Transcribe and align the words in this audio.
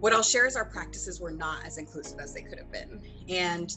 what 0.00 0.12
I'll 0.12 0.22
share 0.22 0.46
is 0.46 0.56
our 0.56 0.64
practices 0.64 1.20
were 1.20 1.30
not 1.30 1.64
as 1.64 1.78
inclusive 1.78 2.20
as 2.20 2.32
they 2.32 2.42
could 2.42 2.58
have 2.58 2.70
been. 2.70 3.00
And 3.28 3.74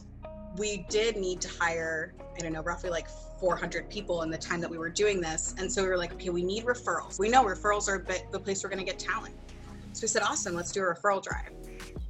we 0.57 0.85
did 0.89 1.17
need 1.17 1.41
to 1.41 1.49
hire, 1.49 2.13
I 2.35 2.39
don't 2.39 2.53
know, 2.53 2.61
roughly 2.61 2.89
like 2.89 3.07
400 3.39 3.89
people 3.89 4.21
in 4.21 4.29
the 4.29 4.37
time 4.37 4.61
that 4.61 4.69
we 4.69 4.77
were 4.77 4.89
doing 4.89 5.19
this. 5.19 5.55
And 5.57 5.71
so 5.71 5.81
we 5.81 5.89
were 5.89 5.97
like, 5.97 6.13
okay, 6.13 6.29
we 6.29 6.43
need 6.43 6.65
referrals. 6.65 7.17
We 7.17 7.29
know 7.29 7.43
referrals 7.43 7.87
are 7.87 8.05
the 8.31 8.39
place 8.39 8.63
we're 8.63 8.69
going 8.69 8.85
to 8.85 8.85
get 8.85 8.99
talent. 8.99 9.33
So 9.93 10.03
we 10.03 10.07
said, 10.07 10.21
awesome, 10.21 10.53
let's 10.53 10.71
do 10.71 10.81
a 10.81 10.93
referral 10.93 11.23
drive. 11.23 11.51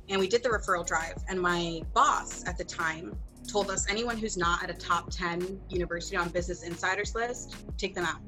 And 0.09 0.19
we 0.19 0.27
did 0.27 0.43
the 0.43 0.49
referral 0.49 0.85
drive. 0.85 1.15
And 1.29 1.39
my 1.39 1.81
boss 1.93 2.45
at 2.45 2.57
the 2.57 2.65
time 2.65 3.15
told 3.47 3.71
us 3.71 3.89
anyone 3.89 4.17
who's 4.17 4.37
not 4.37 4.63
at 4.63 4.69
a 4.69 4.73
top 4.73 5.09
10 5.09 5.61
University 5.69 6.17
on 6.17 6.29
Business 6.29 6.63
Insiders 6.63 7.15
list, 7.15 7.55
take 7.77 7.95
them 7.95 8.05
out. 8.05 8.19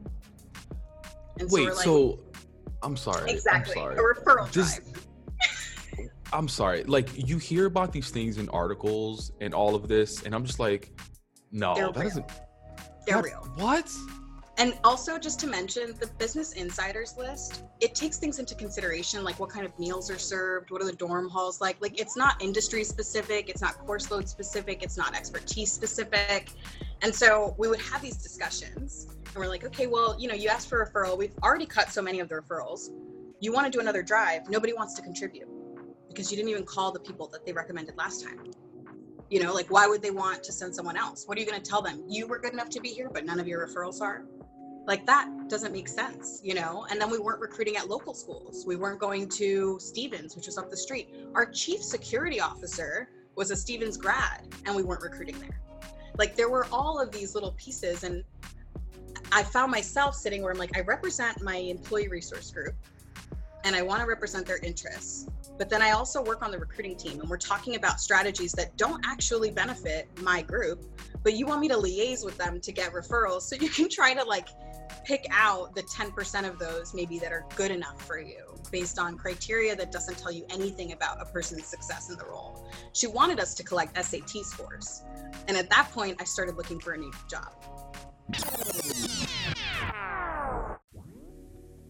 And 1.39 1.49
so 1.49 1.55
Wait, 1.55 1.65
like, 1.67 1.75
so 1.75 2.19
I'm 2.81 2.95
sorry. 2.95 3.29
Exactly. 3.31 3.73
I'm 3.73 3.79
sorry. 3.79 3.95
A 3.95 3.99
referral 3.99 4.51
Just, 4.51 4.83
drive. 4.83 4.92
I'm 6.33 6.47
sorry. 6.47 6.83
Like 6.83 7.09
you 7.15 7.37
hear 7.37 7.67
about 7.67 7.93
these 7.93 8.09
things 8.09 8.37
in 8.37 8.49
articles 8.49 9.31
and 9.39 9.53
all 9.53 9.75
of 9.75 9.87
this, 9.87 10.23
and 10.23 10.33
I'm 10.33 10.43
just 10.43 10.59
like, 10.59 10.91
no, 11.51 11.75
They're 11.75 11.85
that 11.87 11.95
real. 11.95 12.03
doesn't. 12.09 12.27
They're 13.05 13.21
that, 13.21 13.23
real. 13.23 13.47
What? 13.55 13.89
And 14.57 14.77
also, 14.83 15.17
just 15.17 15.39
to 15.41 15.47
mention, 15.47 15.95
the 15.99 16.07
Business 16.19 16.53
Insiders 16.53 17.15
list, 17.17 17.63
it 17.79 17.95
takes 17.95 18.17
things 18.17 18.37
into 18.37 18.53
consideration, 18.53 19.23
like 19.23 19.39
what 19.39 19.49
kind 19.49 19.65
of 19.65 19.77
meals 19.79 20.11
are 20.11 20.19
served, 20.19 20.69
what 20.69 20.79
are 20.79 20.85
the 20.85 20.93
dorm 20.93 21.27
halls 21.27 21.59
like. 21.59 21.77
Like, 21.81 21.99
it's 21.99 22.15
not 22.15 22.39
industry 22.39 22.83
specific, 22.83 23.49
it's 23.49 23.61
not 23.61 23.79
course 23.79 24.11
load 24.11 24.29
specific, 24.29 24.83
it's 24.83 24.95
not 24.95 25.15
expertise 25.15 25.71
specific. 25.71 26.51
And 27.01 27.13
so 27.13 27.55
we 27.57 27.67
would 27.67 27.81
have 27.81 28.03
these 28.03 28.17
discussions, 28.17 29.07
and 29.25 29.35
we're 29.35 29.47
like, 29.47 29.65
okay, 29.65 29.87
well, 29.87 30.15
you 30.19 30.27
know, 30.27 30.35
you 30.35 30.49
asked 30.49 30.69
for 30.69 30.83
a 30.83 30.91
referral. 30.91 31.17
We've 31.17 31.35
already 31.41 31.65
cut 31.65 31.89
so 31.89 32.03
many 32.03 32.19
of 32.19 32.29
the 32.29 32.35
referrals. 32.35 32.89
You 33.39 33.53
want 33.53 33.65
to 33.65 33.71
do 33.71 33.79
another 33.79 34.03
drive. 34.03 34.49
Nobody 34.49 34.73
wants 34.73 34.93
to 34.95 35.01
contribute 35.01 35.47
because 36.13 36.31
you 36.31 36.37
didn't 36.37 36.49
even 36.49 36.63
call 36.63 36.91
the 36.91 36.99
people 36.99 37.27
that 37.27 37.45
they 37.45 37.51
recommended 37.51 37.97
last 37.97 38.23
time. 38.23 38.51
You 39.29 39.41
know, 39.41 39.53
like 39.53 39.71
why 39.71 39.87
would 39.87 40.01
they 40.01 40.11
want 40.11 40.43
to 40.43 40.51
send 40.51 40.75
someone 40.75 40.95
else? 40.95 41.27
What 41.27 41.37
are 41.37 41.41
you 41.41 41.47
going 41.47 41.61
to 41.61 41.69
tell 41.69 41.81
them? 41.81 42.03
You 42.07 42.27
were 42.27 42.37
good 42.39 42.53
enough 42.53 42.69
to 42.69 42.79
be 42.79 42.89
here, 42.89 43.09
but 43.11 43.25
none 43.25 43.39
of 43.39 43.47
your 43.47 43.65
referrals 43.67 43.99
are. 44.01 44.25
Like 44.85 45.05
that 45.05 45.29
doesn't 45.47 45.71
make 45.71 45.87
sense, 45.87 46.41
you 46.43 46.53
know? 46.53 46.85
And 46.91 47.01
then 47.01 47.09
we 47.09 47.17
weren't 47.17 47.39
recruiting 47.39 47.77
at 47.77 47.87
local 47.87 48.13
schools. 48.13 48.65
We 48.67 48.75
weren't 48.75 48.99
going 48.99 49.29
to 49.29 49.79
Stevens, 49.79 50.35
which 50.35 50.45
was 50.45 50.57
up 50.57 50.69
the 50.69 50.77
street. 50.77 51.15
Our 51.33 51.45
chief 51.49 51.81
security 51.81 52.39
officer 52.39 53.09
was 53.35 53.49
a 53.49 53.55
Stevens 53.55 53.97
grad, 53.97 54.47
and 54.65 54.75
we 54.75 54.83
weren't 54.83 55.01
recruiting 55.01 55.39
there. 55.39 55.59
Like 56.17 56.35
there 56.35 56.49
were 56.49 56.67
all 56.71 57.01
of 57.01 57.11
these 57.11 57.33
little 57.33 57.53
pieces. 57.53 58.03
And 58.03 58.23
I 59.31 59.41
found 59.41 59.71
myself 59.71 60.15
sitting 60.15 60.43
where 60.43 60.51
I'm 60.51 60.59
like, 60.59 60.77
I 60.77 60.81
represent 60.81 61.41
my 61.41 61.55
employee 61.55 62.09
resource 62.09 62.51
group 62.51 62.75
and 63.63 63.75
I 63.75 63.81
want 63.81 64.01
to 64.01 64.07
represent 64.07 64.45
their 64.45 64.57
interests. 64.57 65.27
But 65.57 65.69
then 65.69 65.81
I 65.81 65.91
also 65.91 66.23
work 66.23 66.41
on 66.41 66.51
the 66.51 66.59
recruiting 66.59 66.95
team 66.95 67.19
and 67.19 67.29
we're 67.29 67.37
talking 67.37 67.75
about 67.75 67.99
strategies 67.99 68.51
that 68.53 68.75
don't 68.77 69.05
actually 69.05 69.51
benefit 69.51 70.07
my 70.21 70.41
group, 70.41 70.83
but 71.23 71.33
you 71.33 71.45
want 71.45 71.61
me 71.61 71.67
to 71.69 71.75
liaise 71.75 72.25
with 72.25 72.37
them 72.37 72.59
to 72.61 72.71
get 72.71 72.91
referrals 72.91 73.43
so 73.43 73.55
you 73.55 73.69
can 73.69 73.89
try 73.89 74.13
to 74.13 74.23
like 74.23 74.47
pick 75.05 75.25
out 75.31 75.75
the 75.75 75.83
10% 75.83 76.47
of 76.47 76.59
those 76.59 76.93
maybe 76.93 77.19
that 77.19 77.31
are 77.31 77.45
good 77.55 77.71
enough 77.71 78.01
for 78.05 78.19
you 78.19 78.53
based 78.71 78.97
on 78.97 79.17
criteria 79.17 79.75
that 79.75 79.91
doesn't 79.91 80.17
tell 80.17 80.31
you 80.31 80.45
anything 80.49 80.93
about 80.93 81.21
a 81.21 81.25
person's 81.25 81.65
success 81.65 82.09
in 82.09 82.17
the 82.17 82.25
role. 82.25 82.67
She 82.93 83.07
wanted 83.07 83.39
us 83.39 83.53
to 83.55 83.63
collect 83.63 84.03
SAT 84.03 84.43
scores. 84.43 85.03
And 85.47 85.57
at 85.57 85.69
that 85.69 85.91
point, 85.91 86.19
I 86.19 86.23
started 86.23 86.55
looking 86.55 86.79
for 86.79 86.93
a 86.93 86.97
new 86.97 87.11
job. 87.29 87.53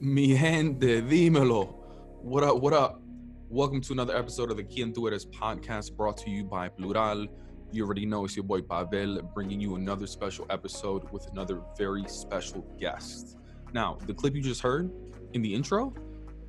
Mi 0.06 0.36
gente, 0.36 1.02
dímelo. 1.02 1.76
What 2.22 2.44
up, 2.44 2.62
what 2.62 2.73
up? 2.73 3.02
Welcome 3.48 3.80
to 3.80 3.94
another 3.94 4.14
episode 4.14 4.52
of 4.52 4.58
the 4.58 4.64
Quien 4.64 4.92
Tú 4.92 5.08
Eres 5.08 5.26
podcast 5.26 5.96
brought 5.96 6.18
to 6.18 6.30
you 6.30 6.44
by 6.44 6.68
Plural. 6.68 7.25
You 7.72 7.86
already 7.86 8.06
know 8.06 8.25
it's 8.25 8.36
your 8.36 8.44
boy 8.44 8.63
Pavel 8.63 9.22
bringing 9.34 9.62
you 9.62 9.75
another 9.78 10.06
special 10.06 10.46
episode 10.50 11.09
with 11.13 11.25
another 11.31 11.62
very 11.78 12.03
special 12.09 12.66
guest. 12.78 13.38
Now, 13.72 13.97
the 14.06 14.13
clip 14.13 14.36
you 14.36 14.42
just 14.42 14.62
heard 14.62 14.92
in 15.31 15.42
the 15.42 15.56
intro 15.56 15.94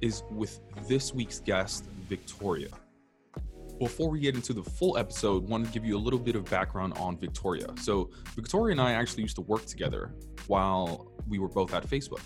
is 0.00 0.24
with 0.32 0.58
this 0.88 1.14
week's 1.14 1.38
guest, 1.38 1.84
Victoria. 2.08 2.70
Before 3.78 4.10
we 4.10 4.18
get 4.18 4.34
into 4.34 4.52
the 4.52 4.64
full 4.64 4.98
episode, 4.98 5.44
I 5.44 5.48
want 5.48 5.64
to 5.64 5.72
give 5.72 5.84
you 5.84 5.96
a 5.96 6.02
little 6.02 6.18
bit 6.18 6.34
of 6.34 6.44
background 6.50 6.94
on 6.98 7.16
Victoria. 7.18 7.68
So, 7.80 8.10
Victoria 8.34 8.72
and 8.72 8.80
I 8.80 8.94
actually 8.94 9.22
used 9.22 9.36
to 9.36 9.42
work 9.42 9.64
together 9.64 10.12
while 10.48 11.12
we 11.28 11.38
were 11.38 11.48
both 11.48 11.72
at 11.72 11.86
Facebook. 11.86 12.20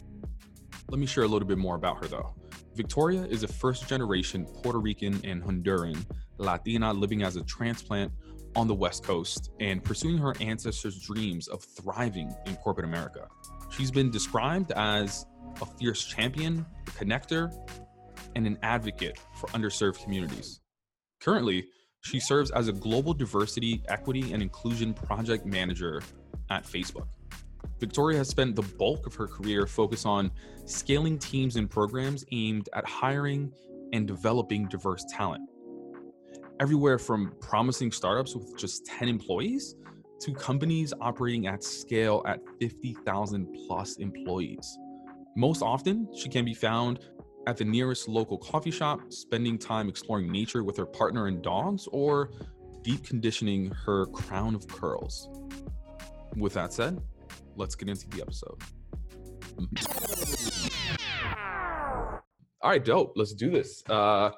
Let 0.90 0.98
me 0.98 1.06
share 1.06 1.24
a 1.24 1.28
little 1.28 1.46
bit 1.46 1.58
more 1.58 1.76
about 1.76 2.02
her 2.02 2.08
though. 2.08 2.34
Victoria 2.74 3.24
is 3.24 3.42
a 3.42 3.48
first 3.48 3.88
generation 3.88 4.46
Puerto 4.46 4.78
Rican 4.78 5.20
and 5.22 5.42
Honduran 5.42 6.06
Latina 6.38 6.92
living 6.94 7.22
as 7.22 7.36
a 7.36 7.42
transplant 7.44 8.10
on 8.56 8.66
the 8.66 8.74
West 8.74 9.04
Coast 9.04 9.50
and 9.60 9.84
pursuing 9.84 10.16
her 10.16 10.34
ancestors' 10.40 10.98
dreams 11.00 11.46
of 11.48 11.62
thriving 11.62 12.34
in 12.46 12.56
corporate 12.56 12.86
America. 12.86 13.28
She's 13.70 13.90
been 13.90 14.10
described 14.10 14.72
as 14.72 15.26
a 15.60 15.66
fierce 15.66 16.04
champion, 16.04 16.64
a 16.86 16.90
connector, 16.92 17.52
and 18.34 18.46
an 18.46 18.58
advocate 18.62 19.18
for 19.34 19.48
underserved 19.48 20.02
communities. 20.02 20.60
Currently, 21.20 21.66
she 22.00 22.18
serves 22.18 22.50
as 22.52 22.68
a 22.68 22.72
global 22.72 23.12
diversity, 23.12 23.82
equity, 23.88 24.32
and 24.32 24.40
inclusion 24.40 24.94
project 24.94 25.44
manager 25.44 26.00
at 26.48 26.64
Facebook. 26.64 27.08
Victoria 27.80 28.18
has 28.18 28.28
spent 28.28 28.56
the 28.56 28.62
bulk 28.62 29.06
of 29.06 29.14
her 29.14 29.26
career 29.26 29.66
focused 29.66 30.06
on 30.06 30.30
scaling 30.64 31.18
teams 31.18 31.56
and 31.56 31.70
programs 31.70 32.24
aimed 32.32 32.68
at 32.74 32.86
hiring 32.86 33.52
and 33.92 34.06
developing 34.06 34.66
diverse 34.68 35.04
talent. 35.10 35.48
Everywhere 36.60 36.98
from 36.98 37.32
promising 37.40 37.92
startups 37.92 38.34
with 38.34 38.56
just 38.58 38.84
10 38.86 39.08
employees 39.08 39.76
to 40.20 40.34
companies 40.34 40.92
operating 41.00 41.46
at 41.46 41.62
scale 41.62 42.22
at 42.26 42.40
50,000 42.58 43.46
plus 43.66 43.96
employees. 43.98 44.76
Most 45.36 45.62
often, 45.62 46.08
she 46.16 46.28
can 46.28 46.44
be 46.44 46.54
found 46.54 46.98
at 47.46 47.56
the 47.56 47.64
nearest 47.64 48.08
local 48.08 48.36
coffee 48.36 48.72
shop, 48.72 49.00
spending 49.12 49.56
time 49.56 49.88
exploring 49.88 50.30
nature 50.30 50.64
with 50.64 50.76
her 50.76 50.84
partner 50.84 51.28
and 51.28 51.40
dogs, 51.42 51.88
or 51.92 52.32
deep 52.82 53.04
conditioning 53.06 53.70
her 53.70 54.06
crown 54.06 54.54
of 54.56 54.66
curls. 54.66 55.28
With 56.36 56.54
that 56.54 56.72
said, 56.72 57.00
let's 57.56 57.74
get 57.74 57.88
into 57.88 58.08
the 58.08 58.22
episode. 58.22 58.62
All 62.60 62.70
right, 62.70 62.84
dope. 62.84 63.12
Let's 63.16 63.34
do 63.34 63.50
this. 63.50 63.82
Uh, 63.88 64.30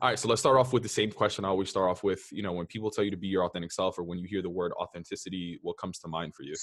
all 0.00 0.08
right, 0.08 0.18
so 0.18 0.28
let's 0.28 0.40
start 0.40 0.56
off 0.56 0.72
with 0.72 0.82
the 0.82 0.88
same 0.88 1.10
question 1.12 1.44
I 1.44 1.48
always 1.48 1.68
start 1.68 1.90
off 1.90 2.02
with. 2.02 2.26
You 2.32 2.42
know, 2.42 2.52
when 2.52 2.66
people 2.66 2.90
tell 2.90 3.04
you 3.04 3.10
to 3.10 3.16
be 3.16 3.28
your 3.28 3.44
authentic 3.44 3.72
self, 3.72 3.98
or 3.98 4.04
when 4.04 4.18
you 4.18 4.26
hear 4.26 4.42
the 4.42 4.50
word 4.50 4.72
authenticity, 4.80 5.58
what 5.62 5.76
comes 5.76 5.98
to 6.00 6.08
mind 6.08 6.34
for 6.34 6.42
you? 6.42 6.54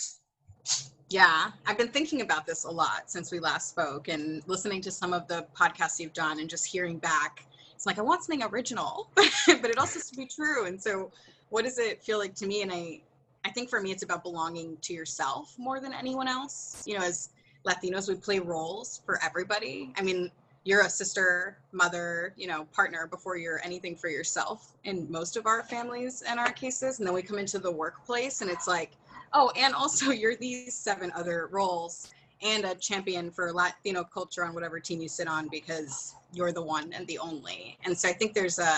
Yeah, 1.09 1.51
I've 1.67 1.77
been 1.77 1.89
thinking 1.89 2.21
about 2.21 2.47
this 2.47 2.63
a 2.63 2.71
lot 2.71 3.11
since 3.11 3.31
we 3.31 3.39
last 3.39 3.69
spoke 3.69 4.07
and 4.07 4.41
listening 4.47 4.81
to 4.81 4.91
some 4.91 5.13
of 5.13 5.27
the 5.27 5.45
podcasts 5.55 5.99
you've 5.99 6.13
done 6.13 6.39
and 6.39 6.49
just 6.49 6.65
hearing 6.65 6.97
back. 6.97 7.45
It's 7.75 7.85
like 7.85 7.99
I 7.99 8.01
want 8.01 8.23
something 8.23 8.43
original, 8.43 9.11
but 9.15 9.69
it 9.69 9.77
also 9.77 9.99
has 9.99 10.09
to 10.09 10.17
be 10.17 10.25
true. 10.25 10.65
And 10.65 10.81
so, 10.81 11.11
what 11.49 11.65
does 11.65 11.77
it 11.77 12.01
feel 12.01 12.17
like 12.17 12.33
to 12.35 12.47
me? 12.47 12.63
And 12.63 12.71
I, 12.71 13.01
I 13.45 13.49
think 13.49 13.69
for 13.69 13.79
me, 13.79 13.91
it's 13.91 14.03
about 14.03 14.23
belonging 14.23 14.77
to 14.81 14.93
yourself 14.93 15.55
more 15.57 15.79
than 15.79 15.93
anyone 15.93 16.27
else. 16.27 16.83
You 16.87 16.97
know, 16.97 17.05
as 17.05 17.29
Latinos, 17.65 18.09
we 18.09 18.15
play 18.15 18.39
roles 18.39 19.01
for 19.05 19.23
everybody. 19.23 19.93
I 19.97 20.01
mean, 20.01 20.31
you're 20.63 20.81
a 20.81 20.89
sister, 20.89 21.59
mother, 21.71 22.33
you 22.35 22.47
know, 22.47 22.65
partner 22.73 23.05
before 23.05 23.37
you're 23.37 23.61
anything 23.63 23.95
for 23.95 24.09
yourself 24.09 24.75
in 24.83 25.09
most 25.11 25.37
of 25.37 25.45
our 25.45 25.61
families 25.61 26.23
and 26.27 26.39
our 26.39 26.51
cases. 26.51 26.97
And 26.97 27.07
then 27.07 27.13
we 27.13 27.21
come 27.21 27.37
into 27.37 27.59
the 27.59 27.71
workplace 27.71 28.41
and 28.41 28.49
it's 28.49 28.67
like, 28.67 28.93
oh, 29.33 29.51
and 29.55 29.75
also 29.75 30.09
you're 30.11 30.35
these 30.35 30.73
seven 30.73 31.11
other 31.15 31.47
roles 31.51 32.11
and 32.41 32.65
a 32.65 32.73
champion 32.75 33.29
for 33.29 33.53
Latino 33.53 34.03
culture 34.03 34.43
on 34.43 34.55
whatever 34.55 34.79
team 34.79 35.01
you 35.01 35.07
sit 35.07 35.27
on 35.27 35.47
because 35.49 36.15
you're 36.33 36.51
the 36.51 36.61
one 36.61 36.91
and 36.93 37.05
the 37.05 37.19
only. 37.19 37.77
And 37.85 37.95
so 37.95 38.09
I 38.09 38.13
think 38.13 38.33
there's 38.33 38.57
a 38.57 38.75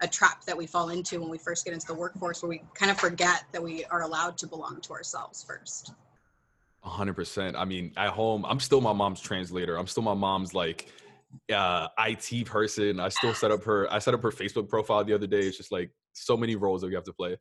a 0.00 0.08
trap 0.08 0.44
that 0.44 0.56
we 0.56 0.66
fall 0.66 0.90
into 0.90 1.20
when 1.20 1.28
we 1.28 1.38
first 1.38 1.64
get 1.64 1.74
into 1.74 1.86
the 1.86 1.94
workforce 1.94 2.42
where 2.42 2.50
we 2.50 2.62
kind 2.74 2.90
of 2.90 2.98
forget 2.98 3.44
that 3.52 3.62
we 3.62 3.84
are 3.86 4.02
allowed 4.02 4.38
to 4.38 4.46
belong 4.46 4.80
to 4.82 4.92
ourselves 4.92 5.42
first. 5.42 5.92
100%. 6.84 7.54
I 7.56 7.64
mean, 7.64 7.92
at 7.96 8.10
home, 8.10 8.44
I'm 8.46 8.60
still 8.60 8.80
my 8.80 8.92
mom's 8.92 9.20
translator. 9.20 9.76
I'm 9.76 9.86
still 9.86 10.02
my 10.02 10.14
mom's 10.14 10.54
like 10.54 10.92
uh 11.52 11.88
IT 11.98 12.46
person. 12.46 13.00
I 13.00 13.10
still 13.10 13.34
set 13.34 13.50
up 13.50 13.62
her 13.64 13.92
I 13.92 13.98
set 13.98 14.14
up 14.14 14.22
her 14.22 14.30
Facebook 14.30 14.68
profile 14.68 15.04
the 15.04 15.12
other 15.12 15.26
day. 15.26 15.40
It's 15.40 15.56
just 15.56 15.72
like 15.72 15.90
so 16.12 16.36
many 16.36 16.56
roles 16.56 16.80
that 16.80 16.88
we 16.88 16.94
have 16.94 17.04
to 17.04 17.12
play. 17.12 17.36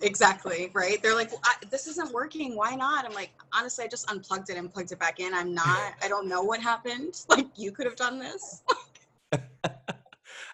Exactly, 0.00 0.70
right? 0.74 1.02
They're 1.02 1.14
like, 1.14 1.30
this 1.70 1.86
isn't 1.86 2.12
working. 2.12 2.54
Why 2.54 2.74
not? 2.74 3.04
I'm 3.04 3.14
like, 3.14 3.30
honestly, 3.52 3.84
I 3.84 3.88
just 3.88 4.10
unplugged 4.10 4.50
it 4.50 4.56
and 4.56 4.72
plugged 4.72 4.92
it 4.92 4.98
back 4.98 5.18
in. 5.18 5.34
I'm 5.34 5.54
not, 5.54 5.94
I 6.02 6.08
don't 6.08 6.28
know 6.28 6.42
what 6.42 6.60
happened. 6.60 7.24
Like, 7.28 7.46
you 7.56 7.72
could 7.72 7.86
have 7.86 7.96
done 7.96 8.18
this. 8.18 8.62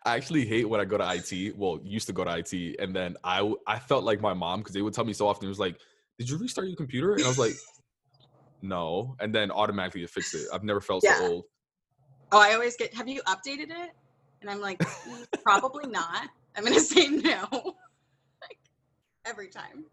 I 0.04 0.16
actually 0.16 0.44
hate 0.44 0.68
when 0.68 0.80
I 0.80 0.84
go 0.84 0.98
to 0.98 1.04
IT. 1.14 1.56
Well, 1.56 1.80
used 1.82 2.06
to 2.08 2.12
go 2.12 2.24
to 2.24 2.38
IT, 2.38 2.76
and 2.78 2.94
then 2.94 3.16
I 3.24 3.52
I 3.66 3.78
felt 3.78 4.04
like 4.04 4.20
my 4.20 4.34
mom 4.34 4.60
because 4.60 4.74
they 4.74 4.82
would 4.82 4.92
tell 4.92 5.04
me 5.04 5.14
so 5.14 5.26
often. 5.26 5.46
It 5.46 5.48
was 5.48 5.58
like, 5.58 5.78
"Did 6.18 6.28
you 6.28 6.36
restart 6.36 6.68
your 6.68 6.76
computer?" 6.76 7.14
And 7.14 7.24
I 7.24 7.28
was 7.28 7.38
like, 7.38 7.54
"No," 8.60 9.16
and 9.20 9.34
then 9.34 9.50
automatically 9.50 10.02
it 10.02 10.10
fixed 10.10 10.34
it. 10.34 10.46
I've 10.52 10.64
never 10.64 10.80
felt 10.80 11.04
yeah. 11.04 11.18
so 11.18 11.32
old. 11.32 11.44
Oh, 12.32 12.40
I 12.40 12.52
always 12.52 12.76
get. 12.76 12.92
Have 12.94 13.08
you 13.08 13.22
updated 13.22 13.70
it? 13.70 13.92
And 14.42 14.50
I'm 14.50 14.60
like, 14.60 14.78
"Mm, 14.78 15.26
probably 15.42 15.88
not. 15.88 16.28
I'm 16.56 16.64
gonna 16.64 16.80
say 16.80 17.08
no. 17.08 17.46
like 17.50 18.58
every 19.24 19.48
time. 19.48 19.86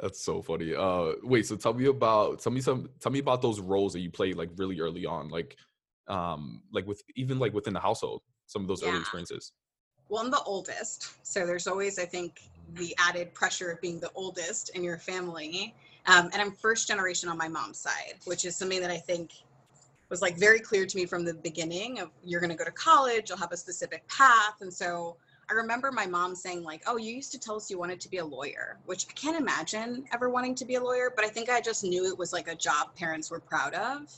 That's 0.00 0.22
so 0.22 0.42
funny. 0.42 0.74
Uh, 0.74 1.12
wait. 1.22 1.46
So 1.46 1.56
tell 1.56 1.74
me 1.74 1.86
about 1.86 2.40
tell 2.40 2.52
me 2.52 2.60
some 2.60 2.88
tell 3.00 3.12
me 3.12 3.20
about 3.20 3.40
those 3.42 3.60
roles 3.60 3.92
that 3.92 4.00
you 4.00 4.10
played 4.10 4.36
like 4.36 4.50
really 4.56 4.80
early 4.80 5.06
on, 5.06 5.28
like, 5.28 5.56
um, 6.08 6.62
like 6.72 6.86
with 6.86 7.02
even 7.14 7.38
like 7.38 7.54
within 7.54 7.72
the 7.74 7.80
household. 7.80 8.22
Some 8.50 8.62
of 8.62 8.68
those 8.68 8.82
early 8.82 8.98
experiences. 8.98 9.52
Well, 10.08 10.24
I'm 10.24 10.30
the 10.32 10.42
oldest, 10.42 11.24
so 11.24 11.46
there's 11.46 11.68
always, 11.68 12.00
I 12.00 12.04
think, 12.04 12.40
the 12.74 12.92
added 12.98 13.32
pressure 13.32 13.70
of 13.70 13.80
being 13.80 14.00
the 14.00 14.10
oldest 14.16 14.70
in 14.70 14.82
your 14.82 14.98
family. 14.98 15.72
Um, 16.06 16.30
and 16.32 16.42
I'm 16.42 16.50
first 16.50 16.88
generation 16.88 17.28
on 17.28 17.38
my 17.38 17.46
mom's 17.46 17.78
side, 17.78 18.14
which 18.24 18.44
is 18.44 18.56
something 18.56 18.80
that 18.80 18.90
I 18.90 18.96
think 18.96 19.30
was 20.08 20.20
like 20.20 20.36
very 20.36 20.58
clear 20.58 20.84
to 20.84 20.96
me 20.96 21.06
from 21.06 21.24
the 21.24 21.34
beginning 21.34 22.00
of 22.00 22.10
you're 22.24 22.40
going 22.40 22.50
to 22.50 22.56
go 22.56 22.64
to 22.64 22.72
college, 22.72 23.28
you'll 23.28 23.38
have 23.38 23.52
a 23.52 23.56
specific 23.56 24.04
path. 24.08 24.60
And 24.62 24.74
so 24.74 25.16
I 25.48 25.52
remember 25.52 25.92
my 25.92 26.06
mom 26.06 26.34
saying 26.34 26.64
like, 26.64 26.82
"Oh, 26.88 26.96
you 26.96 27.14
used 27.14 27.30
to 27.30 27.38
tell 27.38 27.54
us 27.54 27.70
you 27.70 27.78
wanted 27.78 28.00
to 28.00 28.08
be 28.08 28.16
a 28.16 28.24
lawyer," 28.24 28.78
which 28.86 29.06
I 29.08 29.12
can't 29.12 29.38
imagine 29.38 30.06
ever 30.12 30.28
wanting 30.28 30.56
to 30.56 30.64
be 30.64 30.74
a 30.74 30.82
lawyer, 30.82 31.12
but 31.14 31.24
I 31.24 31.28
think 31.28 31.48
I 31.48 31.60
just 31.60 31.84
knew 31.84 32.06
it 32.06 32.18
was 32.18 32.32
like 32.32 32.48
a 32.48 32.56
job 32.56 32.96
parents 32.96 33.30
were 33.30 33.38
proud 33.38 33.74
of. 33.74 34.10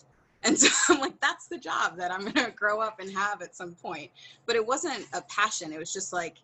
And 0.44 0.58
so 0.58 0.68
I'm 0.94 1.00
like, 1.00 1.20
that's 1.20 1.46
the 1.46 1.58
job 1.58 1.96
that 1.98 2.10
I'm 2.10 2.22
going 2.22 2.46
to 2.46 2.50
grow 2.50 2.80
up 2.80 3.00
and 3.00 3.10
have 3.12 3.42
at 3.42 3.54
some 3.54 3.74
point 3.74 4.10
but 4.46 4.56
it 4.56 4.66
wasn't 4.66 5.06
a 5.12 5.22
passion. 5.22 5.72
It 5.72 5.78
was 5.78 5.92
just 5.92 6.12
like 6.12 6.36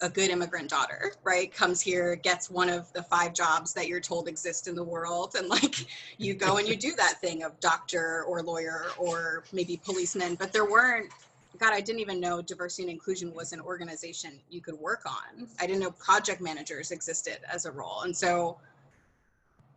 a 0.00 0.08
good 0.08 0.30
immigrant 0.30 0.70
daughter, 0.70 1.12
right? 1.24 1.52
Comes 1.52 1.80
here, 1.80 2.14
gets 2.16 2.50
one 2.50 2.68
of 2.68 2.92
the 2.92 3.02
five 3.02 3.34
jobs 3.34 3.72
that 3.74 3.88
you're 3.88 4.00
told 4.00 4.28
exist 4.28 4.68
in 4.68 4.74
the 4.74 4.84
world, 4.84 5.34
and 5.36 5.48
like 5.48 5.86
you 6.18 6.34
go 6.34 6.58
and 6.58 6.68
you 6.68 6.76
do 6.76 6.94
that 6.96 7.20
thing 7.20 7.42
of 7.42 7.58
doctor 7.60 8.24
or 8.24 8.42
lawyer 8.42 8.86
or 8.96 9.44
maybe 9.52 9.80
policeman. 9.84 10.34
But 10.34 10.52
there 10.52 10.64
weren't. 10.64 11.10
God, 11.58 11.72
I 11.72 11.80
didn't 11.80 12.00
even 12.00 12.20
know 12.20 12.40
diversity 12.40 12.84
and 12.84 12.92
inclusion 12.92 13.34
was 13.34 13.52
an 13.52 13.60
organization 13.60 14.38
you 14.48 14.60
could 14.60 14.78
work 14.78 15.00
on. 15.06 15.48
I 15.58 15.66
didn't 15.66 15.80
know 15.80 15.90
project 15.92 16.40
managers 16.40 16.92
existed 16.92 17.38
as 17.52 17.64
a 17.64 17.72
role, 17.72 18.02
and 18.02 18.16
so 18.16 18.58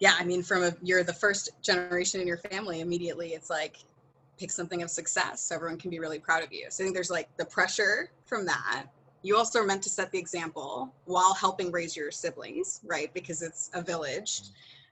yeah, 0.02 0.16
I 0.20 0.26
mean, 0.26 0.42
from 0.42 0.64
a 0.64 0.74
you're 0.82 1.04
the 1.04 1.14
first 1.14 1.52
generation 1.62 2.20
in 2.20 2.28
your 2.28 2.38
family. 2.38 2.82
Immediately, 2.82 3.30
it's 3.30 3.52
like 3.52 3.78
pick 4.40 4.50
something 4.50 4.82
of 4.82 4.90
success 4.90 5.42
so 5.42 5.56
everyone 5.56 5.78
can 5.78 5.92
be 5.92 6.00
really 6.00 6.18
proud 6.18 6.44
of 6.44 6.52
you. 6.52 6.66
So 6.70 6.84
I 6.84 6.86
think 6.86 6.96
there's 6.96 7.12
like 7.12 7.30
the 7.38 7.46
pressure 7.46 8.10
from 8.26 8.44
that. 8.48 8.88
You 9.22 9.38
also 9.38 9.60
are 9.60 9.66
meant 9.66 9.84
to 9.84 9.90
set 9.90 10.12
the 10.12 10.18
example 10.18 10.92
while 11.06 11.36
helping 11.36 11.72
raise 11.72 11.96
your 11.96 12.10
siblings, 12.10 12.82
right? 12.84 13.14
Because 13.14 13.44
it's 13.44 13.70
a 13.76 13.84
village. 13.84 14.42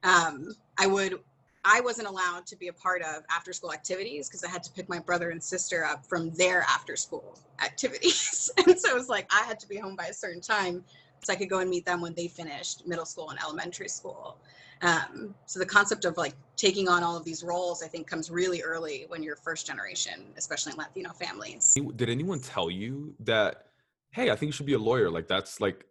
Um, 0.04 0.56
I 0.78 0.86
would, 0.86 1.20
I 1.66 1.82
wasn't 1.82 2.08
allowed 2.08 2.46
to 2.46 2.56
be 2.56 2.68
a 2.68 2.74
part 2.74 3.02
of 3.02 3.24
after 3.32 3.52
school 3.52 3.74
activities 3.74 4.30
because 4.30 4.44
I 4.44 4.50
had 4.50 4.62
to 4.62 4.72
pick 4.72 4.88
my 4.88 5.00
brother 5.00 5.32
and 5.32 5.42
sister 5.42 5.84
up 5.84 6.06
from 6.06 6.30
their 6.36 6.62
after 6.62 6.96
school 6.96 7.40
activities. 7.64 8.52
and 8.68 8.80
so 8.80 8.92
it 8.92 8.94
was 8.94 9.10
like 9.10 9.28
I 9.34 9.42
had 9.48 9.60
to 9.62 9.68
be 9.68 9.78
home 9.78 9.96
by 9.96 10.06
a 10.06 10.14
certain 10.14 10.42
time 10.42 10.84
so 11.22 11.34
I 11.34 11.36
could 11.36 11.50
go 11.50 11.60
and 11.60 11.70
meet 11.70 11.86
them 11.86 12.02
when 12.02 12.14
they 12.14 12.28
finished 12.28 12.88
middle 12.88 13.06
school 13.06 13.30
and 13.30 13.40
elementary 13.42 13.90
school. 13.90 14.38
Um, 14.82 15.36
so 15.46 15.60
the 15.60 15.66
concept 15.66 16.06
of 16.06 16.16
like 16.18 16.34
taking 16.56 16.88
on 16.88 17.04
all 17.04 17.18
of 17.18 17.26
these 17.26 17.44
roles, 17.44 17.84
I 17.84 17.88
think, 17.88 18.08
comes 18.08 18.32
really 18.32 18.62
early 18.62 19.06
when 19.10 19.22
you're 19.22 19.36
first 19.36 19.68
generation, 19.68 20.26
especially 20.38 20.72
in 20.72 20.78
Latino 20.78 21.12
families. 21.12 21.78
Did 21.96 22.10
anyone 22.10 22.40
tell 22.40 22.70
you 22.70 23.14
that? 23.22 23.66
Hey, 24.12 24.32
I 24.32 24.36
think 24.36 24.48
you 24.48 24.52
should 24.54 24.66
be 24.66 24.74
a 24.74 24.80
lawyer. 24.80 25.10
Like 25.10 25.28
that's 25.28 25.60
like, 25.60 25.86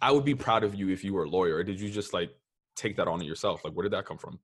I 0.00 0.10
would 0.10 0.24
be 0.24 0.34
proud 0.34 0.64
of 0.64 0.74
you 0.74 0.88
if 0.88 1.04
you 1.04 1.14
were 1.14 1.24
a 1.24 1.28
lawyer. 1.28 1.56
Or 1.56 1.64
did 1.64 1.80
you 1.80 1.88
just 1.88 2.12
like 2.12 2.30
take 2.74 2.96
that 2.96 3.06
on 3.06 3.22
yourself? 3.22 3.64
Like, 3.64 3.74
where 3.74 3.84
did 3.84 3.92
that 3.92 4.04
come 4.04 4.18
from? 4.18 4.40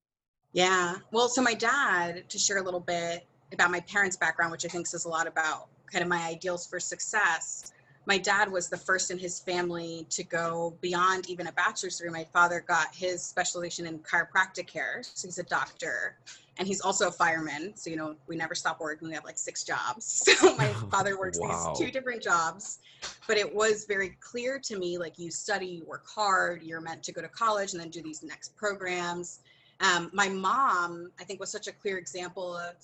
Yeah. 0.52 0.94
Well, 1.12 1.28
so 1.28 1.42
my 1.42 1.54
dad, 1.54 2.28
to 2.30 2.38
share 2.38 2.58
a 2.58 2.62
little 2.62 2.80
bit 2.80 3.26
about 3.52 3.70
my 3.70 3.80
parents' 3.80 4.16
background, 4.16 4.52
which 4.52 4.64
I 4.64 4.68
think 4.68 4.86
says 4.86 5.04
a 5.04 5.08
lot 5.08 5.26
about 5.26 5.68
kind 5.90 6.02
of 6.02 6.08
my 6.08 6.24
ideals 6.26 6.66
for 6.66 6.78
success. 6.78 7.72
My 8.08 8.16
dad 8.16 8.50
was 8.50 8.70
the 8.70 8.76
first 8.78 9.10
in 9.10 9.18
his 9.18 9.38
family 9.38 10.06
to 10.08 10.24
go 10.24 10.78
beyond 10.80 11.28
even 11.28 11.46
a 11.48 11.52
bachelor's 11.52 11.98
degree. 11.98 12.10
My 12.10 12.24
father 12.24 12.64
got 12.66 12.94
his 12.94 13.22
specialization 13.22 13.86
in 13.86 13.98
chiropractic 13.98 14.66
care. 14.66 15.02
So 15.02 15.28
he's 15.28 15.38
a 15.38 15.42
doctor 15.42 16.16
and 16.56 16.66
he's 16.66 16.80
also 16.80 17.08
a 17.08 17.12
fireman. 17.12 17.76
So, 17.76 17.90
you 17.90 17.96
know, 17.96 18.16
we 18.26 18.34
never 18.34 18.54
stop 18.54 18.80
working. 18.80 19.08
We 19.08 19.14
have 19.14 19.24
like 19.24 19.36
six 19.36 19.62
jobs. 19.62 20.26
So 20.38 20.56
my 20.56 20.68
father 20.90 21.18
works 21.18 21.38
Wow. 21.38 21.74
these 21.74 21.86
two 21.86 21.92
different 21.92 22.22
jobs. 22.22 22.78
But 23.26 23.36
it 23.36 23.54
was 23.54 23.84
very 23.86 24.16
clear 24.20 24.58
to 24.58 24.78
me 24.78 24.96
like 24.96 25.18
you 25.18 25.30
study, 25.30 25.66
you 25.66 25.84
work 25.84 26.06
hard, 26.08 26.62
you're 26.62 26.80
meant 26.80 27.02
to 27.02 27.12
go 27.12 27.20
to 27.20 27.28
college 27.28 27.72
and 27.72 27.80
then 27.80 27.90
do 27.90 28.00
these 28.00 28.22
next 28.22 28.56
programs. 28.56 29.40
Um, 29.80 30.10
my 30.14 30.30
mom, 30.30 31.10
I 31.20 31.24
think, 31.24 31.40
was 31.40 31.52
such 31.52 31.66
a 31.66 31.72
clear 31.72 31.98
example 31.98 32.56
of 32.56 32.74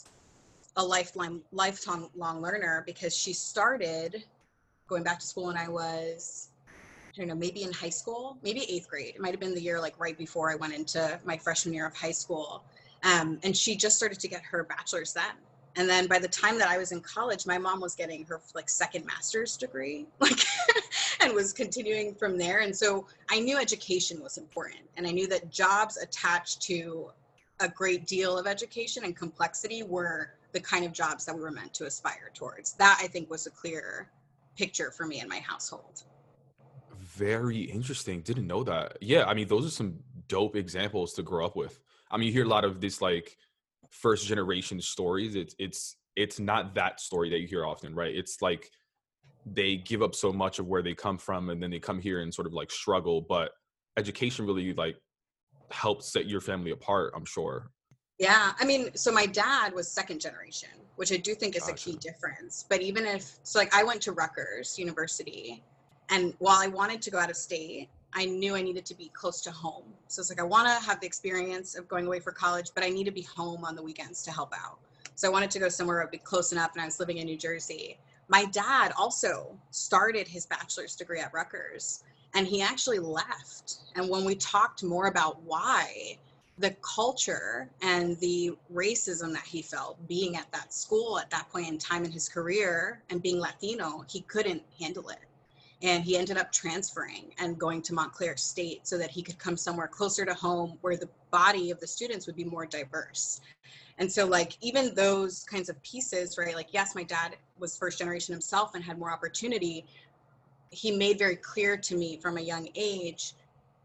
a 0.77 0.85
lifelong, 0.85 1.41
lifetime 1.51 2.09
long 2.15 2.43
learner 2.43 2.83
because 2.87 3.17
she 3.17 3.33
started 3.33 4.25
going 4.89 5.03
back 5.03 5.19
to 5.21 5.27
school 5.27 5.47
when 5.47 5.57
I 5.57 5.69
was, 5.69 6.49
I 7.15 7.19
don't 7.19 7.29
know, 7.29 7.35
maybe 7.35 7.63
in 7.63 7.73
high 7.73 7.91
school, 7.91 8.37
maybe 8.43 8.63
eighth 8.71 8.89
grade. 8.89 9.15
It 9.15 9.21
might 9.21 9.31
have 9.31 9.41
been 9.41 9.55
the 9.55 9.63
year 9.63 9.81
like 9.81 9.99
right 9.99 10.17
before 10.17 10.51
I 10.51 10.57
went 10.57 10.75
into 10.75 11.19
my 11.25 11.37
freshman 11.37 11.75
year 11.75 11.87
of 11.87 11.95
high 11.95 12.13
school. 12.13 12.65
Um, 13.03 13.39
and 13.43 13.57
she 13.57 13.77
just 13.77 13.97
started 13.97 14.19
to 14.21 14.29
get 14.29 14.43
her 14.43 14.65
bachelor's 14.65 15.13
then. 15.13 15.35
And 15.77 15.89
then 15.89 16.07
by 16.07 16.19
the 16.19 16.29
time 16.29 16.59
that 16.59 16.69
I 16.69 16.79
was 16.79 16.93
in 16.93 17.01
college, 17.01 17.47
my 17.47 17.59
mom 17.59 17.81
was 17.81 17.95
getting 17.95 18.25
her 18.27 18.41
like 18.55 18.69
second 18.69 19.05
master's 19.07 19.57
degree, 19.57 20.07
like, 20.21 20.39
and 21.21 21.35
was 21.35 21.53
continuing 21.53 22.15
from 22.15 22.39
there. 22.39 22.61
And 22.61 22.75
so 22.75 23.07
I 23.29 23.41
knew 23.41 23.59
education 23.59 24.23
was 24.23 24.39
important, 24.39 24.83
and 24.97 25.07
I 25.07 25.11
knew 25.11 25.27
that 25.29 25.51
jobs 25.51 25.97
attached 25.97 26.63
to 26.63 27.11
a 27.61 27.69
great 27.69 28.07
deal 28.07 28.39
of 28.39 28.47
education 28.47 29.05
and 29.05 29.17
complexity 29.17 29.83
were 29.83 30.31
the 30.53 30.61
kind 30.61 30.85
of 30.85 30.93
jobs 30.93 31.25
that 31.25 31.35
we 31.35 31.41
were 31.41 31.51
meant 31.51 31.75
to 31.75 31.87
aspire 31.87 32.31
towards. 32.35 32.75
That 32.75 32.99
I 33.03 33.09
think 33.09 33.29
was 33.29 33.47
a 33.47 33.51
clear 33.51 34.09
picture 34.57 34.91
for 34.91 35.07
me 35.07 35.21
in 35.21 35.29
my 35.29 35.39
household. 35.39 36.05
Very 37.01 37.61
interesting. 37.61 38.21
Didn't 38.23 38.47
know 38.47 38.65
that. 38.65 38.99
Yeah, 39.01 39.25
I 39.25 39.35
mean, 39.35 39.49
those 39.49 39.67
are 39.67 39.71
some 39.71 39.95
dope 40.29 40.57
examples 40.57 41.13
to 41.15 41.23
grow 41.23 41.45
up 41.45 41.57
with. 41.57 41.81
I 42.11 42.17
mean, 42.17 42.27
you 42.27 42.33
hear 42.33 42.45
a 42.45 42.49
lot 42.49 42.65
of 42.65 42.81
this 42.81 43.01
like 43.01 43.37
first 43.91 44.27
generation 44.27 44.81
stories. 44.81 45.35
It's 45.35 45.55
it's 45.59 45.97
it's 46.17 46.39
not 46.39 46.75
that 46.75 47.01
story 47.01 47.31
that 47.31 47.41
you 47.41 47.47
hear 47.47 47.65
often, 47.65 47.95
right? 47.95 48.15
It's 48.15 48.41
like 48.41 48.71
they 49.47 49.77
give 49.77 50.03
up 50.03 50.15
so 50.15 50.33
much 50.33 50.59
of 50.59 50.67
where 50.67 50.83
they 50.83 50.95
come 50.95 51.19
from 51.19 51.51
and 51.51 51.63
then 51.63 51.71
they 51.71 51.79
come 51.79 52.01
here 52.01 52.21
and 52.21 52.33
sort 52.33 52.47
of 52.47 52.55
like 52.55 52.71
struggle, 52.71 53.21
but 53.21 53.51
education 53.97 54.47
really 54.47 54.73
like 54.73 54.97
helps 55.71 56.13
set 56.13 56.27
your 56.27 56.41
family 56.41 56.71
apart, 56.71 57.13
I'm 57.17 57.25
sure. 57.25 57.71
Yeah, 58.19 58.53
I 58.59 58.65
mean, 58.65 58.95
so 58.95 59.11
my 59.11 59.27
dad 59.27 59.75
was 59.75 59.91
second 59.91 60.21
generation, 60.21 60.69
which 60.97 61.13
I 61.13 61.17
do 61.17 61.35
think 61.35 61.57
is 61.57 61.69
a 61.69 61.73
key 61.73 61.97
difference. 61.97 62.65
But 62.69 62.81
even 62.81 63.07
if, 63.07 63.39
so 63.43 63.59
like 63.59 63.75
I 63.75 63.83
went 63.83 64.01
to 64.03 64.13
Rutgers 64.13 64.79
University, 64.79 65.63
and 66.11 66.35
while 66.39 66.59
I 66.61 66.69
wanted 66.69 67.03
to 67.03 67.11
go 67.11 67.19
out 67.19 67.31
of 67.31 67.37
state, 67.37 67.89
I 68.13 68.27
knew 68.27 68.55
I 68.55 68.63
needed 68.63 68.87
to 68.87 68.95
be 68.95 69.09
close 69.09 69.41
to 69.43 69.51
home. 69.51 69.93
So 70.07 70.21
it's 70.21 70.31
like 70.31 70.39
I 70.39 70.45
want 70.45 70.69
to 70.69 70.87
have 70.87 71.01
the 71.01 71.07
experience 71.07 71.75
of 71.75 71.89
going 71.89 72.07
away 72.07 72.21
for 72.21 72.31
college, 72.31 72.71
but 72.73 72.85
I 72.85 72.89
need 72.89 73.05
to 73.05 73.11
be 73.11 73.23
home 73.23 73.65
on 73.65 73.75
the 73.75 73.83
weekends 73.83 74.23
to 74.23 74.31
help 74.31 74.53
out. 74.55 74.79
So 75.17 75.27
I 75.29 75.33
wanted 75.33 75.51
to 75.51 75.59
go 75.59 75.69
somewhere 75.69 75.99
that 75.99 76.05
would 76.05 76.13
be 76.13 76.19
close 76.19 76.53
enough, 76.53 76.73
and 76.75 76.83
I 76.83 76.85
was 76.85 77.01
living 77.01 77.19
in 77.19 77.27
New 77.27 77.37
Jersey. 77.37 77.99
My 78.29 78.45
dad 78.47 78.93
also 78.97 79.59
started 79.71 80.29
his 80.29 80.47
bachelor's 80.47 80.95
degree 80.95 81.19
at 81.19 81.35
Rutgers, 81.35 82.05
and 82.35 82.47
he 82.47 82.63
actually 82.63 83.01
left. 83.01 83.79
And 83.97 84.09
when 84.09 84.25
we 84.25 84.37
talked 84.37 84.85
more 84.85 85.07
about 85.07 85.43
why, 85.43 86.19
the 86.59 86.71
culture 86.83 87.69
and 87.83 88.19
the 88.21 88.57
racism 88.73 89.33
that 89.33 89.45
he 89.45 89.61
felt 89.61 89.97
being 90.07 90.37
at 90.37 90.51
that 90.53 90.73
school 90.73 91.19
at 91.19 91.31
that 91.31 91.51
point 91.51 91.69
in 91.69 91.79
time 91.79 92.05
in 92.05 92.13
his 92.13 92.29
career 92.29 93.03
and 93.11 93.21
being 93.23 93.41
Latino, 93.41 94.05
he 94.09 94.21
couldn't 94.23 94.63
handle 94.79 95.09
it. 95.09 95.19
And 95.83 96.05
he 96.05 96.17
ended 96.17 96.39
up 96.39 96.53
transferring 96.53 97.35
and 97.39 97.59
going 97.59 97.83
to 97.83 97.95
Montclair 97.95 98.37
State 98.37 98.87
so 98.87 98.97
that 98.97 99.11
he 99.11 99.23
could 99.23 99.39
come 99.39 99.57
somewhere 99.57 99.89
closer 99.89 100.25
to 100.25 100.33
home 100.33 100.79
where 100.81 100.97
the 100.97 101.09
body 101.31 101.71
of 101.71 101.81
the 101.81 101.87
students 101.87 102.27
would 102.27 102.37
be 102.37 102.45
more 102.45 102.65
diverse. 102.65 103.41
And 103.99 104.11
so, 104.11 104.27
like, 104.27 104.57
even 104.61 104.95
those 104.95 105.45
kinds 105.45 105.69
of 105.69 105.81
pieces, 105.83 106.39
right? 106.39 106.55
Like, 106.55 106.69
yes, 106.73 106.95
my 106.95 107.03
dad 107.03 107.37
was 107.59 107.77
first 107.77 107.99
generation 107.99 108.33
himself 108.33 108.75
and 108.75 108.83
had 108.83 108.99
more 108.99 109.13
opportunity. 109.13 109.85
He 110.71 110.91
made 110.91 111.19
very 111.19 111.37
clear 111.37 111.77
to 111.77 111.97
me 111.97 112.17
from 112.17 112.39
a 112.39 112.41
young 112.41 112.69
age 112.77 113.35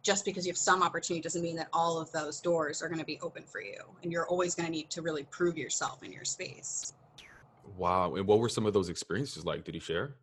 just 0.10 0.26
because 0.26 0.44
you 0.46 0.52
have 0.52 0.58
some 0.58 0.82
opportunity 0.82 1.22
doesn't 1.22 1.44
mean 1.44 1.56
that 1.56 1.70
all 1.72 2.00
of 2.00 2.12
those 2.12 2.42
doors 2.42 2.82
are 2.82 2.88
going 2.88 3.00
to 3.00 3.06
be 3.06 3.20
open 3.22 3.44
for 3.44 3.62
you 3.62 3.80
and 4.02 4.12
you're 4.12 4.28
always 4.28 4.56
going 4.56 4.66
to 4.66 4.72
need 4.72 4.90
to 4.90 5.04
really 5.04 5.24
prove 5.30 5.56
yourself 5.56 6.04
in 6.04 6.12
your 6.12 6.26
space 6.26 6.94
Wow. 7.78 8.16
And 8.16 8.26
what 8.26 8.40
were 8.40 8.50
some 8.50 8.66
of 8.66 8.74
those 8.74 8.90
experiences 8.90 9.46
like? 9.46 9.64
Did 9.64 9.76
he 9.76 9.80
share? 9.80 10.16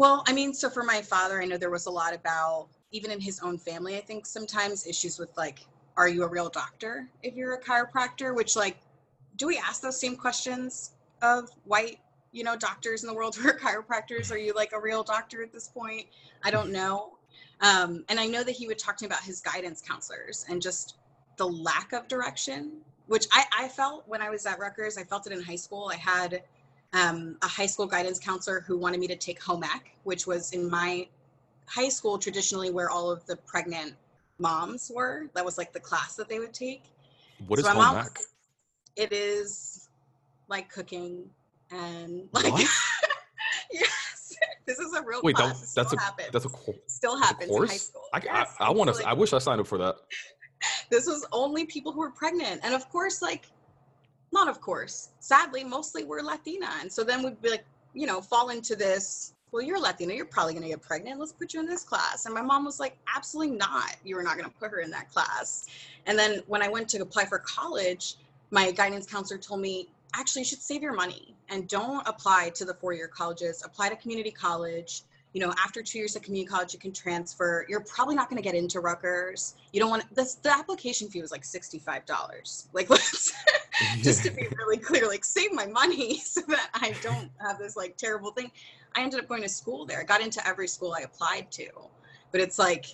well 0.00 0.24
i 0.26 0.32
mean 0.32 0.54
so 0.54 0.70
for 0.70 0.82
my 0.82 1.02
father 1.02 1.42
i 1.42 1.44
know 1.44 1.58
there 1.58 1.68
was 1.68 1.84
a 1.84 1.90
lot 1.90 2.14
about 2.14 2.68
even 2.90 3.10
in 3.10 3.20
his 3.20 3.38
own 3.40 3.58
family 3.58 3.98
i 3.98 4.00
think 4.00 4.24
sometimes 4.24 4.86
issues 4.86 5.18
with 5.18 5.28
like 5.36 5.58
are 5.98 6.08
you 6.08 6.24
a 6.24 6.26
real 6.26 6.48
doctor 6.48 7.06
if 7.22 7.34
you're 7.34 7.52
a 7.52 7.60
chiropractor 7.60 8.34
which 8.34 8.56
like 8.56 8.78
do 9.36 9.46
we 9.46 9.58
ask 9.58 9.82
those 9.82 10.00
same 10.00 10.16
questions 10.16 10.92
of 11.20 11.50
white 11.64 11.98
you 12.32 12.42
know 12.42 12.56
doctors 12.56 13.02
in 13.02 13.08
the 13.08 13.14
world 13.14 13.36
who 13.36 13.46
are 13.50 13.58
chiropractors 13.66 14.32
are 14.32 14.38
you 14.38 14.54
like 14.54 14.72
a 14.72 14.80
real 14.80 15.02
doctor 15.02 15.42
at 15.42 15.52
this 15.52 15.68
point 15.68 16.06
i 16.44 16.50
don't 16.50 16.72
know 16.72 17.18
um, 17.60 18.04
and 18.08 18.18
i 18.20 18.26
know 18.26 18.42
that 18.42 18.52
he 18.52 18.66
would 18.66 18.78
talk 18.78 18.96
to 18.96 19.04
me 19.04 19.06
about 19.06 19.22
his 19.22 19.40
guidance 19.40 19.82
counselors 19.86 20.44
and 20.48 20.60
just 20.60 20.96
the 21.36 21.46
lack 21.46 21.92
of 21.92 22.06
direction 22.08 22.72
which 23.06 23.26
I, 23.32 23.44
I 23.58 23.68
felt 23.68 24.04
when 24.06 24.22
i 24.22 24.30
was 24.30 24.46
at 24.46 24.58
rutgers 24.58 24.96
i 24.98 25.04
felt 25.04 25.26
it 25.26 25.32
in 25.32 25.42
high 25.42 25.56
school 25.56 25.90
i 25.92 25.96
had 25.96 26.42
um, 26.92 27.36
a 27.42 27.46
high 27.46 27.66
school 27.66 27.86
guidance 27.86 28.18
counselor 28.18 28.60
who 28.60 28.76
wanted 28.76 29.00
me 29.00 29.06
to 29.08 29.16
take 29.16 29.42
home 29.42 29.62
ec, 29.62 29.94
which 30.04 30.26
was 30.26 30.52
in 30.52 30.68
my 30.68 31.06
high 31.66 31.88
school 31.88 32.18
traditionally 32.18 32.70
where 32.70 32.90
all 32.90 33.10
of 33.10 33.24
the 33.26 33.36
pregnant 33.36 33.94
moms 34.38 34.90
were. 34.94 35.28
That 35.34 35.44
was 35.44 35.56
like 35.56 35.72
the 35.72 35.80
class 35.80 36.16
that 36.16 36.28
they 36.28 36.38
would 36.38 36.54
take. 36.54 36.82
What 37.46 37.58
is 37.58 37.64
So 37.64 37.74
my 37.74 37.84
home 37.84 38.06
ec? 38.06 38.18
It 38.96 39.12
is 39.12 39.88
like 40.48 40.70
cooking 40.70 41.30
and 41.70 42.28
like 42.32 42.52
this 44.70 44.86
is 44.86 44.94
a 44.94 45.02
real 45.02 45.20
Wait, 45.22 45.36
that, 45.36 45.56
that's 45.56 45.70
still 45.70 45.98
a 45.98 46.00
happens. 46.00 46.28
that's 46.32 46.44
a 46.44 46.48
co- 46.48 46.74
still 46.86 47.18
that's 47.18 47.24
a 47.24 47.26
happens 47.34 47.50
in 47.56 47.66
high 47.66 47.76
school. 47.76 48.02
I, 48.12 48.20
Yes, 48.24 48.54
I, 48.60 48.66
I 48.66 48.70
want 48.70 48.90
to. 48.90 48.96
like- 48.96 49.06
I 49.06 49.12
wish 49.14 49.32
I 49.32 49.38
signed 49.38 49.60
up 49.60 49.66
for 49.66 49.78
that. 49.78 49.96
this 50.90 51.06
was 51.06 51.26
only 51.32 51.64
people 51.64 51.90
who 51.92 52.00
were 52.00 52.10
pregnant 52.10 52.60
and 52.62 52.74
of 52.74 52.88
course 52.90 53.22
like 53.22 53.46
not 54.32 54.46
of 54.48 54.60
course 54.60 55.08
sadly 55.18 55.64
mostly 55.64 56.04
we're 56.04 56.20
latina 56.20 56.68
and 56.80 56.92
so 56.92 57.02
then 57.02 57.22
we'd 57.22 57.40
be 57.40 57.50
like 57.50 57.64
you 57.94 58.06
know 58.06 58.20
fall 58.20 58.50
into 58.50 58.76
this 58.76 59.32
well 59.52 59.62
you're 59.62 59.80
latina 59.80 60.12
you're 60.12 60.26
probably 60.26 60.52
going 60.52 60.62
to 60.62 60.68
get 60.68 60.82
pregnant 60.82 61.18
let's 61.18 61.32
put 61.32 61.54
you 61.54 61.60
in 61.60 61.66
this 61.66 61.82
class 61.82 62.26
and 62.26 62.34
my 62.34 62.42
mom 62.42 62.64
was 62.64 62.78
like 62.78 62.96
absolutely 63.16 63.56
not 63.56 63.96
you 64.04 64.14
were 64.16 64.22
not 64.22 64.36
going 64.36 64.48
to 64.48 64.54
put 64.58 64.70
her 64.70 64.80
in 64.80 64.90
that 64.90 65.10
class 65.10 65.66
and 66.06 66.18
then 66.18 66.42
when 66.46 66.62
i 66.62 66.68
went 66.68 66.86
to 66.88 66.98
apply 67.00 67.24
for 67.24 67.38
college 67.38 68.16
my 68.50 68.70
guidance 68.70 69.06
counselor 69.06 69.38
told 69.38 69.60
me 69.60 69.88
actually 70.14 70.42
you 70.42 70.46
should 70.46 70.62
save 70.62 70.82
your 70.82 70.92
money 70.92 71.34
and 71.48 71.68
don't 71.68 72.06
apply 72.06 72.50
to 72.50 72.64
the 72.64 72.74
four-year 72.74 73.08
colleges. 73.08 73.62
Apply 73.64 73.88
to 73.88 73.96
community 73.96 74.30
college. 74.30 75.02
You 75.32 75.40
know 75.40 75.54
after 75.64 75.80
two 75.80 75.98
years 75.98 76.16
of 76.16 76.22
community 76.22 76.50
college 76.50 76.72
you 76.72 76.80
can 76.80 76.92
transfer. 76.92 77.64
You're 77.68 77.84
probably 77.84 78.16
not 78.16 78.28
going 78.28 78.42
to 78.42 78.46
get 78.46 78.56
into 78.56 78.80
rutgers. 78.80 79.54
You 79.72 79.80
don't 79.80 79.90
want 79.90 80.12
this 80.14 80.34
the 80.34 80.50
application 80.50 81.08
fee 81.08 81.20
was 81.20 81.30
like 81.30 81.42
$65 81.42 82.66
like 82.72 82.90
let's 82.90 83.32
just 84.02 84.24
to 84.24 84.30
be 84.30 84.48
really 84.58 84.76
clear 84.76 85.06
like 85.06 85.24
save 85.24 85.52
my 85.52 85.66
money 85.66 86.18
so 86.24 86.40
that 86.48 86.68
i 86.74 86.94
don't 87.02 87.30
have 87.38 87.58
this 87.58 87.76
like 87.76 87.96
terrible 87.96 88.32
thing. 88.32 88.50
I 88.96 89.02
ended 89.02 89.20
up 89.20 89.28
going 89.28 89.42
to 89.42 89.48
school 89.48 89.86
there. 89.86 90.00
I 90.00 90.04
got 90.04 90.20
into 90.20 90.44
every 90.46 90.66
school 90.66 90.94
i 90.98 91.02
applied 91.02 91.50
to 91.52 91.68
but 92.32 92.40
it's 92.40 92.58
like 92.58 92.86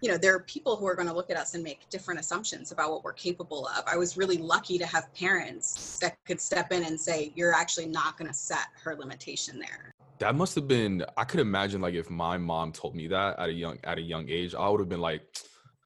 you 0.00 0.10
know 0.10 0.16
there 0.16 0.34
are 0.34 0.40
people 0.40 0.76
who 0.76 0.86
are 0.86 0.94
going 0.94 1.08
to 1.08 1.14
look 1.14 1.30
at 1.30 1.36
us 1.36 1.54
and 1.54 1.62
make 1.62 1.88
different 1.90 2.20
assumptions 2.20 2.72
about 2.72 2.90
what 2.90 3.04
we're 3.04 3.12
capable 3.12 3.66
of 3.68 3.84
i 3.86 3.96
was 3.96 4.16
really 4.16 4.38
lucky 4.38 4.78
to 4.78 4.86
have 4.86 5.12
parents 5.14 5.98
that 5.98 6.16
could 6.26 6.40
step 6.40 6.72
in 6.72 6.84
and 6.84 7.00
say 7.00 7.32
you're 7.34 7.54
actually 7.54 7.86
not 7.86 8.16
going 8.18 8.28
to 8.28 8.34
set 8.34 8.68
her 8.82 8.94
limitation 8.96 9.58
there 9.58 9.92
That 10.18 10.34
must 10.34 10.54
have 10.54 10.66
been. 10.66 11.04
I 11.16 11.24
could 11.24 11.40
imagine 11.40 11.80
like 11.80 11.94
if 11.94 12.08
my 12.08 12.38
mom 12.38 12.72
told 12.72 12.94
me 12.94 13.06
that 13.08 13.38
at 13.38 13.48
a 13.48 13.52
young 13.52 13.78
at 13.84 13.98
a 13.98 14.00
young 14.00 14.28
age, 14.28 14.54
I 14.54 14.68
would 14.68 14.80
have 14.80 14.88
been 14.88 15.00
like, 15.00 15.22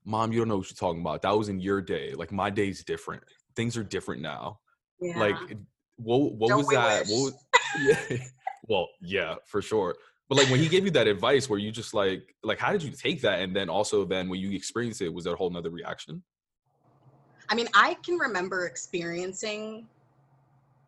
"Mom, 0.04 0.32
you 0.32 0.38
don't 0.38 0.48
know 0.48 0.58
what 0.58 0.70
you're 0.70 0.76
talking 0.76 1.00
about. 1.00 1.22
That 1.22 1.36
was 1.36 1.48
in 1.48 1.60
your 1.60 1.80
day. 1.82 2.12
Like 2.14 2.30
my 2.30 2.48
day's 2.50 2.84
different. 2.84 3.22
Things 3.56 3.76
are 3.76 3.82
different 3.82 4.22
now. 4.22 4.60
yeah 5.00 5.18
Like, 5.18 5.36
what 5.96 6.34
what 6.34 6.48
Don't 6.48 6.58
was 6.58 6.68
that? 6.68 7.06
What 7.08 7.22
was, 7.24 7.34
yeah. 8.10 8.26
well, 8.68 8.88
yeah, 9.00 9.34
for 9.46 9.60
sure. 9.60 9.96
But 10.30 10.38
like 10.38 10.48
when 10.48 10.60
he 10.60 10.68
gave 10.68 10.84
you 10.84 10.92
that 10.92 11.08
advice, 11.08 11.50
where 11.50 11.58
you 11.58 11.72
just 11.72 11.92
like 11.92 12.36
like 12.44 12.60
how 12.60 12.70
did 12.70 12.84
you 12.84 12.92
take 12.92 13.20
that? 13.22 13.40
And 13.40 13.54
then 13.54 13.68
also 13.68 14.04
then 14.04 14.28
when 14.28 14.38
you 14.38 14.52
experienced 14.52 15.02
it, 15.02 15.12
was 15.12 15.24
that 15.24 15.32
a 15.32 15.36
whole 15.36 15.50
nother 15.50 15.70
reaction? 15.70 16.22
I 17.48 17.56
mean, 17.56 17.68
I 17.74 17.94
can 17.94 18.16
remember 18.16 18.66
experiencing 18.66 19.88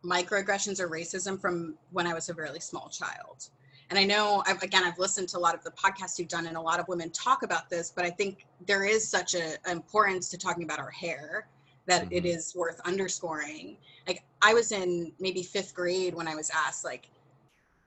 microaggressions 0.01 0.79
or 0.79 0.87
racism 0.87 1.39
from 1.39 1.75
when 1.91 2.07
I 2.07 2.13
was 2.13 2.29
a 2.29 2.33
really 2.33 2.61
small 2.61 2.87
child. 2.87 3.49
And 3.89 3.99
I 3.99 4.05
know, 4.05 4.43
I've, 4.47 4.63
again, 4.63 4.85
I've 4.85 4.97
listened 4.97 5.27
to 5.29 5.37
a 5.37 5.39
lot 5.39 5.55
of 5.55 5.63
the 5.65 5.71
podcasts 5.71 6.17
you've 6.17 6.29
done, 6.29 6.47
and 6.47 6.55
a 6.55 6.61
lot 6.61 6.79
of 6.79 6.87
women 6.87 7.09
talk 7.09 7.43
about 7.43 7.69
this, 7.69 7.91
but 7.93 8.05
I 8.05 8.09
think 8.09 8.45
there 8.65 8.85
is 8.85 9.05
such 9.05 9.35
a 9.35 9.57
importance 9.69 10.29
to 10.29 10.37
talking 10.37 10.63
about 10.63 10.79
our 10.79 10.89
hair 10.89 11.47
that 11.85 12.07
it 12.11 12.23
Mhm. 12.23 12.33
is 12.33 12.55
worth 12.55 12.79
underscoring. 12.85 13.77
Like, 14.07 14.23
I 14.41 14.53
was 14.53 14.71
in 14.71 15.11
maybe 15.19 15.43
fifth 15.43 15.75
grade 15.75 16.15
when 16.15 16.29
I 16.29 16.35
was 16.35 16.49
asked, 16.49 16.85
like, 16.85 17.09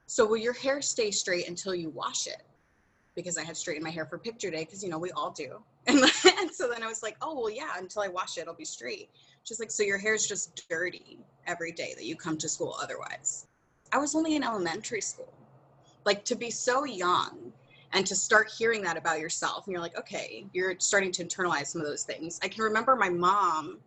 so 0.07 0.27
will 0.27 0.37
your 0.37 0.53
hair 0.53 0.81
stay 0.81 1.11
straight 1.11 1.49
until 1.49 1.75
you 1.75 1.91
wash 1.91 2.27
it? 2.27 2.43
Because 3.15 3.37
I 3.37 3.43
had 3.43 3.57
straightened 3.57 3.85
my 3.85 3.91
hair 3.91 4.07
for 4.07 4.19
picture 4.19 4.51
day, 4.51 4.65
because 4.65 4.83
you 4.83 4.89
know 4.89 4.99
we 4.99 5.11
all 5.13 5.31
do. 5.31 5.63
And, 5.89 6.01
and 6.01 6.51
so 6.51 6.69
then 6.69 6.83
I 6.83 6.89
was 6.89 7.05
like, 7.05 7.17
oh 7.23 7.39
well, 7.39 7.49
yeah, 7.49 7.71
until 7.79 8.03
I 8.03 8.09
wash 8.09 8.39
it, 8.39 8.41
it'll 8.41 8.55
be 8.55 8.65
straight. 8.65 9.09
She's 9.45 9.61
like, 9.61 9.71
so 9.71 9.85
your 9.85 9.99
hair's 9.99 10.27
just 10.27 10.69
dirty 10.69 11.21
every 11.47 11.71
day 11.71 11.95
that 11.95 12.05
you 12.05 12.17
come 12.17 12.37
to 12.39 12.49
school 12.49 12.77
otherwise. 12.83 13.47
I 13.93 13.99
was 13.99 14.17
only 14.17 14.35
in 14.35 14.43
elementary 14.43 15.01
school. 15.01 15.33
Like 16.05 16.25
to 16.25 16.35
be 16.35 16.51
so 16.51 16.85
young 16.85 17.53
and 17.93 18.05
to 18.07 18.17
start 18.17 18.51
hearing 18.51 18.83
that 18.83 18.97
about 18.97 19.21
yourself, 19.21 19.67
and 19.67 19.73
you're 19.73 19.81
like, 19.81 19.97
okay, 19.97 20.45
you're 20.53 20.75
starting 20.79 21.13
to 21.13 21.25
internalize 21.25 21.69
some 21.69 21.81
of 21.81 21.87
those 21.87 22.03
things. 22.03 22.41
I 22.43 22.49
can 22.49 22.65
remember 22.65 22.97
my 22.97 23.09
mom, 23.09 23.79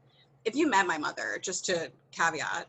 if 0.45 0.55
you 0.55 0.69
met 0.69 0.87
my 0.87 0.97
mother, 0.97 1.37
just 1.41 1.65
to 1.65 1.91
caveat, 2.11 2.67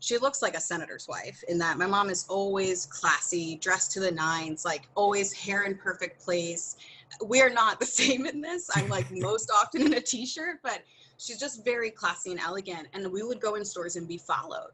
she 0.00 0.16
looks 0.16 0.40
like 0.40 0.56
a 0.56 0.60
senator's 0.60 1.06
wife 1.06 1.44
in 1.48 1.58
that 1.58 1.78
my 1.78 1.86
mom 1.86 2.08
is 2.08 2.24
always 2.28 2.86
classy, 2.86 3.56
dressed 3.56 3.92
to 3.92 4.00
the 4.00 4.10
nines, 4.10 4.64
like 4.64 4.88
always 4.94 5.32
hair 5.32 5.64
in 5.64 5.76
perfect 5.76 6.22
place. 6.24 6.76
We're 7.20 7.50
not 7.50 7.78
the 7.78 7.86
same 8.00 8.26
in 8.26 8.40
this. 8.40 8.68
I'm 8.74 8.88
like 8.88 9.06
most 9.10 9.50
often 9.54 9.82
in 9.82 9.94
a 9.94 10.00
t-shirt, 10.00 10.60
but 10.62 10.80
she's 11.18 11.38
just 11.38 11.64
very 11.64 11.90
classy 11.90 12.30
and 12.30 12.40
elegant. 12.40 12.88
And 12.94 13.12
we 13.12 13.22
would 13.22 13.40
go 13.40 13.54
in 13.56 13.64
stores 13.64 13.96
and 13.96 14.08
be 14.08 14.16
followed. 14.16 14.72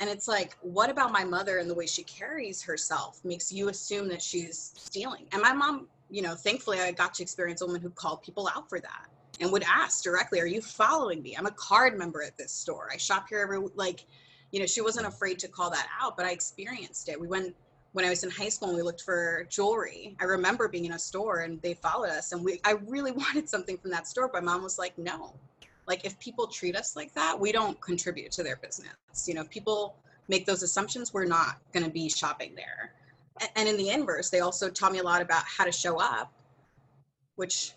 And 0.00 0.10
it's 0.10 0.28
like, 0.28 0.56
what 0.60 0.90
about 0.90 1.12
my 1.12 1.24
mother 1.24 1.58
and 1.58 1.70
the 1.70 1.74
way 1.74 1.86
she 1.86 2.02
carries 2.02 2.60
herself 2.60 3.20
makes 3.24 3.50
you 3.50 3.68
assume 3.68 4.08
that 4.08 4.20
she's 4.20 4.74
stealing? 4.76 5.26
And 5.32 5.40
my 5.40 5.54
mom, 5.54 5.86
you 6.10 6.20
know, 6.20 6.34
thankfully 6.34 6.80
I 6.80 6.92
got 6.92 7.14
to 7.14 7.22
experience 7.22 7.62
a 7.62 7.66
woman 7.66 7.80
who 7.80 7.88
called 7.88 8.22
people 8.22 8.50
out 8.54 8.68
for 8.68 8.80
that 8.80 9.06
and 9.40 9.50
would 9.50 9.62
ask 9.62 10.02
directly, 10.04 10.40
Are 10.40 10.46
you 10.46 10.60
following 10.60 11.22
me? 11.22 11.36
I'm 11.38 11.46
a 11.46 11.52
card 11.52 11.96
member 11.96 12.22
at 12.22 12.36
this 12.36 12.52
store. 12.52 12.88
I 12.92 12.96
shop 12.98 13.26
here 13.30 13.38
every 13.38 13.60
like, 13.76 14.04
you 14.52 14.60
know, 14.60 14.66
she 14.66 14.80
wasn't 14.80 15.06
afraid 15.06 15.38
to 15.40 15.48
call 15.48 15.70
that 15.70 15.88
out, 16.00 16.16
but 16.16 16.26
I 16.26 16.30
experienced 16.30 17.08
it. 17.08 17.20
We 17.20 17.26
went 17.26 17.54
when 17.92 18.04
I 18.04 18.10
was 18.10 18.22
in 18.22 18.30
high 18.30 18.48
school 18.48 18.68
and 18.68 18.76
we 18.76 18.82
looked 18.82 19.02
for 19.02 19.46
jewelry. 19.50 20.16
I 20.20 20.24
remember 20.24 20.68
being 20.68 20.84
in 20.84 20.92
a 20.92 20.98
store 20.98 21.40
and 21.40 21.60
they 21.62 21.74
followed 21.74 22.10
us 22.10 22.32
and 22.32 22.44
we 22.44 22.60
I 22.64 22.72
really 22.86 23.12
wanted 23.24 23.48
something 23.48 23.76
from 23.78 23.90
that 23.90 24.06
store, 24.06 24.28
but 24.32 24.44
mom 24.44 24.62
was 24.62 24.78
like, 24.78 24.96
no. 24.98 25.34
Like 25.88 26.04
if 26.04 26.18
people 26.20 26.46
treat 26.46 26.76
us 26.76 26.94
like 26.94 27.12
that, 27.14 27.38
we 27.38 27.50
don't 27.50 27.80
contribute 27.80 28.30
to 28.32 28.42
their 28.42 28.56
business. 28.56 28.94
You 29.26 29.34
know, 29.34 29.40
if 29.40 29.50
people 29.50 29.96
make 30.28 30.46
those 30.46 30.62
assumptions, 30.62 31.12
we're 31.12 31.24
not 31.24 31.58
going 31.72 31.84
to 31.84 31.90
be 31.90 32.08
shopping 32.08 32.54
there. 32.54 32.92
And 33.56 33.68
in 33.68 33.76
the 33.76 33.88
inverse, 33.88 34.30
they 34.30 34.40
also 34.40 34.68
taught 34.68 34.92
me 34.92 35.00
a 35.00 35.02
lot 35.02 35.20
about 35.20 35.42
how 35.44 35.64
to 35.64 35.72
show 35.72 35.98
up, 35.98 36.32
which 37.34 37.72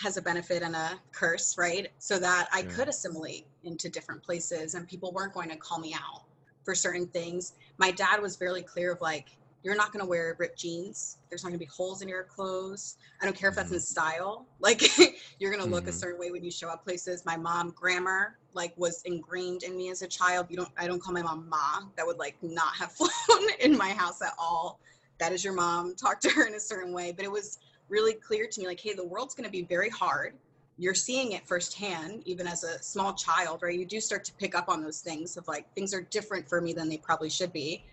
has 0.00 0.16
a 0.16 0.22
benefit 0.22 0.62
and 0.62 0.74
a 0.74 0.98
curse, 1.12 1.56
right? 1.58 1.88
So 1.98 2.18
that 2.18 2.48
I 2.52 2.60
Yeah. 2.60 2.68
could 2.68 2.88
assimilate 2.88 3.46
into 3.64 3.88
different 3.88 4.22
places 4.22 4.74
and 4.74 4.88
people 4.88 5.12
weren't 5.12 5.34
going 5.34 5.50
to 5.50 5.56
call 5.56 5.78
me 5.78 5.94
out 5.94 6.24
for 6.64 6.74
certain 6.74 7.06
things. 7.08 7.52
My 7.78 7.90
dad 7.90 8.20
was 8.20 8.36
very 8.36 8.62
clear 8.62 8.92
of 8.92 9.00
like, 9.00 9.36
you're 9.64 9.76
not 9.76 9.92
going 9.92 10.04
to 10.04 10.08
wear 10.08 10.34
ripped 10.40 10.58
jeans. 10.58 11.18
There's 11.28 11.44
not 11.44 11.50
going 11.50 11.58
to 11.58 11.64
be 11.64 11.70
holes 11.70 12.02
in 12.02 12.08
your 12.08 12.24
clothes. 12.24 12.96
I 13.20 13.26
don't 13.26 13.36
care 13.36 13.48
if 13.48 13.54
that's 13.54 13.70
in 13.70 13.80
style. 13.80 14.46
Like 14.60 14.82
you're 15.38 15.50
going 15.52 15.62
to 15.62 15.68
look 15.68 15.86
a 15.86 15.90
Mhm. 15.90 15.94
certain 15.94 16.18
way 16.20 16.30
when 16.30 16.42
you 16.44 16.50
show 16.50 16.68
up 16.68 16.84
places. 16.84 17.24
My 17.24 17.36
mom 17.36 17.70
grammar 17.70 18.38
like 18.54 18.72
was 18.76 19.02
ingrained 19.04 19.62
in 19.62 19.76
me 19.76 19.90
as 19.90 20.02
a 20.02 20.08
child. 20.08 20.46
You 20.50 20.56
don't 20.56 20.68
I 20.76 20.86
don't 20.86 21.00
call 21.00 21.12
my 21.12 21.22
mom 21.22 21.48
ma. 21.48 21.80
That 21.96 22.06
would 22.06 22.18
like 22.18 22.36
not 22.42 22.74
have 22.76 22.92
flown 22.96 23.48
in 23.60 23.76
my 23.76 23.90
house 23.90 24.20
at 24.22 24.34
all. 24.38 24.80
That 25.18 25.32
is 25.32 25.44
your 25.44 25.52
mom. 25.54 25.94
Talk 25.94 26.20
to 26.20 26.30
her 26.30 26.46
in 26.46 26.54
a 26.54 26.60
certain 26.60 26.92
way, 26.92 27.12
but 27.12 27.24
it 27.24 27.30
was 27.30 27.58
really 27.88 28.14
clear 28.14 28.46
to 28.46 28.60
me 28.60 28.66
like 28.66 28.80
hey, 28.80 28.94
the 28.94 29.04
world's 29.04 29.34
going 29.34 29.44
to 29.44 29.50
be 29.50 29.62
very 29.62 29.90
hard. 29.90 30.34
You're 30.78 30.94
seeing 30.94 31.32
it 31.32 31.46
firsthand 31.46 32.22
even 32.24 32.46
as 32.46 32.64
a 32.64 32.82
small 32.82 33.12
child, 33.14 33.62
right? 33.62 33.78
You 33.78 33.84
do 33.84 34.00
start 34.00 34.24
to 34.24 34.32
pick 34.34 34.54
up 34.54 34.68
on 34.68 34.82
those 34.82 35.00
things 35.00 35.36
of 35.36 35.46
like 35.46 35.72
things 35.74 35.92
are 35.94 36.00
different 36.02 36.48
for 36.48 36.60
me 36.60 36.72
than 36.72 36.88
they 36.88 36.96
probably 36.96 37.30
should 37.30 37.52
be 37.52 37.84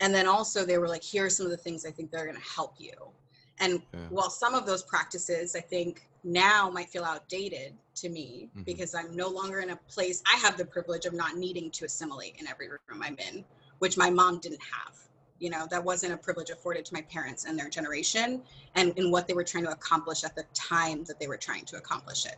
and 0.00 0.14
then 0.14 0.26
also 0.26 0.64
they 0.64 0.78
were 0.78 0.88
like 0.88 1.02
here 1.02 1.26
are 1.26 1.30
some 1.30 1.46
of 1.46 1.50
the 1.50 1.56
things 1.56 1.86
i 1.86 1.90
think 1.90 2.10
that 2.10 2.20
are 2.20 2.24
going 2.24 2.36
to 2.36 2.42
help 2.42 2.74
you 2.78 2.92
and 3.60 3.82
Yeah. 3.94 4.00
while 4.10 4.30
some 4.30 4.54
of 4.54 4.66
those 4.66 4.82
practices 4.82 5.54
i 5.56 5.60
think 5.60 6.08
now 6.24 6.68
might 6.70 6.88
feel 6.88 7.04
outdated 7.04 7.76
to 7.96 8.08
me 8.08 8.50
Mhm. 8.56 8.64
because 8.64 8.94
i'm 8.94 9.14
no 9.16 9.28
longer 9.28 9.60
in 9.60 9.70
a 9.70 9.76
place 9.88 10.22
i 10.26 10.36
have 10.36 10.56
the 10.56 10.64
privilege 10.64 11.06
of 11.06 11.12
not 11.12 11.36
needing 11.36 11.70
to 11.70 11.84
assimilate 11.84 12.36
in 12.38 12.46
every 12.46 12.68
room 12.68 13.02
i'm 13.02 13.16
in 13.18 13.44
which 13.78 13.96
my 13.96 14.10
mom 14.10 14.38
didn't 14.38 14.62
have 14.62 15.01
you 15.42 15.50
know 15.50 15.66
that 15.70 15.82
wasn't 15.82 16.12
a 16.12 16.16
privilege 16.16 16.50
afforded 16.50 16.84
to 16.84 16.94
my 16.94 17.02
parents 17.02 17.44
and 17.46 17.58
their 17.58 17.68
generation 17.68 18.40
and 18.76 18.96
in 18.96 19.10
what 19.10 19.26
they 19.26 19.34
were 19.34 19.42
trying 19.42 19.64
to 19.64 19.70
accomplish 19.70 20.22
at 20.22 20.36
the 20.36 20.44
time 20.54 21.02
that 21.04 21.18
they 21.18 21.26
were 21.26 21.36
trying 21.36 21.64
to 21.64 21.76
accomplish 21.76 22.24
it 22.26 22.36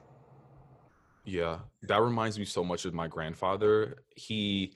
Yeah, 1.25 1.59
that 1.83 2.01
reminds 2.01 2.39
me 2.39 2.45
so 2.45 2.63
much 2.63 2.85
of 2.85 2.93
my 2.93 3.09
grandfather. 3.09 4.05
He, 4.15 4.75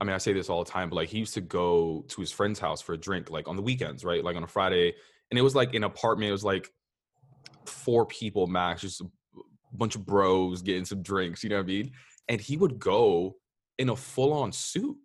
I 0.00 0.04
mean, 0.04 0.14
I 0.14 0.18
say 0.18 0.32
this 0.34 0.50
all 0.50 0.62
the 0.64 0.70
time, 0.70 0.90
but 0.90 0.96
like 0.96 1.08
he 1.08 1.18
used 1.18 1.34
to 1.34 1.40
go 1.40 2.04
to 2.08 2.20
his 2.20 2.30
friend's 2.30 2.58
house 2.58 2.80
for 2.82 2.92
a 2.92 2.98
drink, 2.98 3.30
like 3.30 3.48
on 3.48 3.56
the 3.56 3.62
weekends, 3.62 4.04
right? 4.04 4.22
Like 4.22 4.36
on 4.36 4.44
a 4.44 4.46
Friday, 4.46 4.94
and 5.30 5.38
it 5.38 5.42
was 5.42 5.54
like 5.54 5.74
an 5.74 5.84
apartment. 5.84 6.28
It 6.28 6.32
was 6.32 6.44
like 6.44 6.70
four 7.66 8.04
people 8.06 8.46
max, 8.46 8.82
just 8.82 9.00
a 9.00 9.06
bunch 9.72 9.94
of 9.94 10.04
bros 10.04 10.62
getting 10.62 10.84
some 10.84 11.02
drinks. 11.02 11.42
You 11.42 11.50
know 11.50 11.56
what 11.56 11.64
I 11.64 11.66
mean? 11.66 11.92
And 12.28 12.40
he 12.40 12.56
would 12.56 12.78
go 12.78 13.36
in 13.78 13.88
a 13.88 13.96
full-on 13.96 14.52
suit 14.52 14.96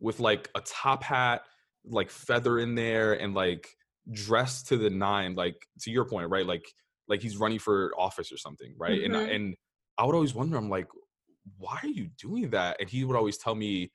with 0.00 0.20
like 0.20 0.50
a 0.54 0.60
top 0.60 1.02
hat, 1.02 1.42
like 1.84 2.10
feather 2.10 2.58
in 2.58 2.74
there, 2.74 3.12
and 3.18 3.34
like 3.34 3.76
dressed 4.12 4.68
to 4.68 4.76
the 4.76 4.90
nine. 4.90 5.34
Like 5.34 5.66
to 5.80 5.90
your 5.90 6.04
point, 6.08 6.30
right? 6.30 6.46
Like 6.46 6.64
like 7.08 7.22
he's 7.22 7.36
running 7.36 7.58
for 7.58 7.92
office 7.98 8.32
or 8.32 8.38
something, 8.38 8.74
right? 8.78 9.02
And 9.02 9.16
Mhm. 9.16 9.26
and 9.30 9.56
I 9.98 10.04
would 10.06 10.14
always 10.14 10.34
wonder, 10.34 10.56
I'm 10.56 10.70
like, 10.70 10.88
why 11.58 11.78
are 11.82 11.88
you 11.88 12.08
doing 12.08 12.50
that? 12.50 12.78
And 12.80 12.88
he 12.88 13.04
would 13.04 13.16
always 13.16 13.38
tell 13.38 13.54
me, 13.54 13.92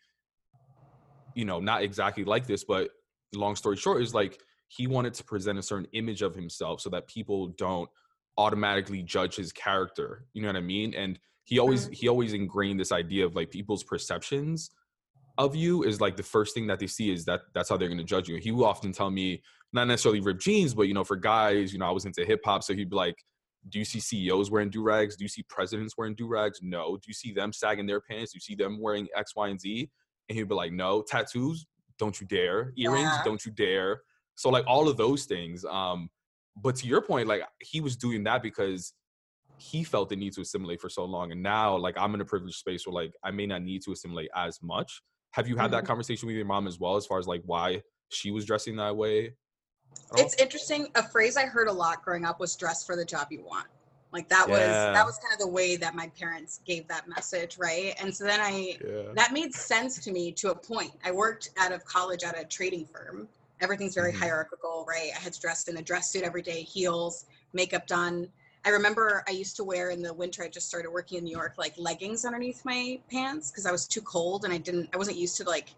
you 1.33 1.45
know, 1.45 1.59
not 1.59 1.83
exactly 1.83 2.23
like 2.23 2.47
this, 2.47 2.63
but 2.63 2.91
long 3.33 3.55
story 3.55 3.77
short 3.77 4.01
is 4.01 4.13
like 4.13 4.39
he 4.69 4.87
wanted 4.87 5.13
to 5.15 5.23
present 5.23 5.59
a 5.59 5.63
certain 5.63 5.87
image 5.93 6.21
of 6.21 6.35
himself 6.35 6.81
so 6.81 6.89
that 6.89 7.07
people 7.07 7.49
don't 7.49 7.89
automatically 8.37 9.03
judge 9.03 9.35
his 9.35 9.51
character. 9.51 10.27
You 10.33 10.41
know 10.41 10.49
what 10.49 10.55
I 10.55 10.61
mean? 10.61 10.93
And 10.93 11.19
he 11.43 11.59
always 11.59 11.87
Mhm. 11.87 11.91
he 11.91 12.07
always 12.07 12.33
ingrained 12.33 12.79
this 12.79 12.91
idea 12.91 13.25
of 13.25 13.35
like 13.35 13.51
people's 13.51 13.83
perceptions 13.83 14.69
of 15.37 15.55
you 15.55 15.83
is 15.83 16.01
like 16.01 16.17
the 16.17 16.23
first 16.23 16.53
thing 16.53 16.67
that 16.67 16.79
they 16.79 16.87
see 16.87 17.11
is 17.11 17.25
that 17.25 17.41
that's 17.53 17.69
how 17.69 17.77
they're 17.77 17.87
going 17.87 17.99
to 17.99 18.03
judge 18.03 18.27
you. 18.27 18.37
He 18.37 18.51
will 18.51 18.65
often 18.65 18.91
tell 18.91 19.09
me 19.09 19.41
not 19.73 19.87
necessarily 19.87 20.21
rip 20.21 20.39
jeans, 20.39 20.73
but 20.73 20.83
you 20.83 20.93
know, 20.93 21.03
for 21.03 21.15
guys, 21.15 21.73
you 21.73 21.79
know, 21.79 21.87
I 21.87 21.91
was 21.91 22.05
into 22.05 22.25
hip 22.25 22.41
hop, 22.43 22.63
so 22.63 22.73
he'd 22.73 22.89
be 22.89 22.95
like, 22.95 23.23
"Do 23.69 23.79
you 23.79 23.85
see 23.85 23.99
CEOs 23.99 24.49
wearing 24.49 24.69
do 24.69 24.81
rags? 24.81 25.15
Do 25.15 25.23
you 25.23 25.29
see 25.29 25.43
presidents 25.43 25.97
wearing 25.97 26.15
do 26.15 26.27
rags? 26.27 26.59
No. 26.61 26.97
Do 26.97 27.03
you 27.07 27.13
see 27.13 27.31
them 27.33 27.51
sagging 27.53 27.85
their 27.85 28.01
pants? 28.01 28.31
Do 28.31 28.37
you 28.37 28.41
see 28.41 28.55
them 28.55 28.81
wearing 28.81 29.07
X, 29.15 29.35
Y, 29.35 29.47
and 29.49 29.59
Z?" 29.59 29.89
And 30.29 30.37
he'd 30.37 30.47
be 30.47 30.55
like, 30.55 30.71
"No. 30.71 31.01
Tattoos? 31.01 31.65
Don't 31.99 32.19
you 32.19 32.27
dare. 32.27 32.73
Earrings? 32.77 33.09
Yeah. 33.11 33.21
Don't 33.23 33.45
you 33.45 33.51
dare." 33.51 34.01
So 34.35 34.49
like 34.49 34.65
all 34.67 34.87
of 34.87 34.97
those 34.97 35.25
things. 35.25 35.65
Um, 35.65 36.09
but 36.55 36.75
to 36.77 36.87
your 36.87 37.01
point, 37.01 37.27
like 37.27 37.41
he 37.61 37.81
was 37.81 37.95
doing 37.95 38.23
that 38.23 38.41
because 38.41 38.93
he 39.57 39.83
felt 39.83 40.09
the 40.09 40.15
need 40.15 40.33
to 40.33 40.41
assimilate 40.41 40.79
for 40.79 40.89
so 40.89 41.03
long, 41.05 41.31
and 41.31 41.41
now 41.41 41.75
like 41.75 41.97
I'm 41.97 42.13
in 42.15 42.21
a 42.21 42.25
privileged 42.25 42.57
space 42.57 42.85
where 42.85 42.93
like 42.93 43.13
I 43.23 43.31
may 43.31 43.45
not 43.45 43.63
need 43.63 43.81
to 43.83 43.91
assimilate 43.91 44.29
as 44.35 44.59
much. 44.61 45.01
Have 45.37 45.47
you 45.47 45.55
had 45.55 45.69
that 45.69 45.83
Mhm. 45.83 45.87
conversation 45.87 46.25
with 46.25 46.35
your 46.35 46.45
mom 46.45 46.65
as 46.65 46.79
well, 46.79 46.95
as 46.95 47.05
far 47.05 47.19
as 47.19 47.27
like 47.27 47.43
why 47.45 47.83
she 48.09 48.31
was 48.31 48.43
dressing 48.43 48.75
that 48.77 48.97
way? 48.97 49.35
It's 50.15 50.33
interesting. 50.41 50.87
A 50.95 51.03
phrase 51.03 51.37
I 51.37 51.45
heard 51.45 51.67
a 51.67 51.71
lot 51.71 52.03
growing 52.03 52.25
up 52.25 52.39
was 52.39 52.55
"dress 52.55 52.83
for 52.83 52.95
the 52.95 53.05
job 53.05 53.27
you 53.29 53.43
want." 53.43 53.67
Like 54.11 54.29
that 54.29 54.49
was 54.49 54.57
that 54.57 55.05
was 55.05 55.19
kind 55.19 55.31
of 55.33 55.39
the 55.39 55.47
way 55.47 55.75
that 55.75 55.93
my 55.93 56.07
parents 56.19 56.61
gave 56.65 56.87
that 56.87 57.07
message, 57.07 57.59
right? 57.59 57.93
And 58.01 58.15
so 58.15 58.23
then 58.23 58.39
I 58.41 58.79
yeah. 58.83 59.13
that 59.13 59.31
made 59.31 59.53
sense 59.53 60.03
to 60.05 60.11
me 60.11 60.31
to 60.31 60.49
a 60.49 60.55
point. 60.55 60.93
I 61.05 61.11
worked 61.11 61.49
out 61.55 61.71
of 61.71 61.85
college 61.85 62.23
at 62.23 62.35
a 62.35 62.43
trading 62.43 62.87
firm. 62.87 63.29
Everything's 63.61 63.93
very 63.93 64.11
Mhm. 64.13 64.17
hierarchical, 64.17 64.85
right? 64.89 65.11
I 65.15 65.19
had 65.19 65.33
to 65.33 65.39
dress 65.39 65.67
in 65.67 65.77
a 65.77 65.83
dress 65.83 66.09
suit 66.09 66.23
every 66.23 66.41
day, 66.41 66.63
heels, 66.63 67.27
makeup 67.53 67.85
done. 67.85 68.31
I 68.67 68.71
remember 68.71 69.23
I 69.29 69.31
used 69.31 69.55
to 69.55 69.63
wear 69.63 69.91
in 69.91 70.01
the 70.01 70.13
winter. 70.13 70.43
I 70.43 70.49
just 70.49 70.67
started 70.67 70.91
working 70.91 71.19
in 71.19 71.23
New 71.23 71.31
York, 71.31 71.53
like 71.57 71.73
leggings 71.77 72.25
underneath 72.25 72.65
my 72.65 72.99
pants 73.09 73.49
because 73.49 73.65
I 73.65 73.71
was 73.71 73.87
too 73.87 74.01
cold 74.01 74.43
and 74.43 74.53
I 74.53 74.57
didn't. 74.57 74.89
I 74.93 74.97
wasn't 74.97 75.15
used 75.15 75.37
to 75.37 75.45
like 75.45 75.69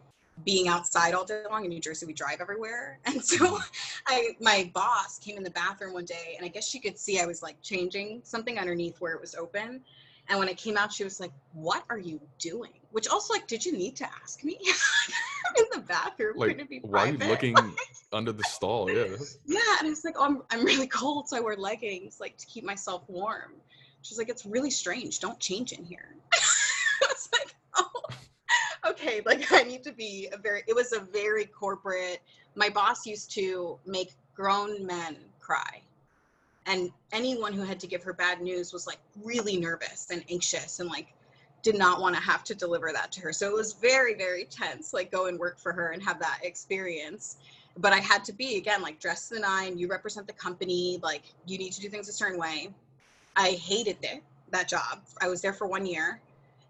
being 0.43 0.67
outside 0.67 1.13
all 1.13 1.23
day 1.23 1.43
long. 1.51 1.65
In 1.65 1.69
New 1.69 1.79
Jersey, 1.79 2.07
we 2.07 2.13
drive 2.13 2.41
everywhere, 2.41 2.97
and 3.05 3.23
so 3.23 3.59
I 4.07 4.29
my 4.41 4.71
boss 4.73 5.19
came 5.19 5.37
in 5.37 5.43
the 5.43 5.51
bathroom 5.51 5.93
one 5.93 6.05
day, 6.05 6.33
and 6.35 6.43
I 6.43 6.49
guess 6.49 6.67
she 6.67 6.79
could 6.79 6.97
see 6.97 7.19
I 7.19 7.27
was 7.27 7.43
like 7.43 7.61
changing 7.61 8.21
something 8.23 8.57
underneath 8.57 8.99
where 8.99 9.13
it 9.13 9.21
was 9.21 9.35
open. 9.35 9.81
And 10.29 10.37
when 10.37 10.47
it 10.47 10.57
came 10.57 10.77
out, 10.77 10.93
she 10.93 11.03
was 11.03 11.19
like, 11.19 11.31
"What 11.53 11.83
are 11.89 11.97
you 11.97 12.19
doing?" 12.37 12.71
Which 12.91 13.07
also, 13.07 13.33
like, 13.33 13.47
did 13.47 13.65
you 13.65 13.73
need 13.73 13.95
to 13.97 14.07
ask 14.21 14.43
me? 14.43 14.57
In 15.57 15.65
the 15.73 15.79
bathroom. 15.81 16.37
Like, 16.37 16.69
why 16.81 17.09
are 17.09 17.11
you 17.11 17.17
looking 17.17 17.55
under 18.13 18.31
the 18.31 18.43
stall? 18.43 18.89
Yeah. 18.89 19.15
Yeah, 19.45 19.59
and 19.79 19.87
I 19.87 19.89
was 19.89 20.03
like, 20.03 20.15
oh, 20.17 20.25
I'm, 20.25 20.41
I'm 20.51 20.63
really 20.63 20.87
cold, 20.87 21.27
so 21.27 21.37
I 21.37 21.39
wear 21.39 21.55
leggings, 21.55 22.19
like 22.19 22.37
to 22.37 22.45
keep 22.45 22.63
myself 22.63 23.03
warm. 23.07 23.53
She's 24.01 24.17
like, 24.17 24.29
it's 24.29 24.45
really 24.45 24.71
strange. 24.71 25.19
Don't 25.19 25.39
change 25.39 25.71
in 25.71 25.83
here. 25.83 26.15
I 26.33 27.07
was 27.07 27.29
like, 27.33 27.55
oh, 27.77 28.01
okay. 28.91 29.21
Like 29.25 29.51
I 29.51 29.63
need 29.63 29.83
to 29.83 29.91
be 29.91 30.29
a 30.31 30.37
very. 30.37 30.63
It 30.67 30.75
was 30.75 30.93
a 30.93 30.99
very 30.99 31.45
corporate. 31.45 32.21
My 32.55 32.69
boss 32.69 33.05
used 33.05 33.31
to 33.31 33.77
make 33.85 34.11
grown 34.35 34.85
men 34.85 35.17
cry, 35.39 35.81
and 36.69 36.89
anyone 37.11 37.51
who 37.51 37.63
had 37.63 37.79
to 37.81 37.87
give 37.87 38.01
her 38.03 38.13
bad 38.13 38.41
news 38.41 38.71
was 38.71 38.87
like 38.87 38.99
really 39.21 39.57
nervous 39.57 40.07
and 40.11 40.23
anxious 40.29 40.79
and 40.79 40.87
like 40.87 41.07
did 41.61 41.77
not 41.77 41.99
want 41.99 42.15
to 42.15 42.21
have 42.21 42.45
to 42.45 42.55
deliver 42.55 42.91
that 42.93 43.11
to 43.11 43.19
her. 43.21 43.33
So 43.33 43.45
it 43.47 43.53
was 43.53 43.73
very, 43.73 44.13
very 44.13 44.45
tense. 44.45 44.93
Like 44.93 45.11
go 45.11 45.25
and 45.25 45.37
work 45.37 45.59
for 45.59 45.73
her 45.73 45.89
and 45.91 46.01
have 46.01 46.17
that 46.19 46.39
experience 46.43 47.37
but 47.79 47.93
I 47.93 47.99
had 47.99 48.23
to 48.25 48.33
be 48.33 48.57
again 48.57 48.81
like 48.81 48.99
dress 48.99 49.29
the 49.29 49.39
nine. 49.39 49.77
You 49.77 49.87
represent 49.87 50.27
the 50.27 50.33
company. 50.33 50.99
Like 51.01 51.23
you 51.45 51.57
need 51.57 51.71
to 51.73 51.81
do 51.81 51.89
things 51.89 52.09
a 52.09 52.13
certain 52.13 52.39
way. 52.39 52.69
I 53.35 53.51
hated 53.51 53.97
it 54.01 54.21
that 54.51 54.67
job. 54.67 55.01
I 55.21 55.27
was 55.27 55.41
there 55.41 55.53
for 55.53 55.67
one 55.67 55.85
year, 55.85 56.19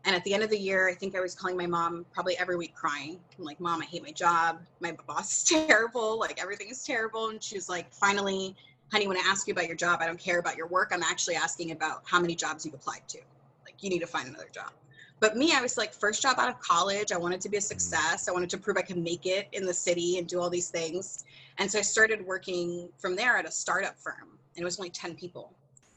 and 0.05 0.15
at 0.15 0.23
the 0.23 0.33
end 0.33 0.43
of 0.43 0.49
the 0.49 0.57
year, 0.57 0.89
I 0.89 0.93
think 0.93 1.15
I 1.15 1.21
was 1.21 1.33
calling 1.33 1.57
my 1.57 1.65
mom 1.65 2.05
probably 2.13 2.37
every 2.37 2.57
week 2.57 2.75
crying. 2.75 3.19
I'm 3.37 3.45
like, 3.45 3.59
"Mom, 3.59 3.81
I 3.81 3.85
hate 3.85 4.03
my 4.03 4.11
job. 4.11 4.59
My 4.79 4.95
boss 5.07 5.31
is 5.31 5.43
terrible. 5.67 6.19
Like 6.19 6.41
everything 6.41 6.69
is 6.69 6.83
terrible." 6.83 7.29
And 7.29 7.41
she 7.41 7.55
was 7.55 7.69
like, 7.69 7.91
"Finally, 7.93 8.55
honey, 8.91 9.07
when 9.07 9.17
I 9.17 9.23
ask 9.25 9.47
you 9.47 9.53
about 9.53 9.67
your 9.67 9.75
job, 9.75 9.99
I 10.01 10.07
don't 10.07 10.19
care 10.19 10.39
about 10.39 10.57
your 10.57 10.67
work. 10.67 10.91
I'm 10.93 11.03
actually 11.03 11.35
asking 11.35 11.71
about 11.71 12.03
how 12.05 12.19
many 12.19 12.35
jobs 12.35 12.65
you've 12.65 12.75
applied 12.75 13.07
to. 13.09 13.19
Like 13.65 13.75
you 13.81 13.89
need 13.89 13.99
to 13.99 14.07
find 14.07 14.27
another 14.27 14.49
job." 14.53 14.71
But 15.19 15.35
me, 15.35 15.53
I 15.53 15.61
was 15.61 15.77
like, 15.77 15.93
first 15.93 16.21
job 16.21 16.37
out 16.39 16.49
of 16.49 16.59
college. 16.59 17.11
I 17.11 17.17
wanted 17.17 17.41
to 17.41 17.49
be 17.49 17.57
a 17.57 17.59
mm. 17.59 17.63
success. 17.63 18.27
I 18.27 18.31
wanted 18.31 18.49
to 18.51 18.57
prove 18.57 18.77
I 18.77 18.81
could 18.81 18.97
make 18.97 19.25
it 19.25 19.47
in 19.51 19.65
the 19.65 19.73
city 19.73 20.17
and 20.17 20.27
do 20.27 20.39
all 20.39 20.49
these 20.49 20.69
things. 20.69 21.25
And 21.57 21.69
so 21.69 21.79
I 21.79 21.81
started 21.81 22.25
working 22.25 22.89
from 22.97 23.15
there 23.15 23.37
at 23.37 23.45
a 23.45 23.51
startup 23.51 23.99
firm, 23.99 24.37
and 24.55 24.61
it 24.61 24.63
was 24.63 24.79
only 24.79 24.89
10 24.89 25.15
people. 25.15 25.53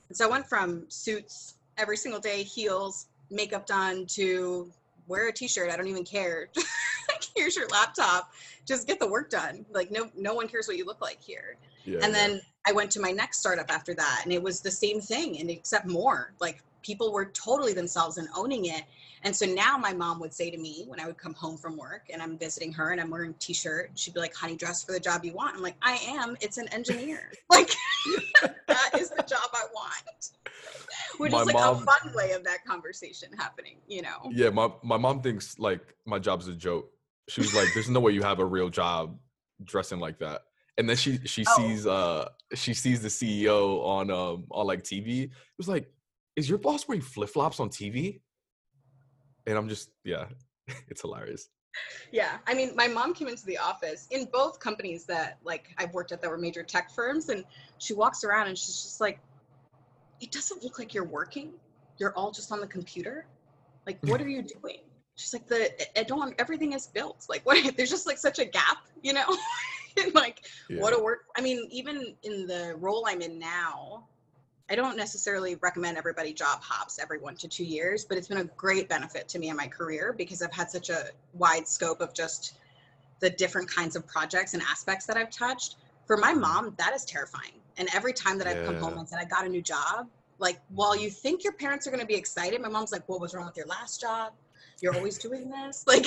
And 0.08 0.16
so 0.16 0.26
I 0.26 0.30
went 0.30 0.46
from 0.48 0.84
suits 0.88 1.54
every 1.78 1.96
single 1.96 2.20
day, 2.20 2.42
heels, 2.42 3.06
makeup 3.30 3.66
done, 3.66 4.06
to 4.06 4.70
wear 5.06 5.28
a 5.28 5.32
t-shirt. 5.32 5.70
I 5.70 5.76
don't 5.76 5.86
even 5.86 6.04
care. 6.04 6.48
like, 7.08 7.24
here's 7.36 7.56
your 7.56 7.68
laptop. 7.68 8.32
Just 8.66 8.86
get 8.86 8.98
the 8.98 9.08
work 9.08 9.30
done. 9.30 9.64
Like 9.72 9.90
no, 9.90 10.10
no 10.16 10.34
one 10.34 10.48
cares 10.48 10.66
what 10.66 10.76
you 10.76 10.84
look 10.84 11.00
like 11.00 11.20
here. 11.22 11.56
Yeah. 11.84 12.00
And 12.02 12.14
yeah. 12.14 12.38
I 12.66 12.72
went 12.72 12.90
to 12.92 13.00
my 13.00 13.10
next 13.10 13.38
startup 13.38 13.70
after 13.70 13.94
that, 13.94 14.20
and 14.24 14.32
it 14.32 14.42
was 14.42 14.60
the 14.60 14.70
same 14.70 15.00
thing, 15.00 15.38
and 15.40 15.50
except 15.50 15.86
more. 15.86 16.32
Like 16.40 16.62
people 16.82 17.12
were 17.12 17.26
totally 17.26 17.72
themselves 17.72 18.18
and 18.18 18.28
owning 18.36 18.66
it. 18.66 18.82
And 19.24 19.34
so 19.34 19.46
now 19.46 19.78
my 19.78 19.92
mom 19.92 20.18
would 20.20 20.34
say 20.34 20.50
to 20.50 20.58
me 20.58 20.84
when 20.88 21.00
I 21.00 21.06
would 21.06 21.16
come 21.16 21.34
home 21.34 21.56
from 21.56 21.76
work 21.76 22.06
and 22.12 22.20
I'm 22.20 22.36
visiting 22.36 22.72
her 22.72 22.90
and 22.90 23.00
I'm 23.00 23.08
wearing 23.08 23.30
a 23.30 23.34
t-shirt, 23.34 23.92
she'd 23.94 24.14
be 24.14 24.20
like, 24.20 24.34
honey, 24.34 24.56
dress 24.56 24.82
for 24.82 24.92
the 24.92 25.00
job 25.00 25.24
you 25.24 25.32
want. 25.32 25.56
I'm 25.56 25.62
like, 25.62 25.76
I 25.80 25.92
am. 26.08 26.36
It's 26.40 26.58
an 26.58 26.68
engineer. 26.68 27.30
like 27.50 27.70
that 28.66 28.90
is 28.98 29.10
the 29.10 29.22
job 29.22 29.48
I 29.54 29.64
want. 29.72 30.30
Which 31.18 31.32
My 31.32 31.40
is 31.40 31.46
like 31.46 31.54
mom- 31.54 31.82
a 31.82 31.86
fun 31.86 32.12
way 32.14 32.32
of 32.32 32.42
that 32.44 32.64
conversation 32.64 33.28
happening, 33.38 33.76
you 33.86 34.02
know? 34.02 34.30
yeah, 34.30 34.50
my 34.50 34.70
my 34.82 34.96
mom 34.96 35.22
thinks 35.22 35.58
like 35.58 35.94
my 36.04 36.18
job's 36.18 36.48
a 36.48 36.54
joke. 36.54 36.90
She 37.28 37.40
was 37.40 37.54
like, 37.54 37.68
"There's 37.74 37.88
no 37.88 38.00
way 38.00 38.12
you 38.12 38.22
have 38.22 38.40
a 38.40 38.44
real 38.44 38.68
job 38.68 39.18
dressing 39.62 40.00
like 40.00 40.18
that." 40.18 40.42
And 40.78 40.88
then 40.88 40.96
she 40.96 41.18
she 41.26 41.44
Oh. 41.46 41.54
sees 41.56 41.86
uh 41.86 42.28
she 42.54 42.74
sees 42.74 43.02
the 43.02 43.08
CEO 43.08 43.84
on 43.84 44.10
um 44.10 44.44
on 44.50 44.66
like 44.66 44.82
TV. 44.82 45.24
It 45.24 45.30
was 45.58 45.68
like, 45.68 45.92
"Is 46.36 46.48
your 46.48 46.58
boss 46.58 46.88
wearing 46.88 47.02
flip 47.02 47.28
flops 47.28 47.60
on 47.60 47.68
TV?" 47.68 48.20
And 49.46 49.58
I'm 49.58 49.68
just 49.68 49.90
yeah, 50.04 50.26
it's 50.88 51.02
hilarious. 51.02 51.48
Yeah, 52.10 52.38
I 52.46 52.52
mean, 52.54 52.72
my 52.76 52.86
mom 52.86 53.14
came 53.14 53.28
into 53.28 53.46
the 53.46 53.56
office 53.56 54.06
in 54.10 54.26
both 54.26 54.60
companies 54.60 55.04
that 55.06 55.38
like 55.44 55.70
I've 55.78 55.92
worked 55.94 56.12
at 56.12 56.20
that 56.22 56.30
were 56.30 56.38
major 56.38 56.62
tech 56.62 56.90
firms, 56.90 57.28
and 57.28 57.44
she 57.78 57.94
walks 57.94 58.24
around 58.24 58.48
and 58.48 58.56
she's 58.56 58.82
just 58.82 59.00
like, 59.00 59.20
"It 60.20 60.32
doesn't 60.32 60.62
look 60.62 60.78
like 60.78 60.94
you're 60.94 61.04
working. 61.04 61.52
You're 61.98 62.14
all 62.16 62.30
just 62.30 62.50
on 62.50 62.60
the 62.60 62.66
computer. 62.66 63.26
Like, 63.86 63.98
what 64.04 64.20
are 64.22 64.28
you 64.36 64.42
doing?" 64.42 64.80
She's 65.16 65.34
like, 65.34 65.46
"The 65.48 65.70
I 65.98 66.02
don't. 66.04 66.34
Everything 66.38 66.72
is 66.72 66.86
built. 66.86 67.26
Like, 67.28 67.44
what? 67.46 67.76
There's 67.76 67.90
just 67.90 68.06
like 68.06 68.18
such 68.18 68.38
a 68.38 68.46
gap, 68.46 68.78
you 69.02 69.12
know." 69.12 69.26
And 69.96 70.14
like, 70.14 70.46
Yeah. 70.68 70.80
what 70.80 70.94
a 70.94 71.02
work. 71.02 71.24
I 71.36 71.40
mean, 71.40 71.68
even 71.70 72.14
in 72.22 72.46
the 72.46 72.74
role 72.78 73.04
I'm 73.08 73.20
in 73.20 73.38
now, 73.38 74.08
I 74.70 74.74
don't 74.74 74.96
necessarily 74.96 75.56
recommend 75.56 75.98
everybody 75.98 76.32
job 76.32 76.62
hops 76.62 76.98
every 76.98 77.18
one 77.18 77.36
to 77.36 77.48
two 77.48 77.64
years, 77.64 78.04
but 78.04 78.16
it's 78.16 78.28
been 78.28 78.38
a 78.38 78.44
great 78.44 78.88
benefit 78.88 79.28
to 79.28 79.38
me 79.38 79.48
in 79.50 79.56
my 79.56 79.66
career 79.66 80.14
because 80.16 80.40
I've 80.40 80.52
had 80.52 80.70
such 80.70 80.88
a 80.88 81.06
wide 81.34 81.68
scope 81.68 82.00
of 82.00 82.14
just 82.14 82.54
the 83.20 83.30
different 83.30 83.70
kinds 83.70 83.96
of 83.96 84.06
projects 84.06 84.54
and 84.54 84.62
aspects 84.62 85.06
that 85.06 85.16
I've 85.16 85.30
touched. 85.30 85.76
For 86.06 86.16
my 86.16 86.32
mm-hmm. 86.32 86.40
mom, 86.40 86.74
that 86.78 86.94
is 86.94 87.04
terrifying. 87.04 87.52
And 87.76 87.88
every 87.94 88.12
time 88.12 88.38
that 88.38 88.46
I've 88.46 88.64
come 88.66 88.76
home 88.76 88.98
and 88.98 89.08
said, 89.08 89.18
I 89.18 89.24
got 89.24 89.46
a 89.46 89.48
new 89.48 89.62
job, 89.62 90.08
like 90.38 90.60
while 90.70 90.96
you 90.96 91.08
think 91.08 91.44
your 91.44 91.52
parents 91.54 91.86
are 91.86 91.90
going 91.90 92.00
to 92.00 92.06
be 92.06 92.14
excited, 92.14 92.60
my 92.60 92.68
mom's 92.68 92.92
like, 92.92 93.08
What 93.08 93.20
was 93.20 93.34
wrong 93.34 93.46
with 93.46 93.56
your 93.56 93.66
last 93.66 94.00
job? 94.00 94.32
You're 94.82 94.96
always 94.96 95.16
doing 95.16 95.48
this. 95.48 95.84
Like, 95.92 96.06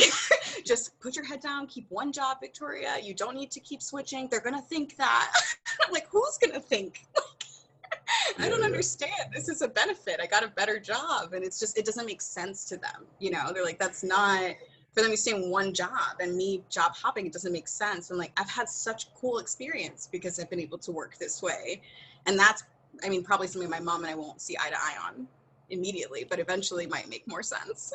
just 0.66 1.00
put 1.00 1.16
your 1.16 1.26
head 1.26 1.42
down, 1.42 1.68
keep 1.68 1.86
one 1.90 2.12
job, 2.12 2.38
Victoria. 2.42 2.98
You 3.02 3.14
don't 3.14 3.36
need 3.36 3.52
to 3.52 3.60
keep 3.60 3.82
switching. 3.82 4.28
They're 4.30 4.42
going 4.42 4.56
to 4.56 4.62
think 4.62 4.98
that. 4.98 5.32
I'm 5.86 5.92
like, 5.92 6.08
Who's 6.10 6.38
going 6.38 6.54
to 6.54 6.60
think? 6.60 7.06
I 8.40 8.50
don't 8.50 8.60
yeah. 8.60 8.66
understand. 8.66 9.32
This 9.34 9.48
is 9.48 9.62
a 9.62 9.68
benefit. 9.68 10.20
I 10.22 10.28
got 10.28 10.44
a 10.44 10.50
better 10.50 10.78
job. 10.80 11.34
And 11.34 11.44
it's 11.44 11.60
just, 11.60 11.78
it 11.78 11.86
doesn't 11.86 12.06
make 12.06 12.22
sense 12.22 12.66
to 12.66 12.78
them. 12.78 13.06
You 13.20 13.32
know, 13.32 13.54
they're 13.54 13.64
like, 13.64 13.80
that's 13.80 14.04
not 14.04 14.56
for 14.94 15.02
them 15.02 15.12
to 15.12 15.18
stay 15.18 15.32
in 15.32 15.50
one 15.50 15.74
job 15.74 16.20
and 16.20 16.36
me 16.36 16.64
job 16.70 16.94
hopping. 16.96 17.26
It 17.26 17.34
doesn't 17.34 17.54
make 17.54 17.68
sense. 17.68 18.10
And 18.10 18.20
like, 18.20 18.32
I've 18.38 18.50
had 18.50 18.68
such 18.68 19.14
cool 19.14 19.38
experience 19.38 20.10
because 20.12 20.40
I've 20.40 20.50
been 20.50 20.60
able 20.60 20.78
to 20.80 20.92
work 20.92 21.18
this 21.18 21.42
way. 21.42 21.82
And 22.26 22.38
that's, 22.38 22.64
I 23.04 23.10
mean, 23.10 23.24
probably 23.24 23.48
something 23.48 23.70
my 23.70 23.80
mom 23.80 24.04
and 24.04 24.12
I 24.12 24.16
won't 24.16 24.42
see 24.42 24.58
eye 24.58 24.70
to 24.70 24.78
eye 24.78 24.96
on 25.08 25.28
immediately, 25.70 26.26
but 26.30 26.40
eventually 26.40 26.88
might 26.88 27.10
make 27.10 27.28
more 27.28 27.44
sense. 27.44 27.94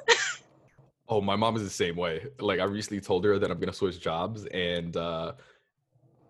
Oh, 1.10 1.20
my 1.20 1.34
mom 1.34 1.56
is 1.56 1.64
the 1.64 1.70
same 1.70 1.96
way. 1.96 2.24
Like 2.38 2.60
I 2.60 2.64
recently 2.64 3.00
told 3.00 3.24
her 3.24 3.38
that 3.38 3.50
I'm 3.50 3.58
gonna 3.58 3.72
switch 3.72 4.00
jobs, 4.00 4.46
and 4.46 4.96
uh 4.96 5.32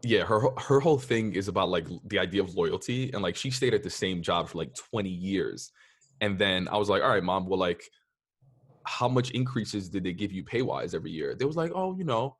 yeah, 0.02 0.24
her 0.24 0.40
her 0.56 0.80
whole 0.80 0.98
thing 0.98 1.34
is 1.34 1.48
about 1.48 1.68
like 1.68 1.86
the 2.06 2.18
idea 2.18 2.42
of 2.42 2.54
loyalty, 2.54 3.12
and 3.12 3.22
like 3.22 3.36
she 3.36 3.50
stayed 3.50 3.74
at 3.74 3.82
the 3.82 3.90
same 3.90 4.22
job 4.22 4.48
for 4.48 4.58
like 4.58 4.74
20 4.74 5.10
years, 5.10 5.70
and 6.22 6.38
then 6.38 6.66
I 6.68 6.78
was 6.78 6.88
like, 6.88 7.02
all 7.02 7.10
right, 7.10 7.22
mom, 7.22 7.46
well, 7.46 7.58
like, 7.58 7.82
how 8.84 9.08
much 9.08 9.30
increases 9.32 9.90
did 9.90 10.02
they 10.04 10.14
give 10.14 10.32
you 10.32 10.42
pay 10.42 10.62
wise 10.62 10.94
every 10.94 11.10
year? 11.10 11.34
They 11.34 11.44
was 11.44 11.56
like, 11.56 11.72
oh, 11.74 11.94
you 11.96 12.04
know, 12.04 12.36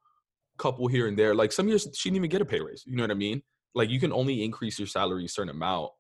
couple 0.57 0.87
here 0.87 1.09
and 1.09 1.19
there. 1.19 1.35
Like 1.35 1.53
some 1.53 1.69
years 1.69 1.87
she 1.95 2.09
didn't 2.09 2.17
even 2.17 2.31
get 2.31 2.41
a 2.41 2.47
pay 2.47 2.61
raise. 2.61 2.85
You 2.87 2.97
know 2.97 3.03
what 3.03 3.11
I 3.11 3.15
mean? 3.15 3.43
Like 3.75 3.91
you 3.91 4.01
can 4.01 4.13
only 4.13 4.43
increase 4.43 4.79
your 4.79 4.89
salary 4.89 5.27
a 5.27 5.29
certain 5.29 5.51
amount, 5.51 5.91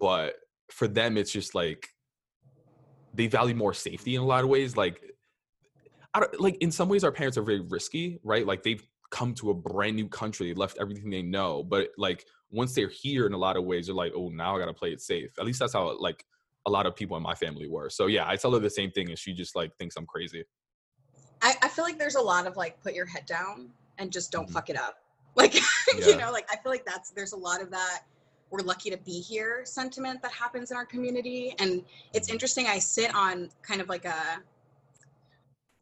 but 0.00 0.36
for 0.70 0.88
them 0.88 1.18
it's 1.18 1.32
just 1.32 1.54
like 1.54 1.88
they 3.12 3.26
value 3.26 3.54
more 3.54 3.74
safety 3.74 4.14
in 4.14 4.22
a 4.22 4.24
lot 4.24 4.44
of 4.44 4.50
ways. 4.50 4.76
Like 4.76 5.02
I 6.14 6.20
don't 6.20 6.40
like 6.40 6.56
in 6.60 6.70
some 6.70 6.88
ways 6.88 7.04
our 7.04 7.12
parents 7.12 7.38
are 7.38 7.42
very 7.42 7.60
risky, 7.60 8.18
right? 8.24 8.46
Like 8.46 8.62
they've 8.62 8.82
come 9.10 9.34
to 9.34 9.50
a 9.50 9.54
brand 9.54 9.96
new 9.96 10.08
country, 10.08 10.48
they 10.48 10.54
left 10.54 10.78
everything 10.80 11.10
they 11.10 11.22
know, 11.22 11.62
but 11.62 11.88
like 11.98 12.24
once 12.50 12.74
they're 12.74 12.88
here 12.88 13.26
in 13.26 13.32
a 13.32 13.38
lot 13.38 13.56
of 13.56 13.64
ways, 13.64 13.86
they're 13.86 13.94
like, 13.94 14.12
oh, 14.14 14.28
now 14.28 14.56
I 14.56 14.58
gotta 14.58 14.74
play 14.74 14.90
it 14.92 15.00
safe. 15.00 15.30
At 15.38 15.46
least 15.46 15.60
that's 15.60 15.72
how 15.72 15.96
like 15.98 16.24
a 16.66 16.70
lot 16.70 16.86
of 16.86 16.96
people 16.96 17.16
in 17.16 17.22
my 17.22 17.34
family 17.34 17.68
were. 17.68 17.90
So 17.90 18.06
yeah, 18.06 18.28
I 18.28 18.36
tell 18.36 18.52
her 18.52 18.58
the 18.58 18.70
same 18.70 18.90
thing, 18.90 19.08
and 19.08 19.18
she 19.18 19.32
just 19.32 19.54
like 19.54 19.76
thinks 19.78 19.96
I'm 19.96 20.06
crazy. 20.06 20.44
I, 21.42 21.54
I 21.62 21.68
feel 21.68 21.84
like 21.84 21.98
there's 21.98 22.16
a 22.16 22.20
lot 22.20 22.46
of 22.46 22.56
like 22.56 22.82
put 22.82 22.94
your 22.94 23.06
head 23.06 23.24
down 23.26 23.70
and 23.98 24.12
just 24.12 24.30
don't 24.30 24.44
mm-hmm. 24.44 24.54
fuck 24.54 24.70
it 24.70 24.76
up. 24.76 24.96
Like 25.36 25.54
yeah. 25.54 26.06
you 26.08 26.16
know, 26.16 26.32
like 26.32 26.48
I 26.50 26.56
feel 26.56 26.72
like 26.72 26.84
that's 26.84 27.10
there's 27.10 27.34
a 27.34 27.36
lot 27.36 27.62
of 27.62 27.70
that 27.70 28.00
we're 28.50 28.62
lucky 28.62 28.90
to 28.90 28.96
be 28.98 29.20
here 29.20 29.62
sentiment 29.64 30.20
that 30.22 30.32
happens 30.32 30.70
in 30.70 30.76
our 30.76 30.84
community. 30.84 31.54
And 31.58 31.84
it's 32.12 32.26
mm-hmm. 32.26 32.34
interesting, 32.34 32.66
I 32.66 32.78
sit 32.78 33.14
on 33.14 33.48
kind 33.62 33.80
of 33.80 33.88
like 33.88 34.04
a 34.04 34.42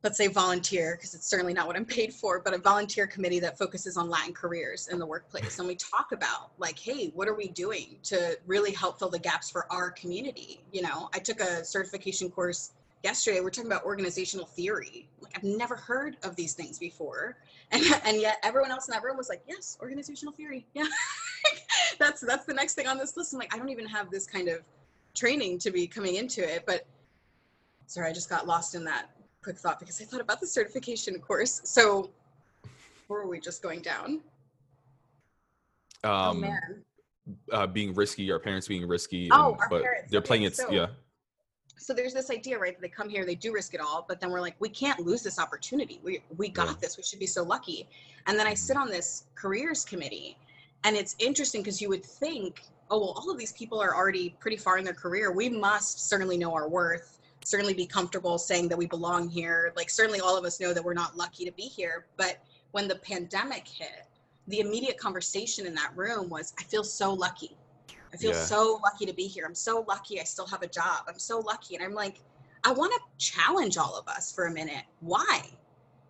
let's 0.05 0.17
say 0.17 0.29
volunteer 0.29 0.95
because 0.97 1.15
it's 1.15 1.27
certainly 1.27 1.53
not 1.53 1.67
what 1.67 1.77
i'm 1.77 1.85
paid 1.85 2.13
for 2.13 2.41
but 2.41 2.55
a 2.55 2.59
volunteer 2.59 3.07
committee 3.07 3.41
that 3.41 3.59
focuses 3.59 3.97
on 3.97 4.09
latin 4.09 4.33
careers 4.33 4.89
in 4.89 4.99
the 4.99 5.07
workplace. 5.07 5.59
And 5.59 5.67
we 5.67 5.75
talk 5.75 6.13
about 6.13 6.53
like 6.59 6.79
hey 6.79 7.11
what 7.15 7.29
are 7.29 7.35
we 7.35 7.49
doing 7.49 7.97
to 8.05 8.39
really 8.47 8.73
help 8.73 8.99
fill 8.99 9.11
the 9.11 9.19
gaps 9.19 9.51
for 9.51 9.71
our 9.73 9.91
community? 9.91 10.61
You 10.73 10.83
know 10.83 11.09
i 11.15 11.19
took 11.19 11.41
a 11.41 11.65
certification 11.65 12.31
course 12.31 12.73
yesterday. 13.05 13.41
We're 13.41 13.51
talking 13.51 13.71
about 13.71 13.85
organizational 13.85 14.47
theory. 14.47 15.09
Like 15.21 15.33
i've 15.37 15.45
never 15.45 15.77
heard 15.77 16.17
of 16.23 16.37
these 16.37 16.55
things 16.55 16.79
before. 16.79 17.37
And, 17.71 17.85
and 18.05 18.19
yet 18.19 18.39
everyone 18.43 18.71
else 18.71 18.89
in 18.89 18.93
that 18.93 19.03
room 19.03 19.17
was 19.17 19.29
like 19.29 19.43
yes 19.49 19.77
organizational 19.81 20.33
theory. 20.33 20.67
Yeah. 20.75 20.85
That's 21.99 22.21
that's 22.21 22.45
the 22.45 22.55
next 22.55 22.75
thing 22.75 22.87
on 22.87 22.99
this 22.99 23.17
list. 23.17 23.33
I'm 23.33 23.39
like 23.39 23.53
i 23.55 23.59
don't 23.59 23.69
even 23.69 23.87
have 23.87 24.11
this 24.11 24.27
kind 24.27 24.49
of 24.49 24.61
training 25.15 25.59
to 25.59 25.71
be 25.71 25.87
coming 25.87 26.15
into 26.15 26.43
it 26.43 26.65
but 26.67 26.87
sorry 27.87 28.09
i 28.09 28.13
just 28.13 28.31
got 28.31 28.47
lost 28.47 28.75
in 28.77 28.85
that 28.85 29.11
quick 29.49 29.59
thought 29.59 29.81
because 29.81 29.99
I 30.03 30.05
thought 30.05 30.21
about 30.21 30.41
the 30.41 30.47
certification 30.47 31.19
course. 31.21 31.63
So, 31.65 32.11
where 33.07 33.23
are 33.23 33.27
we 33.27 33.41
just 33.41 33.63
going 33.63 33.81
down? 33.81 34.21
Um, 36.05 36.13
oh 36.13 36.35
man. 36.35 36.85
Uh, 37.51 37.67
being 37.67 37.95
risky, 37.95 38.31
our 38.31 38.39
parents 38.39 38.69
being 38.69 38.87
risky. 38.87 39.31
Oh, 39.33 39.53
and, 39.53 39.61
our 39.61 39.69
but 39.71 39.83
parents. 39.83 40.11
They're 40.11 40.21
playing 40.21 40.43
it. 40.43 40.55
So, 40.55 40.71
yeah. 40.71 40.89
So 41.79 41.95
there's 41.95 42.13
this 42.13 42.31
idea, 42.31 42.59
right? 42.59 42.75
That 42.75 42.83
they 42.83 42.89
come 42.89 43.09
here, 43.09 43.25
they 43.25 43.37
do 43.37 43.53
risk 43.53 43.73
it 43.73 43.81
all, 43.81 44.05
but 44.07 44.21
then 44.21 44.31
we're 44.31 44.41
like, 44.41 44.57
we 44.59 44.69
can't 44.69 45.01
lose 45.01 45.23
this 45.23 45.39
opportunity. 45.39 45.99
We 46.03 46.21
we 46.37 46.51
got 46.51 46.69
yeah. 46.69 46.75
this. 46.83 46.99
We 46.99 47.03
should 47.03 47.19
be 47.19 47.27
so 47.27 47.43
lucky. 47.43 47.89
And 48.27 48.39
then 48.39 48.47
I 48.47 48.53
sit 48.53 48.75
mm-hmm. 48.75 48.83
on 48.83 48.91
this 48.91 49.25
careers 49.35 49.83
committee, 49.87 50.37
and 50.85 50.95
it's 50.95 51.17
interesting 51.19 51.63
because 51.63 51.81
you 51.81 51.89
would 51.89 52.05
think, 52.05 52.61
oh 52.91 52.99
well, 52.99 53.15
all 53.17 53.31
of 53.31 53.39
these 53.39 53.53
people 53.53 53.81
are 53.81 53.95
already 53.95 54.37
pretty 54.41 54.59
far 54.59 54.77
in 54.77 54.85
their 54.85 54.93
career. 54.95 55.33
We 55.33 55.49
must 55.49 56.07
certainly 56.07 56.37
know 56.37 56.53
our 56.53 56.69
worth 56.69 57.18
certainly 57.49 57.73
be 57.73 57.87
comfortable 57.87 58.37
saying 58.37 58.69
that 58.69 58.77
we 58.77 58.87
belong 58.87 59.29
here. 59.29 59.73
Like, 59.75 59.89
certainly 59.89 60.21
all 60.21 60.37
of 60.37 60.45
us 60.45 60.61
know 60.61 60.75
that 60.75 60.85
we're 60.85 60.93
not 60.93 61.17
lucky 61.17 61.47
to 61.47 61.53
be 61.53 61.63
here. 61.63 62.07
But 62.19 62.43
when 62.73 62.89
the 62.89 62.97
pandemic 62.97 63.67
hit, 63.67 64.07
the 64.49 64.61
immediate 64.61 64.99
conversation 64.99 65.67
in 65.67 65.75
that 65.75 65.93
room 65.97 66.29
was, 66.29 66.53
I 66.59 66.65
feel 66.65 66.85
so 66.85 67.13
lucky. 67.13 67.57
I 68.13 68.17
feel 68.17 68.33
yeah. 68.33 68.43
so 68.43 68.81
lucky 68.83 69.07
to 69.07 69.15
be 69.15 69.27
here. 69.27 69.45
I'm 69.47 69.55
so 69.55 69.85
lucky 69.89 70.21
I 70.21 70.25
still 70.25 70.47
have 70.47 70.63
a 70.63 70.67
job. 70.67 71.05
I'm 71.09 71.19
so 71.19 71.39
lucky. 71.39 71.75
And 71.75 71.85
I'm 71.85 71.95
like, 71.95 72.21
I 72.65 72.73
want 72.73 72.93
to 72.93 73.01
challenge 73.17 73.79
all 73.79 73.97
of 73.97 74.07
us 74.09 74.31
for 74.33 74.47
a 74.47 74.53
minute. 74.53 74.85
Why? 75.01 75.51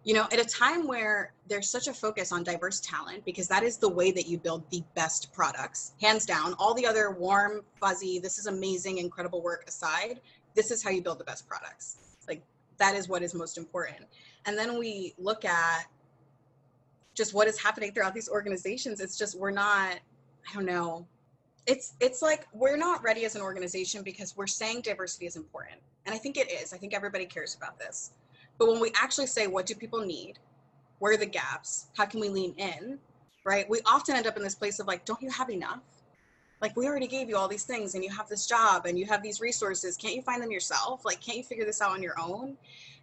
You 0.04 0.14
know, 0.14 0.26
at 0.32 0.40
a 0.40 0.44
time 0.44 0.86
where 0.86 1.34
there's 1.48 1.68
such 1.68 1.86
a 1.86 1.92
focus 1.92 2.32
on 2.32 2.42
diverse 2.42 2.80
talent, 2.80 3.24
because 3.24 3.46
that 3.48 3.62
is 3.62 3.76
the 3.76 3.88
way 3.88 4.10
that 4.12 4.26
you 4.26 4.38
build 4.38 4.62
the 4.70 4.82
best 4.94 5.32
products, 5.32 5.92
hands 6.00 6.24
down. 6.24 6.54
All 6.58 6.72
the 6.72 6.86
other 6.86 7.10
warm, 7.10 7.62
fuzzy, 7.78 8.18
this 8.18 8.38
is 8.38 8.46
amazing, 8.46 8.98
incredible 8.98 9.42
work 9.42 9.64
aside, 9.68 10.20
this 10.54 10.70
is 10.70 10.82
how 10.82 10.90
you 10.90 11.02
build 11.02 11.18
the 11.18 11.24
best 11.24 11.48
products. 11.48 11.98
Like 12.26 12.42
that 12.78 12.94
is 12.94 13.08
what 13.08 13.22
is 13.22 13.34
most 13.34 13.58
important. 13.58 14.06
And 14.46 14.56
then 14.56 14.78
we 14.78 15.14
look 15.18 15.44
at 15.44 15.86
just 17.14 17.34
what 17.34 17.48
is 17.48 17.60
happening 17.60 17.92
throughout 17.92 18.14
these 18.14 18.28
organizations. 18.28 19.00
It's 19.00 19.18
just 19.18 19.38
we're 19.38 19.50
not, 19.50 19.94
I 20.48 20.54
don't 20.54 20.64
know. 20.64 21.06
It's 21.66 21.94
it's 22.00 22.22
like 22.22 22.46
we're 22.52 22.78
not 22.78 23.02
ready 23.02 23.24
as 23.24 23.34
an 23.34 23.42
organization 23.42 24.02
because 24.02 24.36
we're 24.36 24.46
saying 24.46 24.82
diversity 24.82 25.26
is 25.26 25.36
important. 25.36 25.80
And 26.06 26.14
I 26.14 26.18
think 26.18 26.38
it 26.38 26.50
is. 26.50 26.72
I 26.72 26.78
think 26.78 26.94
everybody 26.94 27.26
cares 27.26 27.54
about 27.54 27.78
this. 27.78 28.12
But 28.56 28.68
when 28.68 28.80
we 28.80 28.90
actually 28.96 29.26
say 29.26 29.46
what 29.46 29.66
do 29.66 29.74
people 29.74 30.00
need? 30.00 30.38
Where 31.00 31.12
are 31.12 31.16
the 31.16 31.26
gaps? 31.26 31.88
How 31.96 32.06
can 32.06 32.20
we 32.20 32.28
lean 32.28 32.54
in? 32.56 32.98
Right? 33.44 33.68
We 33.68 33.80
often 33.84 34.16
end 34.16 34.26
up 34.26 34.36
in 34.36 34.42
this 34.42 34.54
place 34.54 34.78
of 34.78 34.86
like, 34.86 35.04
don't 35.04 35.20
you 35.20 35.30
have 35.30 35.50
enough? 35.50 35.82
Like 36.60 36.76
we 36.76 36.86
already 36.86 37.06
gave 37.06 37.28
you 37.28 37.36
all 37.36 37.48
these 37.48 37.64
things 37.64 37.94
and 37.94 38.02
you 38.02 38.10
have 38.10 38.28
this 38.28 38.46
job 38.46 38.86
and 38.86 38.98
you 38.98 39.06
have 39.06 39.22
these 39.22 39.40
resources. 39.40 39.96
Can't 39.96 40.14
you 40.14 40.22
find 40.22 40.42
them 40.42 40.50
yourself? 40.50 41.04
Like 41.04 41.20
can't 41.20 41.38
you 41.38 41.44
figure 41.44 41.64
this 41.64 41.80
out 41.80 41.90
on 41.90 42.02
your 42.02 42.14
own? 42.20 42.56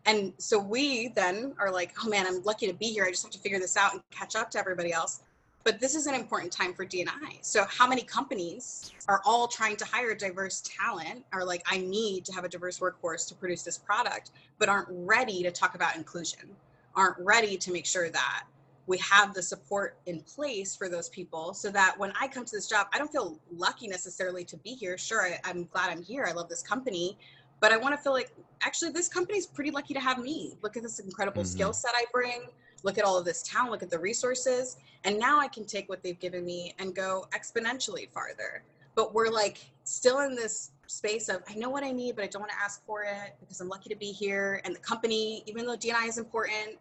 And 0.05 0.33
so 0.37 0.59
we 0.59 1.09
then 1.09 1.53
are 1.59 1.71
like 1.71 1.93
oh 2.03 2.09
man 2.09 2.27
i'm 2.27 2.43
lucky 2.43 2.67
to 2.67 2.73
be 2.73 2.87
here. 2.87 3.05
I 3.05 3.11
just 3.11 3.23
have 3.23 3.31
to 3.31 3.39
figure 3.39 3.59
this 3.59 3.77
out 3.77 3.93
and 3.93 4.01
catch 4.11 4.35
up 4.35 4.51
to 4.51 4.59
everybody 4.59 4.91
else. 4.91 5.21
But 5.63 5.79
this 5.79 5.95
is 5.95 6.05
an 6.05 6.13
important 6.13 6.51
time 6.51 6.75
for 6.75 6.85
dni 6.85 7.39
so 7.41 7.65
how 7.67 7.87
many 7.87 8.03
companies 8.03 8.91
are 9.07 9.19
all 9.25 9.47
trying 9.47 9.75
to 9.77 9.85
hire 9.85 10.13
diverse 10.13 10.61
talent 10.63 11.25
are 11.33 11.43
like 11.43 11.63
i 11.67 11.79
need 11.79 12.23
to 12.25 12.33
have 12.33 12.43
a 12.43 12.49
diverse 12.49 12.79
workforce 12.79 13.25
to 13.25 13.33
produce 13.33 13.63
this 13.63 13.79
product 13.79 14.29
but 14.59 14.69
aren't 14.69 14.87
ready 14.91 15.41
to 15.41 15.49
talk 15.49 15.73
about 15.73 15.95
inclusion 15.95 16.55
aren't 16.95 17.17
ready 17.17 17.57
to 17.57 17.71
make 17.71 17.87
sure 17.87 18.11
that 18.11 18.43
we 18.87 18.97
have 18.99 19.33
the 19.33 19.41
support 19.41 19.97
in 20.05 20.21
place 20.21 20.75
for 20.75 20.89
those 20.89 21.09
people 21.09 21.53
so 21.53 21.71
that 21.71 21.95
when 21.97 22.13
I 22.19 22.27
come 22.27 22.45
to 22.45 22.51
this 22.51 22.67
job, 22.67 22.87
I 22.93 22.99
don't 22.99 23.11
feel 23.11 23.39
lucky 23.55 23.87
necessarily 23.87 24.43
to 24.45 24.57
be 24.57 24.71
here. 24.71 24.97
Sure, 24.97 25.23
I, 25.23 25.49
am 25.49 25.65
glad 25.65 25.89
I'm 25.89 26.03
here. 26.03 26.25
I 26.27 26.33
love 26.33 26.49
this 26.49 26.61
company, 26.61 27.17
but 27.59 27.71
I 27.71 27.77
want 27.77 27.95
to 27.95 28.01
feel 28.01 28.13
like 28.13 28.31
actually 28.61 28.91
this 28.91 29.07
company's 29.07 29.47
pretty 29.47 29.71
lucky 29.71 29.93
to 29.95 29.99
have 29.99 30.19
me. 30.19 30.57
Look 30.61 30.77
at 30.77 30.83
this 30.83 30.99
incredible 30.99 31.41
mm-hmm. 31.41 31.51
skill 31.51 31.73
set 31.73 31.91
I 31.95 32.05
bring. 32.11 32.43
Look 32.83 32.99
at 32.99 33.03
all 33.03 33.17
of 33.17 33.25
this 33.25 33.41
talent. 33.41 33.71
Look 33.71 33.81
at 33.83 33.89
the 33.89 33.99
resources. 33.99 34.77
And 35.03 35.17
now 35.17 35.39
I 35.39 35.47
can 35.47 35.65
take 35.65 35.89
what 35.89 36.03
they've 36.03 36.19
given 36.19 36.45
me 36.45 36.75
and 36.77 36.95
go 36.95 37.27
exponentially 37.31 38.09
farther. 38.11 38.63
But 38.93 39.13
we're 39.13 39.29
like 39.29 39.57
still 39.83 40.19
in 40.19 40.35
this 40.35 40.71
space 40.87 41.29
of 41.29 41.41
I 41.49 41.55
know 41.55 41.69
what 41.69 41.83
I 41.83 41.91
need, 41.91 42.15
but 42.15 42.23
I 42.23 42.27
don't 42.27 42.41
want 42.41 42.51
to 42.51 42.63
ask 42.63 42.85
for 42.85 43.03
it 43.03 43.35
because 43.39 43.59
I'm 43.59 43.67
lucky 43.67 43.89
to 43.89 43.95
be 43.95 44.11
here. 44.11 44.61
And 44.63 44.75
the 44.75 44.79
company, 44.79 45.43
even 45.47 45.65
though 45.65 45.75
DNI 45.75 46.07
is 46.07 46.19
important, 46.19 46.77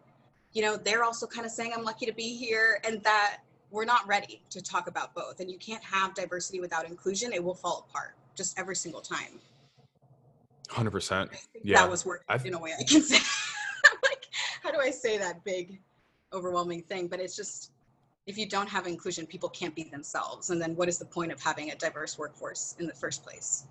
you 0.55 0.61
know, 0.61 0.77
they're 0.77 1.03
also 1.03 1.27
kind 1.27 1.45
of 1.45 1.51
saying, 1.51 1.73
I'm 1.75 1.83
lucky 1.83 2.05
to 2.05 2.13
be 2.13 2.33
here, 2.33 2.79
and 2.85 3.03
that 3.03 3.39
we're 3.71 3.85
not 3.85 4.07
ready 4.07 4.41
to 4.49 4.61
talk 4.61 4.87
about 4.87 5.13
both. 5.13 5.41
And 5.41 5.51
you 5.51 5.57
can't 5.57 5.83
have 5.83 6.15
diversity 6.15 6.61
without 6.61 6.87
inclusion, 6.87 7.33
it 7.33 7.43
will 7.43 7.53
fall 7.53 7.85
apart 7.89 8.15
just 8.35 8.57
every 8.57 8.75
single 8.75 9.01
time. 9.01 9.39
100%. 10.69 11.29
Yeah. 11.61 11.81
That 11.81 11.91
was 11.91 12.05
working 12.05 12.25
I've, 12.29 12.45
in 12.45 12.53
a 12.53 12.59
way 12.59 12.71
I 12.79 12.83
can 12.83 13.01
say. 13.01 13.17
like, 14.03 14.27
how 14.63 14.71
do 14.71 14.79
I 14.79 14.91
say 14.91 15.17
that 15.17 15.43
big, 15.43 15.77
overwhelming 16.31 16.83
thing? 16.83 17.07
But 17.07 17.19
it's 17.19 17.35
just, 17.35 17.71
if 18.25 18.37
you 18.37 18.47
don't 18.47 18.69
have 18.69 18.87
inclusion, 18.87 19.27
people 19.27 19.49
can't 19.49 19.75
be 19.75 19.83
themselves. 19.83 20.51
And 20.51 20.61
then 20.61 20.73
what 20.77 20.87
is 20.87 20.97
the 20.97 21.05
point 21.05 21.33
of 21.33 21.41
having 21.41 21.71
a 21.71 21.75
diverse 21.75 22.17
workforce 22.17 22.77
in 22.79 22.87
the 22.87 22.93
first 22.93 23.23
place? 23.23 23.65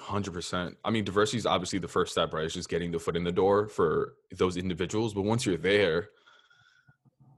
Hundred 0.00 0.32
percent. 0.32 0.76
I 0.84 0.90
mean, 0.90 1.04
diversity 1.04 1.38
is 1.38 1.46
obviously 1.46 1.78
the 1.78 1.88
first 1.88 2.12
step, 2.12 2.34
right? 2.34 2.44
It's 2.44 2.54
just 2.54 2.68
getting 2.68 2.90
the 2.90 2.98
foot 2.98 3.16
in 3.16 3.24
the 3.24 3.32
door 3.32 3.68
for 3.68 4.14
those 4.36 4.56
individuals. 4.56 5.14
But 5.14 5.22
once 5.22 5.46
you're 5.46 5.56
there, 5.56 6.08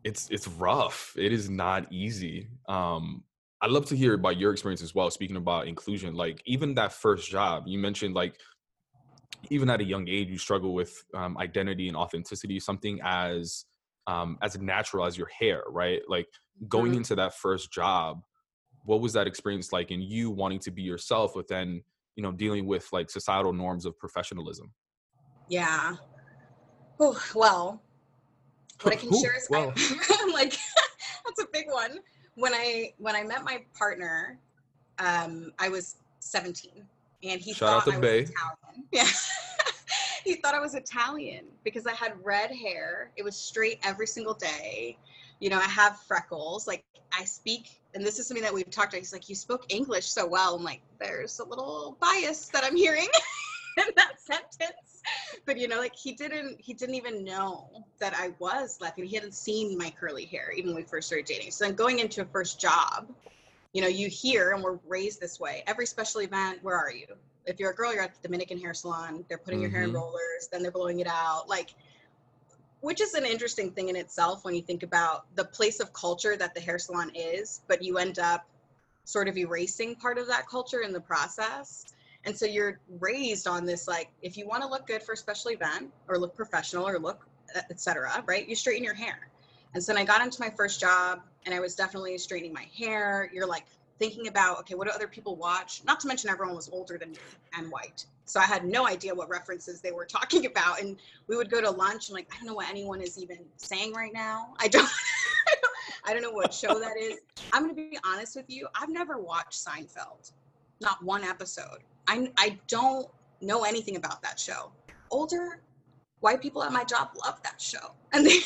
it's 0.05 0.29
it's 0.31 0.49
rough. 0.49 1.15
It 1.17 1.33
is 1.33 1.49
not 1.49 1.93
easy. 1.93 2.49
Um, 2.69 3.23
I'd 3.63 3.71
love 3.71 3.87
to 3.87 3.97
hear 3.97 4.15
about 4.15 4.37
your 4.37 4.53
experience 4.53 4.83
as 4.83 4.95
well. 4.95 5.11
Speaking 5.11 5.37
about 5.37 5.67
inclusion, 5.67 6.15
like 6.15 6.43
even 6.47 6.75
that 6.75 6.93
first 6.93 7.31
job, 7.31 7.65
you 7.67 7.79
mentioned 7.79 8.15
like 8.15 8.37
even 9.51 9.71
at 9.71 9.81
a 9.81 9.85
young 9.85 10.09
age, 10.09 10.29
you 10.29 10.39
struggle 10.39 10.75
with 10.75 11.05
um, 11.15 11.39
identity 11.39 11.89
and 11.89 11.97
authenticity, 11.97 12.59
something 12.61 13.01
as 13.03 13.65
um, 14.07 14.39
as 14.43 14.59
natural 14.59 15.05
as 15.05 15.19
your 15.19 15.29
hair, 15.29 15.63
right? 15.69 16.03
Like 16.09 16.27
going 16.69 16.93
mm-hmm. 16.93 16.99
into 16.99 17.17
that 17.17 17.35
first 17.35 17.73
job, 17.73 18.23
what 18.85 19.01
was 19.01 19.13
that 19.15 19.27
experience 19.27 19.73
like? 19.73 19.91
And 19.91 20.03
you 20.03 20.31
wanting 20.31 20.61
to 20.61 20.71
be 20.71 20.83
yourself, 20.83 21.35
but 21.35 21.49
then 21.49 21.83
you 22.17 22.23
know 22.23 22.33
dealing 22.33 22.67
with 22.67 22.89
like 22.93 23.11
societal 23.11 23.53
norms 23.53 23.87
of 23.87 23.99
professionalism 23.99 24.73
yeah 25.49 25.95
Ooh, 27.01 27.15
well 27.35 27.81
what 28.83 28.93
i 28.95 28.97
can 29.03 29.13
Ooh, 29.13 29.21
share 29.21 29.37
is 29.37 29.47
well. 29.49 29.73
I'm 30.21 30.33
like 30.33 30.53
that's 31.25 31.41
a 31.41 31.47
big 31.53 31.67
one 31.69 31.99
when 32.35 32.53
i 32.53 32.93
when 32.99 33.15
i 33.15 33.23
met 33.23 33.45
my 33.45 33.63
partner 33.79 34.39
um 34.99 35.53
i 35.59 35.69
was 35.69 35.97
17 36.21 36.85
and 37.23 37.41
he 37.41 37.53
Shout 37.53 37.85
thought 37.85 37.95
I 37.95 37.99
was 37.99 38.09
Italian. 38.09 38.87
Yeah. 38.93 39.09
he 40.25 40.35
thought 40.35 40.55
I 40.55 40.61
was 40.61 40.75
Italian 40.75 41.47
because 41.65 41.87
I 41.87 41.93
had 41.93 42.13
red 42.23 42.51
hair. 42.51 43.11
It 43.17 43.25
was 43.25 43.37
straight 43.37 43.79
every 43.83 44.07
single 44.07 44.35
day. 44.35 44.99
You 45.41 45.51
know, 45.51 45.59
I 45.59 45.69
have 45.69 46.01
freckles. 46.01 46.67
Like 46.67 46.85
I 47.13 47.25
speak 47.25 47.81
and 47.95 48.05
this 48.05 48.19
is 48.19 48.27
something 48.27 48.45
that 48.45 48.53
we've 48.53 48.71
talked 48.71 48.93
about. 48.93 48.99
He's 48.99 49.13
like, 49.13 49.29
you 49.29 49.35
spoke 49.35 49.65
English 49.71 50.07
so 50.07 50.27
well. 50.27 50.55
I'm 50.55 50.63
like, 50.65 50.81
there's 51.01 51.39
a 51.39 51.45
little 51.45 51.97
bias 52.01 52.49
that 52.49 52.63
I'm 52.65 52.77
hearing. 52.77 53.09
in 53.77 53.85
that 53.97 54.21
sentence. 54.21 55.03
But 55.45 55.59
you 55.59 55.69
know, 55.69 55.79
like 55.79 55.95
he 55.95 56.13
didn't 56.13 56.61
he 56.61 56.75
didn't 56.75 56.95
even 56.95 57.25
know 57.25 57.69
that 57.99 58.15
I 58.15 58.33
was 58.39 58.79
Latina. 58.81 59.07
He 59.07 59.15
hadn't 59.15 59.35
seen 59.35 59.77
my 59.79 59.91
curly 59.91 60.25
hair 60.25 60.51
even 60.53 60.75
when 60.75 60.77
we 60.77 60.83
first 60.83 61.09
started 61.09 61.27
dating. 61.27 61.51
So 61.51 61.65
then 61.65 61.75
going 61.75 61.99
into 62.01 62.23
a 62.23 62.25
first 62.25 62.61
job, 62.61 63.09
you 63.73 63.83
know, 63.83 63.89
you 63.89 64.09
hear 64.09 64.53
and 64.53 64.63
we're 64.63 64.79
raised 64.87 65.21
this 65.21 65.39
way. 65.39 65.63
Every 65.67 65.87
special 65.87 66.23
event, 66.23 66.63
where 66.63 66.77
are 66.77 66.91
you? 66.91 67.07
If 67.45 67.61
you're 67.61 67.71
a 67.71 67.75
girl, 67.75 67.93
you're 67.95 68.03
at 68.03 68.15
the 68.15 68.27
Dominican 68.27 68.59
hair 68.59 68.75
salon. 68.75 69.25
They're 69.29 69.39
putting 69.39 69.61
your 69.61 69.71
hair 69.71 69.83
in 69.83 69.91
Mhm. 69.91 69.95
rollers, 69.95 70.49
then 70.51 70.63
they're 70.63 70.73
blowing 70.73 71.01
it 71.01 71.07
out. 71.07 71.49
Like 71.49 71.75
which 72.87 73.01
is 73.01 73.15
an 73.15 73.27
interesting 73.27 73.73
thing 73.73 73.89
in 73.89 73.97
itself 73.97 74.45
when 74.45 74.55
you 74.55 74.63
think 74.63 74.85
about 74.85 75.27
the 75.35 75.45
place 75.45 75.81
of 75.81 75.93
culture 75.93 76.37
that 76.37 76.55
the 76.55 76.61
hair 76.61 76.79
salon 76.79 77.11
is, 77.17 77.63
but 77.67 77.83
you 77.83 77.99
end 77.99 78.21
up 78.21 78.47
sort 79.03 79.27
of 79.27 79.37
erasing 79.37 79.97
part 79.97 80.19
of 80.19 80.29
that 80.29 80.47
culture 80.47 80.83
in 80.83 80.93
the 80.93 81.01
process. 81.01 81.87
And 82.25 82.39
so 82.39 82.47
you're 82.47 82.79
raised 83.01 83.49
on 83.49 83.67
this 83.67 83.89
like 83.89 84.11
if 84.23 84.37
you 84.37 84.47
want 84.47 84.63
to 84.63 84.69
look 84.69 84.87
good 84.87 85.03
for 85.03 85.15
a 85.15 85.17
special 85.17 85.51
event 85.51 85.93
or 86.07 86.17
look 86.17 86.37
professional 86.37 86.87
or 86.87 87.01
look 87.01 87.27
uh, 87.57 87.61
etc. 87.71 88.23
right? 88.25 88.49
You 88.49 88.55
straighten 88.55 88.85
your 88.85 88.95
hair. 88.95 89.31
And 89.75 89.83
so 89.83 89.93
when 89.93 90.01
I 90.01 90.05
got 90.05 90.23
into 90.23 90.41
my 90.41 90.51
first 90.51 90.79
job 90.79 91.23
and 91.45 91.53
I 91.53 91.59
was 91.59 91.75
definitely 91.75 92.17
straightening 92.19 92.53
my 92.53 92.69
hair, 92.79 93.29
you're 93.35 93.49
like 93.49 93.67
thinking 93.99 94.29
about 94.29 94.61
okay, 94.61 94.75
what 94.75 94.87
do 94.87 94.95
other 94.95 95.09
people 95.09 95.37
watch? 95.37 95.83
Not 95.85 96.01
to 96.01 96.09
mention 96.09 96.31
everyone 96.31 96.57
was 96.57 96.69
older 96.71 96.99
than 96.99 97.13
me 97.13 97.19
and 97.57 97.71
white. 97.71 98.05
So 98.25 98.41
I 98.41 98.45
had 98.45 98.65
no 98.65 98.87
idea 98.87 99.15
what 99.15 99.29
references 99.29 99.81
they 99.81 99.93
were 99.93 100.05
talking 100.19 100.47
about 100.47 100.81
and 100.81 100.97
we 101.29 101.37
would 101.37 101.51
go 101.51 101.61
to 101.61 101.71
lunch 101.71 102.09
and 102.09 102.15
like 102.15 102.29
I 102.33 102.37
don't 102.37 102.47
know 102.47 102.55
what 102.55 102.69
anyone 102.69 103.01
is 103.01 103.19
even 103.19 103.39
saying 103.57 103.93
right 103.93 104.13
now. 104.13 104.55
I 104.59 104.69
don't 104.69 104.89
I 106.05 106.13
don't 106.13 106.23
know 106.23 106.31
what 106.31 106.55
show 106.55 106.79
that 106.79 106.97
is. 106.97 107.19
I'm 107.53 107.63
going 107.65 107.75
to 107.75 107.91
be 107.91 107.99
honest 108.05 108.37
with 108.37 108.49
you. 108.49 108.69
I've 108.81 108.91
never 108.91 109.19
watched 109.19 109.65
Seinfeld. 109.65 110.33
Not 110.81 111.03
one 111.03 111.25
episode. 111.25 111.79
I 112.07 112.31
I 112.37 112.59
don't 112.69 113.09
know 113.41 113.65
anything 113.65 113.97
about 113.97 114.23
that 114.23 114.39
show. 114.39 114.71
Older 115.11 115.61
white 116.21 116.41
people 116.41 116.63
at 116.63 116.73
my 116.73 116.85
job 116.85 117.11
love 117.25 117.43
that 117.43 117.61
show. 117.61 117.93
And 118.13 118.25
they 118.25 118.39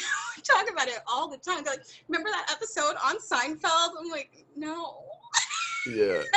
talk 0.43 0.69
about 0.69 0.89
it 0.89 0.99
all 1.07 1.29
the 1.29 1.37
time. 1.37 1.63
They're 1.63 1.75
like, 1.75 1.85
"Remember 2.09 2.29
that 2.31 2.51
episode 2.51 2.97
on 3.05 3.19
Seinfeld?" 3.19 3.91
I'm 4.01 4.11
like, 4.11 4.45
"No." 4.57 5.05
Yeah. 5.87 6.23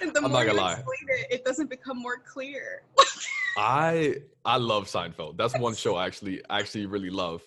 The 0.00 0.20
I'm 0.22 0.30
not 0.32 0.44
gonna 0.44 0.52
lie. 0.60 0.82
it, 1.08 1.26
it 1.30 1.44
doesn't 1.44 1.70
become 1.70 1.98
more 1.98 2.18
clear. 2.18 2.82
I 3.56 4.16
I 4.44 4.58
love 4.58 4.84
Seinfeld. 4.86 5.36
That's 5.38 5.58
one 5.58 5.74
show 5.74 5.96
I 5.96 6.06
actually 6.06 6.42
actually 6.50 6.86
really 6.86 7.10
love. 7.10 7.42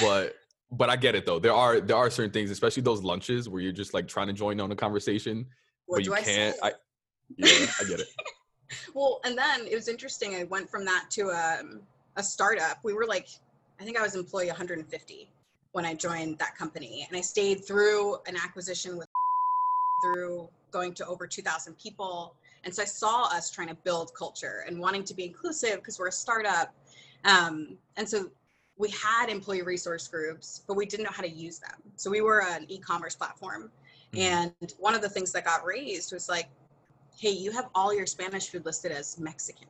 But 0.00 0.34
but 0.70 0.90
I 0.90 0.96
get 0.96 1.14
it 1.14 1.24
though. 1.26 1.38
There 1.38 1.54
are 1.54 1.80
there 1.80 1.96
are 1.96 2.10
certain 2.10 2.30
things, 2.30 2.50
especially 2.50 2.82
those 2.82 3.02
lunches 3.02 3.48
where 3.48 3.62
you're 3.62 3.72
just 3.72 3.94
like 3.94 4.06
trying 4.06 4.26
to 4.28 4.32
join 4.32 4.60
on 4.60 4.70
a 4.70 4.76
conversation, 4.76 5.46
What 5.86 5.98
but 5.98 6.04
you 6.04 6.14
I 6.14 6.20
can't. 6.20 6.54
say? 6.54 6.60
I 6.62 6.72
yeah, 7.38 7.66
I 7.80 7.84
get 7.84 8.00
it. 8.00 8.08
Well, 8.94 9.20
and 9.24 9.36
then 9.36 9.66
it 9.66 9.74
was 9.74 9.86
interesting. 9.88 10.34
I 10.34 10.44
went 10.44 10.70
from 10.70 10.86
that 10.86 11.06
to 11.10 11.28
um, 11.30 11.80
a 12.16 12.22
startup. 12.22 12.78
We 12.82 12.94
were 12.94 13.04
like, 13.06 13.28
I 13.78 13.84
think 13.84 13.98
I 13.98 14.02
was 14.02 14.14
employee 14.14 14.46
150 14.46 15.30
when 15.72 15.84
I 15.84 15.92
joined 15.92 16.38
that 16.38 16.56
company, 16.56 17.04
and 17.06 17.14
I 17.16 17.20
stayed 17.20 17.66
through 17.66 18.16
an 18.26 18.34
acquisition 18.36 18.96
with 18.96 19.08
through 20.02 20.48
going 20.70 20.92
to 20.94 21.06
over 21.06 21.26
2,000 21.26 21.78
people. 21.78 22.34
And 22.64 22.74
so 22.74 22.82
I 22.82 22.86
saw 22.86 23.24
us 23.24 23.50
trying 23.50 23.68
to 23.68 23.74
build 23.74 24.12
culture 24.14 24.64
and 24.66 24.78
wanting 24.78 25.04
to 25.04 25.14
be 25.14 25.24
inclusive 25.24 25.76
because 25.76 25.98
we're 25.98 26.08
a 26.08 26.12
startup. 26.12 26.74
Um, 27.24 27.78
and 27.96 28.08
so 28.08 28.30
we 28.76 28.90
had 28.90 29.28
employee 29.28 29.62
resource 29.62 30.08
groups, 30.08 30.62
but 30.66 30.76
we 30.76 30.86
didn't 30.86 31.04
know 31.04 31.12
how 31.12 31.22
to 31.22 31.30
use 31.30 31.58
them. 31.58 31.80
So 31.96 32.10
we 32.10 32.20
were 32.20 32.42
an 32.42 32.66
e-commerce 32.68 33.14
platform. 33.14 33.70
Mhm. 34.12 34.52
And 34.60 34.74
one 34.78 34.94
of 34.94 35.02
the 35.02 35.08
things 35.08 35.32
that 35.32 35.44
got 35.44 35.64
raised 35.64 36.12
was 36.12 36.28
like, 36.28 36.48
hey, 37.18 37.30
you 37.30 37.52
have 37.52 37.68
all 37.74 37.94
your 37.94 38.06
Spanish 38.06 38.48
food 38.48 38.64
listed 38.64 38.92
as 38.92 39.18
Mexican. 39.18 39.68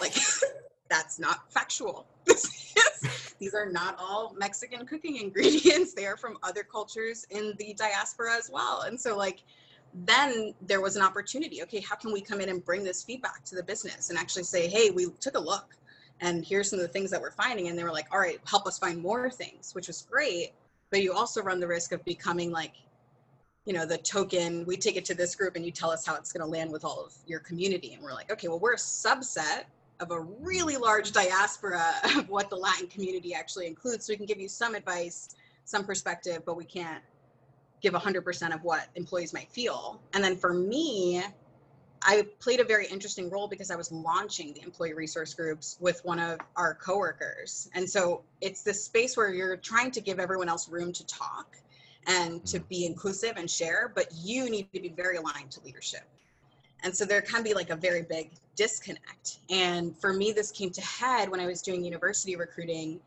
Like, 0.00 0.14
that's 0.88 1.18
not 1.18 1.52
factual. 1.52 2.06
These 3.38 3.54
are 3.54 3.70
not 3.70 3.96
all 3.98 4.34
Mexican 4.36 4.86
cooking 4.86 5.16
ingredients. 5.16 5.94
They 5.96 6.06
are 6.06 6.16
from 6.16 6.38
other 6.42 6.62
cultures 6.62 7.26
in 7.30 7.54
the 7.58 7.74
diaspora 7.74 8.34
as 8.36 8.50
well. 8.52 8.82
And 8.82 9.00
so, 9.00 9.16
like, 9.16 9.42
then 9.94 10.54
there 10.66 10.80
was 10.80 10.96
an 10.96 11.02
opportunity. 11.02 11.62
Okay, 11.62 11.80
how 11.80 11.96
can 11.96 12.12
we 12.12 12.20
come 12.20 12.40
in 12.40 12.48
and 12.48 12.64
bring 12.64 12.84
this 12.84 13.02
feedback 13.02 13.44
to 13.46 13.54
the 13.54 13.62
business 13.62 14.10
and 14.10 14.18
actually 14.18 14.44
say, 14.44 14.68
hey, 14.68 14.90
we 14.90 15.06
took 15.20 15.36
a 15.36 15.40
look 15.40 15.76
and 16.20 16.44
here's 16.44 16.70
some 16.70 16.78
of 16.78 16.82
the 16.82 16.92
things 16.92 17.10
that 17.10 17.20
we're 17.20 17.30
finding. 17.30 17.68
And 17.68 17.78
they 17.78 17.84
were 17.84 17.92
like, 17.92 18.06
all 18.12 18.18
right, 18.18 18.40
help 18.44 18.66
us 18.66 18.78
find 18.78 19.00
more 19.00 19.30
things, 19.30 19.74
which 19.74 19.86
was 19.86 20.06
great. 20.10 20.52
But 20.90 21.02
you 21.02 21.12
also 21.12 21.42
run 21.42 21.60
the 21.60 21.66
risk 21.66 21.92
of 21.92 22.04
becoming 22.04 22.50
like, 22.50 22.74
you 23.66 23.72
know, 23.72 23.84
the 23.84 23.98
token, 23.98 24.64
we 24.64 24.76
take 24.76 24.96
it 24.96 25.04
to 25.06 25.14
this 25.14 25.34
group 25.34 25.54
and 25.54 25.64
you 25.64 25.70
tell 25.70 25.90
us 25.90 26.06
how 26.06 26.16
it's 26.16 26.32
going 26.32 26.44
to 26.44 26.50
land 26.50 26.72
with 26.72 26.84
all 26.84 27.04
of 27.04 27.14
your 27.26 27.40
community. 27.40 27.92
And 27.92 28.02
we're 28.02 28.14
like, 28.14 28.32
okay, 28.32 28.48
well, 28.48 28.58
we're 28.58 28.72
a 28.72 28.76
subset 28.76 29.64
of 30.00 30.10
a 30.10 30.20
really 30.20 30.76
large 30.76 31.12
diaspora 31.12 31.84
of 32.16 32.28
what 32.28 32.50
the 32.50 32.56
Latin 32.56 32.86
community 32.86 33.34
actually 33.34 33.66
includes. 33.66 34.06
So 34.06 34.12
we 34.12 34.16
can 34.16 34.26
give 34.26 34.40
you 34.40 34.48
some 34.48 34.74
advice, 34.74 35.36
some 35.64 35.84
perspective, 35.84 36.42
but 36.44 36.56
we 36.56 36.64
can't 36.64 37.02
give 37.80 37.94
100% 37.94 38.54
of 38.54 38.62
what 38.64 38.88
employees 38.94 39.32
might 39.32 39.50
feel. 39.50 40.00
And 40.14 40.22
then 40.22 40.36
for 40.36 40.52
me, 40.52 41.22
I 42.02 42.26
played 42.38 42.60
a 42.60 42.64
very 42.64 42.86
interesting 42.86 43.28
role 43.30 43.48
because 43.48 43.70
I 43.70 43.76
was 43.76 43.90
launching 43.90 44.52
the 44.54 44.62
employee 44.62 44.94
resource 44.94 45.34
groups 45.34 45.76
with 45.80 46.04
one 46.04 46.18
of 46.18 46.38
our 46.56 46.74
coworkers. 46.74 47.68
And 47.74 47.88
so 47.88 48.22
it's 48.40 48.62
this 48.62 48.84
space 48.84 49.16
where 49.16 49.32
you're 49.32 49.56
trying 49.56 49.90
to 49.92 50.00
give 50.00 50.20
everyone 50.20 50.48
else 50.48 50.68
room 50.68 50.92
to 50.92 51.06
talk 51.06 51.56
and 52.06 52.44
to 52.46 52.58
mm-hmm. 52.58 52.68
be 52.68 52.86
inclusive 52.86 53.34
and 53.36 53.50
share, 53.50 53.90
but 53.94 54.06
you 54.14 54.48
need 54.48 54.72
to 54.72 54.80
be 54.80 54.88
very 54.88 55.16
aligned 55.16 55.50
to 55.52 55.60
leadership. 55.64 56.02
And 56.82 56.94
so 56.94 57.04
there 57.04 57.20
can 57.20 57.42
be 57.42 57.54
like 57.54 57.70
a 57.70 57.76
very 57.76 58.02
big 58.02 58.30
disconnect. 58.54 59.38
And 59.50 59.96
for 59.96 60.12
me, 60.12 60.32
this 60.32 60.50
came 60.50 60.70
to 60.70 60.80
head 60.80 61.28
when 61.28 61.40
I 61.40 61.46
was 61.46 61.62
doing 61.62 61.84
university 61.84 62.36
recruiting. 62.36 63.00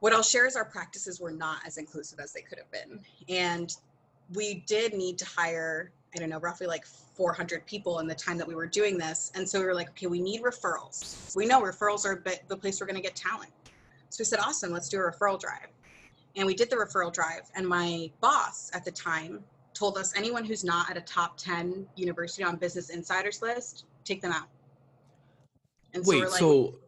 What 0.00 0.12
I'll 0.12 0.22
share 0.22 0.46
is 0.46 0.56
our 0.56 0.64
practices 0.64 1.20
were 1.20 1.30
not 1.30 1.58
as 1.66 1.78
inclusive 1.78 2.18
as 2.18 2.32
they 2.32 2.40
could 2.40 2.58
have 2.58 2.70
been. 2.70 3.00
And 3.28 3.74
we 4.34 4.64
did 4.66 4.94
need 4.94 5.18
to 5.18 5.26
hire, 5.26 5.92
I 6.14 6.18
don't 6.18 6.30
know, 6.30 6.38
roughly 6.38 6.66
like 6.66 6.86
400 6.86 7.66
people 7.66 7.98
in 7.98 8.06
the 8.06 8.14
time 8.14 8.38
that 8.38 8.48
we 8.48 8.54
were 8.54 8.66
doing 8.66 8.96
this. 8.96 9.30
And 9.34 9.48
so 9.48 9.60
we 9.60 9.66
were 9.66 9.74
like, 9.74 9.90
okay, 9.90 10.06
we 10.06 10.20
need 10.20 10.42
referrals. 10.42 11.34
We 11.36 11.46
know 11.46 11.60
referrals 11.60 12.04
are 12.06 12.22
the 12.48 12.56
place 12.56 12.80
we're 12.80 12.86
going 12.86 12.96
to 12.96 13.02
get 13.02 13.14
talent. 13.14 13.52
So 14.08 14.20
we 14.20 14.24
said, 14.24 14.38
awesome, 14.40 14.72
let's 14.72 14.88
do 14.88 14.98
a 14.98 15.00
referral 15.00 15.38
drive. 15.38 15.68
And 16.36 16.46
we 16.46 16.54
did 16.54 16.70
the 16.70 16.76
referral 16.76 17.12
drive. 17.12 17.50
And 17.54 17.66
my 17.66 18.10
boss 18.20 18.70
at 18.74 18.84
the 18.84 18.90
time 18.90 19.44
told 19.74 19.96
us 19.98 20.12
anyone 20.16 20.44
who's 20.44 20.64
not 20.64 20.90
at 20.90 20.96
a 20.96 21.00
top 21.00 21.36
10 21.38 21.86
University 21.96 22.42
on 22.44 22.56
Business 22.56 22.90
Insiders 22.90 23.42
list, 23.42 23.84
take 24.04 24.20
them 24.20 24.32
out. 24.32 24.48
And 25.94 26.04
Wait, 26.06 26.20
we're 26.20 26.28
like, 26.28 26.38
so 26.38 26.78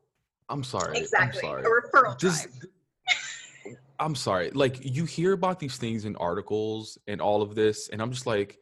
I'm 0.49 0.65
sorry. 0.65 0.99
exactly, 0.99 1.41
I'm 1.43 1.47
sorry. 1.47 1.63
a 1.63 1.67
referral 1.67 2.19
Just- 2.19 2.45
drive. 2.45 3.77
I'm 4.01 4.15
sorry. 4.15 4.51
Like 4.51 4.79
you 4.85 5.05
hear 5.05 5.33
about 5.33 5.61
these 5.61 5.77
things 5.77 6.05
in 6.05 6.17
articles 6.17 6.99
and 7.07 7.21
all 7.21 7.43
of 7.43 7.55
this, 7.55 7.89
and 7.91 8.03
I'm 8.03 8.11
just 8.11 8.27
like, 8.27 8.59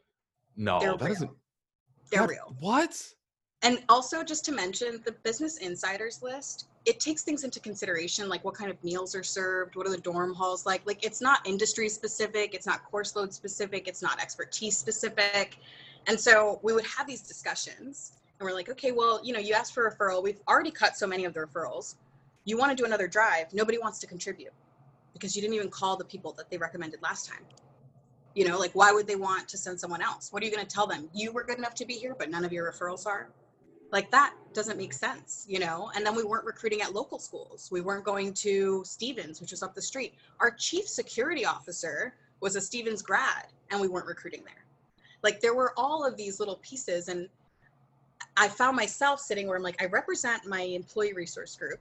no, 0.57 0.79
They're 0.81 0.93
that 0.93 1.01
real. 1.01 1.15
doesn't. 1.15 1.31
They're 2.11 2.21
that- 2.21 2.29
real. 2.29 2.57
What? 2.61 3.03
And 3.65 3.79
also, 3.89 4.25
just 4.25 4.45
to 4.47 4.53
mention, 4.53 5.01
the 5.05 5.13
Business 5.13 5.59
Insiders 5.59 6.21
list, 6.21 6.67
it 6.85 6.99
takes 6.99 7.23
things 7.23 7.45
into 7.45 7.61
consideration, 7.61 8.29
like 8.29 8.45
what 8.45 8.55
kind 8.55 8.71
of 8.73 8.83
meals 8.83 9.15
are 9.15 9.23
served, 9.23 9.77
what 9.77 9.87
are 9.87 9.91
the 9.91 9.99
dorm 9.99 10.35
halls 10.35 10.67
like. 10.67 10.83
Like, 10.85 11.05
it's 11.05 11.21
not 11.21 11.47
industry 11.47 11.89
specific, 11.89 12.55
it's 12.55 12.67
not 12.67 12.85
course 12.91 13.15
load 13.15 13.33
specific, 13.33 13.87
it's 13.87 14.03
not 14.03 14.21
expertise 14.21 14.77
specific. 14.77 15.59
And 16.09 16.19
so 16.19 16.59
we 16.63 16.73
would 16.73 16.85
have 16.87 17.07
these 17.07 17.23
discussions, 17.23 18.15
and 18.41 18.49
we're 18.49 18.55
like, 18.55 18.69
okay, 18.69 18.91
well, 18.91 19.21
you 19.23 19.33
know, 19.33 19.39
you 19.39 19.55
asked 19.55 19.75
for 19.75 19.87
a 19.87 19.95
referral. 19.95 20.25
We've 20.25 20.41
already 20.49 20.73
cut 20.73 20.97
so 20.97 21.07
many 21.07 21.25
of 21.25 21.33
the 21.33 21.41
referrals. 21.41 21.95
You 22.45 22.59
want 22.59 22.77
to 22.77 22.77
do 22.77 22.85
another 22.85 23.07
drive, 23.07 23.53
nobody 23.53 23.79
wants 23.79 24.01
to 24.01 24.09
contribute 24.09 24.53
because 25.13 25.37
you 25.37 25.43
didn't 25.43 25.55
even 25.55 25.71
call 25.71 25.97
the 25.97 26.05
people 26.05 26.33
that 26.33 26.51
they 26.51 26.59
recommended 26.59 27.01
last 27.01 27.29
time. 27.29 27.45
You 28.35 28.49
know, 28.49 28.59
like, 28.59 28.73
why 28.73 28.91
would 28.91 29.07
they 29.07 29.15
want 29.15 29.47
to 29.51 29.57
send 29.57 29.79
someone 29.79 30.03
else? 30.03 30.33
What 30.33 30.43
are 30.43 30.47
you 30.47 30.53
going 30.53 30.67
to 30.67 30.75
tell 30.75 30.89
them? 30.89 31.09
You 31.15 31.31
were 31.31 31.45
good 31.45 31.59
enough 31.59 31.75
to 31.77 31.85
be 31.85 31.95
here, 31.95 32.17
but 32.19 32.29
none 32.29 32.45
of 32.45 32.53
your 32.53 32.69
referrals 32.73 33.07
are 33.07 33.29
like 33.93 34.11
that 34.11 34.35
doesn't 34.53 34.77
make 34.77 34.93
sense 34.93 35.47
you 35.49 35.59
know? 35.59 35.91
And 35.95 36.05
then 36.05 36.17
we 36.17 36.25
weren't 36.25 36.45
recruiting 36.45 36.83
at 36.83 36.93
local 36.93 37.19
schools. 37.19 37.69
We 37.71 37.81
weren't 37.81 38.05
going 38.05 38.35
to 38.35 38.83
stevens 38.85 39.41
which 39.41 39.53
was 39.53 39.63
up 39.63 39.75
the 39.75 39.83
street. 39.83 40.15
Our 40.41 40.51
chief 40.51 40.89
security 40.89 41.45
officer 41.45 42.15
was 42.41 42.57
a 42.57 42.61
stevens 42.61 43.03
grad 43.03 43.47
and 43.71 43.81
we 43.81 43.89
weren't 43.89 44.07
recruiting 44.07 44.43
there. 44.45 44.65
Like 45.23 45.41
there 45.41 45.55
were 45.55 45.73
all 45.77 46.05
of 46.05 46.17
these 46.17 46.41
little 46.41 46.57
pieces 46.57 47.07
and 47.09 47.29
i 48.37 48.49
found 48.49 48.77
myself 48.77 49.21
sitting 49.21 49.47
where 49.47 49.57
i'm 49.57 49.63
like 49.63 49.81
i 49.83 49.87
represent 49.87 50.47
my 50.47 50.63
employee 50.63 51.13
resource 51.13 51.57
group 51.57 51.81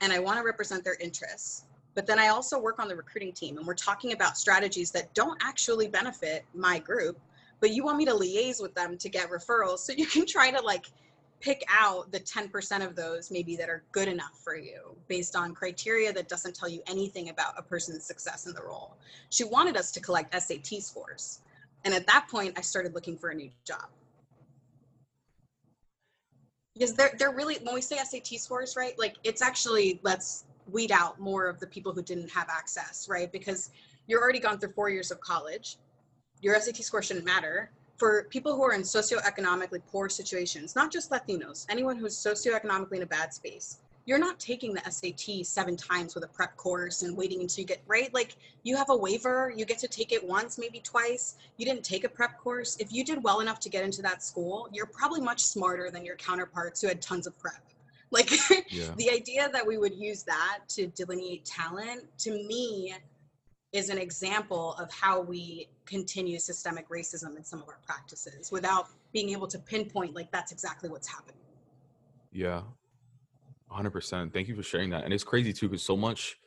and 0.00 0.12
i 0.12 0.18
want 0.18 0.38
to 0.38 0.44
represent 0.44 0.84
their 0.84 0.96
interests 1.00 1.64
but 1.94 2.06
then 2.06 2.18
i 2.18 2.28
also 2.28 2.58
work 2.58 2.78
on 2.78 2.88
the 2.88 2.96
recruiting 2.96 3.32
team 3.32 3.56
and 3.56 3.66
we're 3.66 3.74
talking 3.74 4.12
about 4.12 4.36
strategies 4.36 4.90
that 4.90 5.12
don't 5.14 5.40
actually 5.42 5.88
benefit 5.88 6.44
my 6.54 6.78
group 6.78 7.18
but 7.60 7.70
you 7.70 7.84
want 7.84 7.96
me 7.96 8.04
to 8.04 8.12
liaise 8.12 8.60
with 8.60 8.74
them 8.74 8.98
to 8.98 9.08
get 9.08 9.30
referrals 9.30 9.78
so 9.78 9.92
you 9.92 10.06
can 10.06 10.26
try 10.26 10.50
to 10.50 10.60
like 10.60 10.86
pick 11.40 11.62
out 11.68 12.10
the 12.12 12.20
10% 12.20 12.86
of 12.86 12.96
those 12.96 13.30
maybe 13.30 13.56
that 13.56 13.68
are 13.68 13.82
good 13.92 14.08
enough 14.08 14.40
for 14.42 14.56
you 14.56 14.96
based 15.08 15.36
on 15.36 15.54
criteria 15.54 16.12
that 16.12 16.28
doesn't 16.28 16.54
tell 16.54 16.68
you 16.68 16.82
anything 16.86 17.28
about 17.28 17.54
a 17.58 17.62
person's 17.62 18.04
success 18.04 18.46
in 18.46 18.54
the 18.54 18.62
role. 18.62 18.96
She 19.30 19.44
wanted 19.44 19.76
us 19.76 19.90
to 19.92 20.00
collect 20.00 20.34
SAT 20.34 20.82
scores. 20.82 21.40
And 21.84 21.92
at 21.92 22.06
that 22.06 22.28
point, 22.30 22.58
I 22.58 22.62
started 22.62 22.94
looking 22.94 23.18
for 23.18 23.30
a 23.30 23.34
new 23.34 23.50
job. 23.66 23.88
because 26.74 26.94
they're 26.94 27.14
they're 27.18 27.32
really 27.32 27.56
when 27.62 27.74
we 27.74 27.80
say 27.80 27.96
SAT 27.96 28.38
scores, 28.40 28.76
right? 28.76 28.98
Like 28.98 29.16
it's 29.24 29.42
actually 29.42 30.00
let's 30.02 30.44
weed 30.70 30.92
out 30.92 31.20
more 31.20 31.46
of 31.46 31.60
the 31.60 31.66
people 31.66 31.92
who 31.92 32.02
didn't 32.02 32.30
have 32.30 32.48
access, 32.50 33.08
right? 33.08 33.30
Because 33.30 33.70
you're 34.06 34.20
already 34.20 34.40
gone 34.40 34.58
through 34.58 34.72
four 34.72 34.90
years 34.90 35.10
of 35.10 35.20
college. 35.20 35.76
Your 36.40 36.58
SAT 36.60 36.76
score 36.78 37.02
shouldn't 37.02 37.24
matter. 37.24 37.70
For 37.96 38.24
people 38.30 38.56
who 38.56 38.62
are 38.64 38.72
in 38.72 38.82
socioeconomically 38.82 39.82
poor 39.86 40.08
situations, 40.08 40.74
not 40.74 40.90
just 40.90 41.10
Latinos, 41.10 41.64
anyone 41.68 41.96
who's 41.96 42.16
socioeconomically 42.16 42.96
in 42.96 43.02
a 43.02 43.06
bad 43.06 43.32
space, 43.32 43.78
you're 44.06 44.18
not 44.18 44.38
taking 44.38 44.74
the 44.74 44.82
SAT 44.90 45.46
seven 45.46 45.76
times 45.76 46.14
with 46.14 46.24
a 46.24 46.28
prep 46.28 46.56
course 46.56 47.02
and 47.02 47.16
waiting 47.16 47.40
until 47.40 47.62
you 47.62 47.66
get 47.66 47.82
right. 47.86 48.12
Like 48.12 48.36
you 48.62 48.76
have 48.76 48.90
a 48.90 48.96
waiver, 48.96 49.52
you 49.56 49.64
get 49.64 49.78
to 49.78 49.88
take 49.88 50.12
it 50.12 50.22
once, 50.26 50.58
maybe 50.58 50.80
twice. 50.80 51.36
You 51.56 51.64
didn't 51.64 51.84
take 51.84 52.04
a 52.04 52.08
prep 52.08 52.38
course. 52.38 52.76
If 52.78 52.92
you 52.92 53.04
did 53.04 53.22
well 53.22 53.40
enough 53.40 53.60
to 53.60 53.70
get 53.70 53.84
into 53.84 54.02
that 54.02 54.22
school, 54.22 54.68
you're 54.72 54.86
probably 54.86 55.20
much 55.20 55.42
smarter 55.42 55.90
than 55.90 56.04
your 56.04 56.16
counterparts 56.16 56.82
who 56.82 56.88
had 56.88 57.00
tons 57.00 57.26
of 57.26 57.38
prep. 57.38 57.62
Like 58.10 58.30
Yeah. 58.70 58.92
the 58.96 59.10
idea 59.10 59.48
that 59.52 59.66
we 59.66 59.78
would 59.78 59.94
use 59.94 60.22
that 60.24 60.60
to 60.70 60.88
delineate 60.88 61.44
talent 61.44 62.04
to 62.18 62.30
me 62.30 62.94
is 63.74 63.90
an 63.90 63.98
example 63.98 64.74
of 64.74 64.90
how 64.92 65.20
we 65.20 65.68
continue 65.84 66.38
systemic 66.38 66.88
racism 66.88 67.36
in 67.36 67.44
some 67.44 67.60
of 67.60 67.68
our 67.68 67.80
practices 67.84 68.52
without 68.52 68.86
being 69.12 69.30
able 69.30 69.48
to 69.48 69.58
pinpoint 69.58 70.14
like 70.14 70.30
that's 70.30 70.52
exactly 70.52 70.88
what's 70.88 71.08
happening. 71.08 71.36
Yeah. 72.30 72.62
100%. 73.72 74.32
Thank 74.32 74.46
you 74.46 74.54
for 74.54 74.62
sharing 74.62 74.90
that. 74.90 75.02
And 75.02 75.12
it's 75.12 75.24
crazy 75.24 75.52
too 75.52 75.68
because 75.68 75.82
so 75.82 75.96
much 75.96 76.38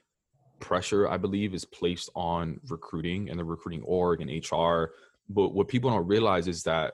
pressure 0.61 1.09
I 1.09 1.17
believe 1.17 1.53
is 1.53 1.65
placed 1.65 2.09
on 2.15 2.61
recruiting 2.69 3.29
and 3.29 3.37
the 3.37 3.43
recruiting 3.43 3.83
org 3.83 4.21
and 4.21 4.31
HR, 4.31 4.93
but 5.29 5.49
what 5.49 5.67
people 5.67 5.89
don't 5.89 6.07
realize 6.07 6.47
is 6.47 6.63
that 6.63 6.93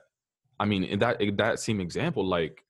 I 0.58 0.64
mean, 0.64 0.84
in 0.84 0.98
that 0.98 1.20
in 1.20 1.36
that 1.36 1.60
same 1.60 1.80
example 1.80 2.24
like 2.26 2.64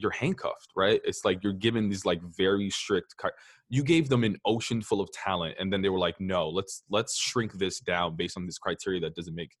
you're 0.00 0.10
handcuffed, 0.10 0.70
right? 0.76 1.00
It's 1.04 1.24
like 1.24 1.42
you're 1.42 1.52
given 1.52 1.88
these 1.88 2.04
like 2.04 2.20
very 2.22 2.70
strict 2.70 3.14
ki- 3.20 3.28
you 3.68 3.82
gave 3.82 4.08
them 4.08 4.24
an 4.24 4.36
ocean 4.44 4.80
full 4.82 5.00
of 5.00 5.10
talent 5.12 5.56
and 5.58 5.72
then 5.72 5.82
they 5.82 5.88
were 5.88 5.98
like, 5.98 6.20
"No, 6.20 6.48
let's 6.48 6.82
let's 6.88 7.16
shrink 7.16 7.52
this 7.54 7.80
down 7.80 8.16
based 8.16 8.36
on 8.36 8.46
this 8.46 8.58
criteria 8.58 9.00
that 9.00 9.14
doesn't 9.14 9.34
make 9.34 9.52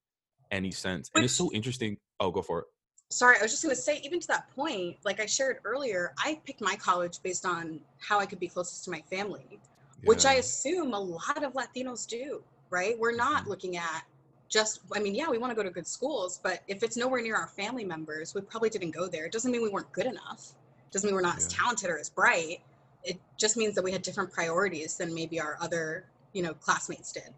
any 0.50 0.70
sense." 0.70 1.10
And 1.14 1.24
it's 1.24 1.34
so 1.34 1.50
interesting. 1.52 1.98
Oh, 2.20 2.30
go 2.30 2.42
for 2.42 2.60
it. 2.60 2.66
sorry, 3.10 3.38
I 3.38 3.42
was 3.42 3.52
just 3.52 3.62
going 3.62 3.74
to 3.74 3.80
say, 3.80 4.00
even 4.04 4.20
to 4.20 4.26
that 4.28 4.50
point, 4.54 4.98
like 5.04 5.18
I 5.18 5.24
shared 5.26 5.60
earlier, 5.64 6.12
I 6.18 6.40
picked 6.44 6.60
my 6.60 6.76
college 6.76 7.22
based 7.22 7.46
on 7.46 7.80
how 7.98 8.18
I 8.18 8.26
could 8.26 8.38
be 8.38 8.48
closest 8.48 8.84
to 8.84 8.90
my 8.90 9.02
family, 9.08 9.58
which 10.04 10.26
I 10.26 10.34
assume 10.34 10.92
a 10.92 11.00
lot 11.00 11.42
of 11.42 11.54
Latinos 11.54 12.06
do, 12.06 12.42
right? 12.70 12.98
We're 12.98 13.16
not 13.16 13.44
Mhm. 13.44 13.48
looking 13.48 13.76
at 13.78 14.04
just, 14.48 14.80
I 14.94 15.00
mean, 15.00 15.14
yeah, 15.14 15.28
we 15.28 15.38
want 15.38 15.50
to 15.50 15.54
go 15.54 15.62
to 15.62 15.70
good 15.70 15.86
schools, 15.86 16.40
but 16.42 16.60
if 16.68 16.82
it's 16.82 16.96
nowhere 16.96 17.20
near 17.20 17.36
our 17.36 17.48
family 17.48 17.84
members, 17.84 18.34
we 18.34 18.40
probably 18.40 18.70
didn't 18.70 18.92
go 18.92 19.06
there. 19.06 19.26
It 19.26 19.32
doesn't 19.32 19.50
mean 19.50 19.62
we 19.62 19.68
weren't 19.68 19.92
good 19.92 20.06
enough. 20.06 20.52
It 20.86 20.92
doesn't 20.92 21.06
mean 21.06 21.14
we're 21.14 21.20
not 21.20 21.36
as 21.36 21.48
talented 21.48 21.90
or 21.90 21.98
as 21.98 22.08
bright. 22.08 22.60
It 23.04 23.20
just 23.36 23.56
means 23.56 23.74
that 23.74 23.84
we 23.84 23.92
had 23.92 24.02
different 24.02 24.32
priorities 24.32 24.96
than 24.96 25.14
maybe 25.14 25.40
our 25.40 25.58
other, 25.60 26.06
you 26.32 26.42
know, 26.42 26.54
classmates 26.54 27.12
did. 27.12 27.34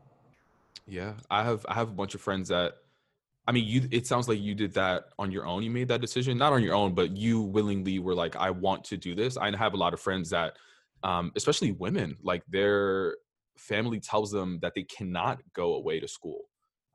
Yeah, 0.87 1.15
I 1.31 1.45
have 1.45 1.65
I 1.69 1.75
have 1.75 1.89
a 1.89 1.93
bunch 1.93 2.15
of 2.15 2.21
friends 2.21 2.49
that 2.49 2.75
I 3.47 3.53
mean, 3.53 3.67
you 3.67 3.89
it 3.91 4.07
sounds 4.07 4.29
like 4.29 4.41
you 4.41 4.55
did 4.55 4.75
that 4.75 5.05
on 5.19 5.33
your 5.33 5.47
own. 5.47 5.63
You 5.63 5.71
made 5.71 5.89
that 5.89 6.01
decision, 6.01 6.39
not 6.39 6.53
on 6.53 6.63
your 6.63 6.75
own, 6.75 6.95
but 6.95 7.17
you 7.17 7.41
willingly 7.41 7.99
were 7.99 8.15
like 8.15 8.37
I 8.37 8.51
want 8.51 8.85
to 8.85 8.97
do 8.97 9.15
this. 9.15 9.37
I 9.37 9.55
have 9.57 9.75
a 9.75 9.77
lot 9.77 9.95
of 9.95 10.01
friends 10.01 10.31
that 10.31 10.57
um 11.03 11.33
especially 11.37 11.73
women, 11.73 12.17
like 12.23 12.43
their 12.49 13.17
family 13.57 14.01
tells 14.01 14.31
them 14.31 14.59
that 14.63 14.75
they 14.75 14.85
cannot 14.85 15.41
go 15.55 15.75
away 15.75 16.01
to 16.01 16.09
school. 16.09 16.43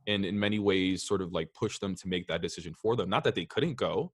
And 0.08 0.24
in 0.26 0.40
many 0.40 0.60
ways 0.60 1.04
sort 1.04 1.22
of 1.22 1.32
like 1.32 1.54
push 1.54 1.80
them 1.80 1.96
to 1.96 2.08
make 2.08 2.28
that 2.28 2.42
decision 2.42 2.74
for 2.74 2.96
them. 2.96 3.10
Not 3.10 3.24
that 3.24 3.36
they 3.36 3.46
couldn't 3.46 3.76
go. 3.76 4.12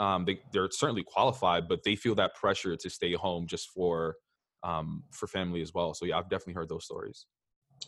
Um 0.00 0.24
they 0.24 0.40
they're 0.52 0.70
certainly 0.70 1.02
qualified, 1.04 1.68
but 1.68 1.82
they 1.84 1.96
feel 1.96 2.14
that 2.16 2.34
pressure 2.34 2.76
to 2.76 2.90
stay 2.90 3.12
home 3.14 3.46
just 3.46 3.68
for 3.70 4.16
um 4.62 5.04
for 5.10 5.26
family 5.26 5.60
as 5.62 5.72
well. 5.74 5.94
So 5.94 6.04
yeah, 6.06 6.18
I've 6.18 6.28
definitely 6.28 6.54
heard 6.54 6.68
those 6.68 6.84
stories. 6.84 7.26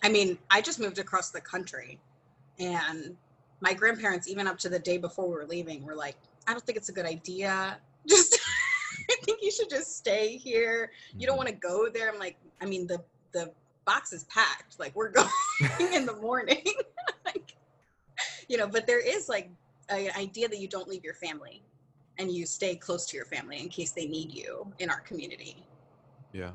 I 0.02 0.08
mean, 0.08 0.38
I 0.50 0.60
just 0.60 0.78
moved 0.80 0.98
across 0.98 1.30
the 1.30 1.40
country 1.40 2.00
and 2.58 3.16
my 3.60 3.74
grandparents, 3.74 4.28
even 4.28 4.46
up 4.46 4.58
to 4.58 4.68
the 4.68 4.78
day 4.78 4.96
before 4.98 5.26
we 5.28 5.34
were 5.34 5.46
leaving, 5.46 5.84
were 5.84 5.94
like, 5.94 6.16
I 6.46 6.52
don't 6.52 6.64
think 6.64 6.78
it's 6.78 6.88
a 6.88 6.92
good 6.92 7.04
idea. 7.06 7.78
Just, 8.08 8.38
I 9.10 9.16
think 9.24 9.40
you 9.42 9.50
should 9.50 9.68
just 9.68 9.98
stay 9.98 10.38
here. 10.38 10.90
You 11.18 11.26
don't 11.26 11.34
Mhm. 11.34 11.44
want 11.44 11.48
to 11.50 11.54
go 11.54 11.90
there. 11.90 12.10
I'm 12.10 12.18
like, 12.18 12.38
I 12.62 12.64
mean, 12.64 12.86
the, 12.86 13.04
the 13.32 13.52
box 13.84 14.14
is 14.14 14.24
packed. 14.24 14.78
Like, 14.80 14.96
we're 14.96 15.10
going 15.12 15.28
in 15.92 16.06
the 16.06 16.16
morning. 16.16 16.64
you 18.50 18.56
know, 18.56 18.66
but 18.66 18.84
there 18.84 18.98
is 18.98 19.28
like 19.28 19.48
an 19.88 20.10
idea 20.18 20.48
that 20.48 20.58
you 20.58 20.66
don't 20.66 20.88
leave 20.88 21.04
your 21.04 21.14
family 21.14 21.62
and 22.18 22.32
you 22.32 22.44
stay 22.44 22.74
close 22.74 23.06
to 23.06 23.16
your 23.16 23.24
family 23.24 23.60
in 23.60 23.68
case 23.68 23.92
they 23.92 24.06
need 24.06 24.34
you 24.34 24.66
in 24.80 24.90
our 24.90 24.98
community. 25.00 25.64
Yeah. 26.32 26.50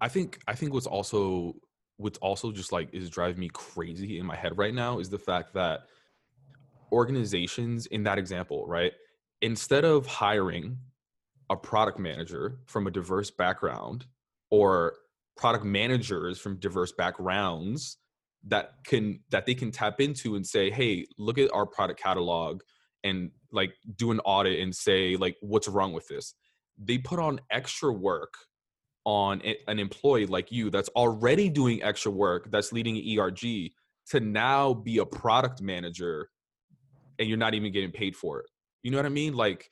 I 0.00 0.08
think 0.08 0.38
I 0.46 0.54
think 0.54 0.72
what's 0.72 0.86
also 0.86 1.56
what's 1.96 2.18
also 2.18 2.52
just 2.52 2.70
like 2.70 2.88
is 2.94 3.10
driving 3.10 3.40
me 3.40 3.50
crazy 3.52 4.20
in 4.20 4.26
my 4.26 4.36
head 4.36 4.56
right 4.56 4.72
now 4.72 5.00
is 5.00 5.10
the 5.10 5.18
fact 5.18 5.52
that 5.54 5.80
organizations 6.92 7.86
in 7.86 8.04
that 8.04 8.16
example, 8.16 8.64
right? 8.68 8.92
Instead 9.40 9.84
of 9.84 10.06
hiring 10.06 10.78
a 11.50 11.56
product 11.56 11.98
manager 11.98 12.60
from 12.66 12.86
a 12.86 12.92
diverse 12.92 13.30
background 13.30 14.06
or 14.50 14.94
product 15.36 15.64
managers 15.64 16.38
from 16.38 16.56
diverse 16.58 16.92
backgrounds 16.92 17.98
that 18.48 18.72
can 18.86 19.20
that 19.30 19.46
they 19.46 19.54
can 19.54 19.70
tap 19.70 20.00
into 20.00 20.34
and 20.36 20.46
say, 20.46 20.70
"Hey, 20.70 21.06
look 21.18 21.38
at 21.38 21.52
our 21.52 21.66
product 21.66 22.00
catalog 22.00 22.62
and 23.04 23.30
like 23.52 23.74
do 23.96 24.10
an 24.10 24.20
audit 24.20 24.60
and 24.60 24.74
say 24.74 25.16
like 25.16 25.36
what's 25.40 25.68
wrong 25.68 25.92
with 25.92 26.06
this." 26.08 26.34
They 26.78 26.98
put 26.98 27.18
on 27.18 27.40
extra 27.50 27.92
work 27.92 28.34
on 29.04 29.42
an 29.66 29.78
employee 29.78 30.26
like 30.26 30.52
you 30.52 30.70
that's 30.70 30.88
already 30.90 31.48
doing 31.48 31.82
extra 31.82 32.10
work 32.10 32.50
that's 32.50 32.72
leading 32.72 32.96
an 32.96 33.18
ERG 33.18 33.72
to 34.10 34.20
now 34.20 34.72
be 34.72 34.98
a 34.98 35.06
product 35.06 35.60
manager 35.60 36.28
and 37.18 37.28
you're 37.28 37.38
not 37.38 37.54
even 37.54 37.72
getting 37.72 37.90
paid 37.90 38.14
for 38.14 38.40
it. 38.40 38.46
You 38.82 38.90
know 38.90 38.98
what 38.98 39.06
I 39.06 39.10
mean? 39.10 39.34
Like 39.34 39.68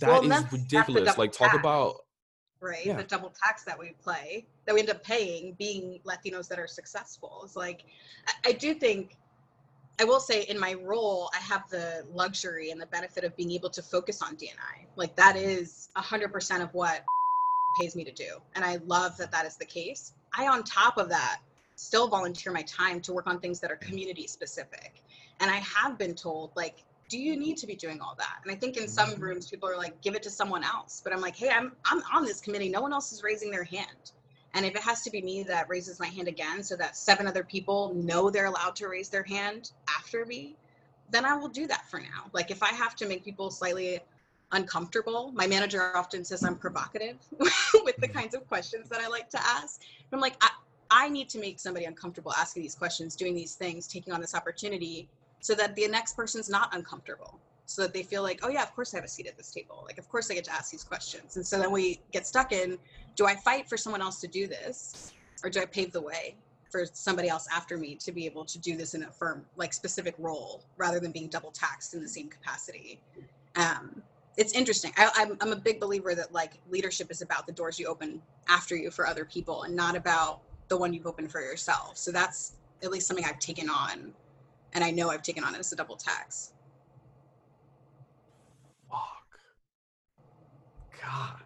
that 0.00 0.22
Well, 0.22 0.32
is 0.32 0.52
ridiculous. 0.52 1.18
Like 1.18 1.32
talk 1.32 1.54
about 1.54 1.96
right? 2.60 2.84
Yeah. 2.84 2.96
The 2.96 3.04
double 3.04 3.32
tax 3.42 3.64
that 3.64 3.78
we 3.78 3.94
play, 4.02 4.46
that 4.66 4.74
we 4.74 4.80
end 4.80 4.90
up 4.90 5.02
paying, 5.02 5.54
being 5.58 6.00
Latinos 6.04 6.48
that 6.48 6.58
are 6.58 6.66
successful. 6.66 7.40
It's 7.44 7.56
like, 7.56 7.84
I, 8.26 8.50
I 8.50 8.52
do 8.52 8.74
think, 8.74 9.16
I 10.00 10.04
will 10.04 10.20
say, 10.20 10.42
in 10.42 10.58
my 10.58 10.74
role, 10.74 11.30
I 11.34 11.38
have 11.38 11.68
the 11.70 12.04
luxury 12.12 12.70
and 12.70 12.80
the 12.80 12.86
benefit 12.86 13.24
of 13.24 13.36
being 13.36 13.50
able 13.52 13.70
to 13.70 13.82
focus 13.82 14.22
on 14.22 14.36
DNI. 14.36 14.86
Like 14.96 15.16
that 15.16 15.36
is 15.36 15.88
hundred 15.96 16.32
percent 16.32 16.62
of 16.62 16.72
what 16.72 17.04
pays 17.80 17.96
me 17.96 18.04
to 18.04 18.12
do, 18.12 18.38
and 18.54 18.64
I 18.64 18.78
love 18.86 19.16
that 19.16 19.32
that 19.32 19.44
is 19.46 19.56
the 19.56 19.64
case. 19.64 20.12
I, 20.36 20.46
on 20.46 20.62
top 20.62 20.98
of 20.98 21.08
that, 21.08 21.40
still 21.74 22.06
volunteer 22.08 22.52
my 22.52 22.62
time 22.62 23.00
to 23.02 23.12
work 23.12 23.26
on 23.26 23.40
things 23.40 23.58
that 23.60 23.72
are 23.72 23.76
mm. 23.76 23.80
community 23.80 24.26
specific, 24.28 25.02
and 25.40 25.50
I 25.50 25.56
have 25.56 25.98
been 25.98 26.14
told 26.14 26.52
like 26.54 26.84
do 27.08 27.18
you 27.18 27.36
need 27.36 27.56
to 27.58 27.66
be 27.66 27.74
doing 27.74 28.00
all 28.00 28.14
that? 28.18 28.36
And 28.42 28.52
I 28.52 28.56
think 28.56 28.76
in 28.76 28.88
some 28.88 29.10
Mhm. 29.14 29.20
rooms 29.20 29.48
people 29.48 29.68
are 29.68 29.76
like, 29.76 30.00
give 30.02 30.14
it 30.14 30.22
to 30.24 30.30
someone 30.30 30.62
else. 30.64 31.00
But 31.02 31.12
I'm 31.12 31.20
like, 31.20 31.36
hey, 31.36 31.50
I'm 31.50 31.76
I'm 31.84 32.02
on 32.12 32.24
this 32.24 32.40
committee. 32.40 32.68
No 32.68 32.80
one 32.82 32.92
else 32.92 33.12
is 33.12 33.22
raising 33.22 33.50
their 33.50 33.64
hand. 33.64 34.12
And 34.54 34.64
if 34.66 34.74
it 34.74 34.82
has 34.82 35.02
to 35.02 35.10
be 35.10 35.22
me 35.22 35.42
that 35.44 35.68
raises 35.68 36.00
my 36.00 36.06
hand 36.06 36.28
again 36.28 36.62
so 36.62 36.76
that 36.76 36.96
seven 36.96 37.26
other 37.26 37.44
people 37.44 37.94
know 37.94 38.30
they're 38.30 38.46
allowed 38.46 38.76
to 38.76 38.88
raise 38.88 39.08
their 39.08 39.22
hand 39.22 39.72
after 39.98 40.24
me, 40.26 40.56
then 41.10 41.24
I 41.24 41.36
will 41.36 41.48
do 41.48 41.66
that 41.66 41.88
for 41.90 42.00
now. 42.00 42.30
Like 42.32 42.50
if 42.50 42.62
I 42.62 42.68
have 42.68 42.96
to 42.96 43.06
make 43.06 43.24
people 43.24 43.50
slightly 43.50 44.00
uncomfortable, 44.52 45.30
my 45.32 45.46
manager 45.46 45.94
often 45.96 46.24
says 46.24 46.44
I'm 46.44 46.56
provocative 46.56 47.18
with 47.84 47.96
the 47.98 48.08
Mhm. 48.08 48.14
kinds 48.14 48.34
of 48.34 48.46
questions 48.48 48.88
that 48.88 49.00
I 49.00 49.08
like 49.08 49.28
to 49.30 49.40
ask. 49.40 49.80
And 49.82 50.18
I'm 50.18 50.20
like, 50.20 50.36
I, 50.42 50.50
I 50.90 51.08
need 51.08 51.28
to 51.30 51.38
make 51.38 51.60
somebody 51.60 51.84
uncomfortable 51.84 52.32
asking 52.32 52.62
these 52.62 52.74
questions, 52.74 53.14
doing 53.14 53.34
these 53.34 53.54
things, 53.54 53.86
taking 53.86 54.12
on 54.12 54.20
this 54.20 54.34
opportunity 54.34 55.08
so 55.40 55.54
that 55.54 55.74
the 55.76 55.86
next 55.88 56.16
person's 56.16 56.48
not 56.48 56.74
uncomfortable. 56.74 57.38
So 57.66 57.82
that 57.82 57.92
they 57.92 58.02
feel 58.02 58.22
like 58.22 58.40
oh 58.42 58.48
yeah 58.48 58.62
of 58.62 58.74
course 58.74 58.94
i 58.94 58.96
have 58.96 59.04
a 59.04 59.08
seat 59.08 59.26
at 59.26 59.36
this 59.36 59.50
table. 59.50 59.82
Like 59.86 59.98
of 59.98 60.08
course 60.08 60.30
i 60.30 60.34
get 60.34 60.44
to 60.44 60.52
ask 60.52 60.70
these 60.70 60.84
questions. 60.84 61.36
And 61.36 61.46
so 61.46 61.58
then 61.58 61.70
we 61.70 62.00
get 62.12 62.26
stuck 62.26 62.52
in 62.52 62.78
do 63.14 63.26
i 63.26 63.34
fight 63.36 63.68
for 63.68 63.76
someone 63.76 64.00
else 64.00 64.20
to 64.20 64.26
do 64.26 64.46
this? 64.46 65.12
Or 65.44 65.50
do 65.50 65.60
i 65.60 65.66
pave 65.66 65.92
the 65.92 66.00
way 66.00 66.34
for 66.70 66.84
somebody 66.92 67.28
else 67.28 67.46
after 67.54 67.78
me 67.78 67.94
to 67.96 68.12
be 68.12 68.26
able 68.26 68.44
to 68.44 68.58
do 68.58 68.76
this 68.76 68.94
in 68.94 69.02
a 69.02 69.10
firm 69.10 69.44
like 69.56 69.72
specific 69.72 70.14
role 70.18 70.64
rather 70.76 71.00
than 71.00 71.12
being 71.12 71.28
double 71.28 71.50
taxed 71.50 71.94
in 71.94 72.02
the 72.02 72.08
same 72.08 72.28
capacity? 72.28 73.00
Um, 73.56 74.02
it's 74.36 74.52
interesting. 74.52 74.92
I, 74.96 75.10
I'm, 75.16 75.36
I'm 75.40 75.52
a 75.52 75.56
big 75.56 75.80
believer 75.80 76.14
that 76.14 76.32
like 76.32 76.52
leadership 76.70 77.10
is 77.10 77.22
about 77.22 77.46
the 77.46 77.52
doors 77.52 77.78
you 77.78 77.86
open 77.86 78.22
after 78.48 78.76
you 78.76 78.90
for 78.90 79.06
other 79.06 79.24
people 79.24 79.64
and 79.64 79.74
not 79.74 79.96
about 79.96 80.40
the 80.68 80.76
one 80.76 80.92
you've 80.92 81.06
opened 81.06 81.32
for 81.32 81.40
yourself. 81.40 81.96
So 81.96 82.12
that's 82.12 82.52
at 82.82 82.90
least 82.90 83.06
something 83.06 83.24
i've 83.24 83.38
taken 83.38 83.68
on 83.68 84.12
and 84.74 84.84
I 84.84 84.90
know 84.90 85.10
I've 85.10 85.22
taken 85.22 85.44
on 85.44 85.54
it 85.54 85.58
as 85.58 85.72
a 85.72 85.76
double 85.76 85.96
tax. 85.96 86.52
fuck. 88.90 89.40
God. 91.02 91.42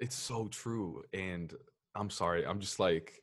It's 0.00 0.16
so 0.16 0.48
true. 0.48 1.02
And 1.12 1.54
I'm 1.94 2.10
sorry. 2.10 2.44
I'm 2.46 2.60
just 2.60 2.80
like 2.80 3.22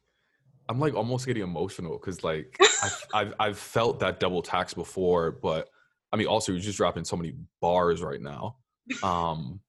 I'm 0.69 0.79
like 0.79 0.93
almost 0.93 1.25
getting 1.25 1.43
emotional 1.43 1.97
because 1.97 2.23
like 2.23 2.57
I've, 2.83 3.05
I've 3.13 3.33
I've 3.39 3.57
felt 3.57 3.99
that 3.99 4.19
double 4.19 4.41
tax 4.41 4.73
before, 4.73 5.31
but 5.31 5.69
I 6.13 6.17
mean 6.17 6.27
also 6.27 6.51
you're 6.51 6.61
just 6.61 6.77
dropping 6.77 7.03
so 7.03 7.17
many 7.17 7.33
bars 7.61 8.01
right 8.01 8.21
now. 8.21 8.57
Um, 9.03 9.59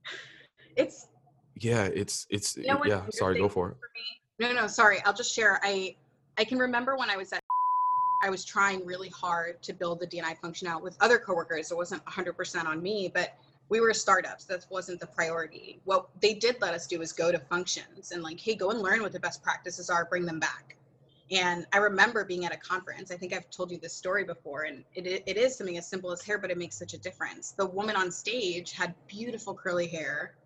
it's 0.76 1.08
yeah, 1.56 1.84
it's 1.84 2.26
it's 2.30 2.56
You 2.56 2.68
know 2.68 2.84
yeah. 2.84 3.02
Sorry, 3.10 3.38
go 3.38 3.48
for 3.48 3.70
it. 3.70 3.76
for? 3.80 3.88
No, 4.38 4.52
no, 4.52 4.66
sorry. 4.66 4.98
I'll 5.04 5.14
just 5.14 5.34
share. 5.34 5.58
I 5.62 5.96
I 6.38 6.44
can 6.44 6.58
remember 6.58 6.96
when 6.96 7.08
I 7.08 7.16
was 7.16 7.32
at 7.32 7.40
I 8.20 8.30
was 8.30 8.44
trying 8.44 8.84
really 8.84 9.08
hard 9.10 9.62
to 9.62 9.72
build 9.72 10.00
the 10.00 10.06
DNI 10.06 10.38
function 10.38 10.68
out 10.68 10.82
with 10.82 10.96
other 11.00 11.18
coworkers. 11.18 11.70
It 11.70 11.76
wasn't 11.76 12.04
100% 12.04 12.64
on 12.64 12.82
me, 12.82 13.10
but 13.12 13.38
we 13.68 13.80
were 13.80 13.92
startups. 13.92 14.44
That 14.44 14.64
wasn't 14.70 15.00
the 15.00 15.06
priority. 15.06 15.80
What 15.84 16.08
they 16.20 16.34
did 16.34 16.56
let 16.60 16.74
us 16.74 16.86
do 16.86 17.02
is 17.02 17.12
go 17.12 17.32
to 17.32 17.38
functions 17.38 18.12
and 18.12 18.22
like, 18.22 18.40
hey, 18.40 18.54
go 18.54 18.70
and 18.70 18.80
learn 18.80 19.02
what 19.02 19.12
the 19.12 19.20
best 19.20 19.42
practices 19.42 19.90
are, 19.90 20.04
bring 20.04 20.24
them 20.24 20.38
back. 20.38 20.76
And 21.30 21.66
I 21.72 21.78
remember 21.78 22.24
being 22.24 22.44
at 22.44 22.54
a 22.54 22.56
conference. 22.56 23.10
I 23.10 23.16
think 23.16 23.32
I've 23.32 23.50
told 23.50 23.72
you 23.72 23.78
this 23.78 23.92
story 23.92 24.22
before, 24.22 24.62
and 24.62 24.84
it, 24.94 25.24
it 25.26 25.36
is 25.36 25.56
something 25.56 25.76
as 25.76 25.88
simple 25.88 26.12
as 26.12 26.22
hair, 26.22 26.38
but 26.38 26.52
it 26.52 26.58
makes 26.58 26.76
such 26.76 26.94
a 26.94 26.98
difference. 26.98 27.50
The 27.50 27.66
woman 27.66 27.96
on 27.96 28.12
stage 28.12 28.72
had 28.72 28.94
beautiful 29.08 29.52
curly 29.52 29.88
hair. 29.88 30.36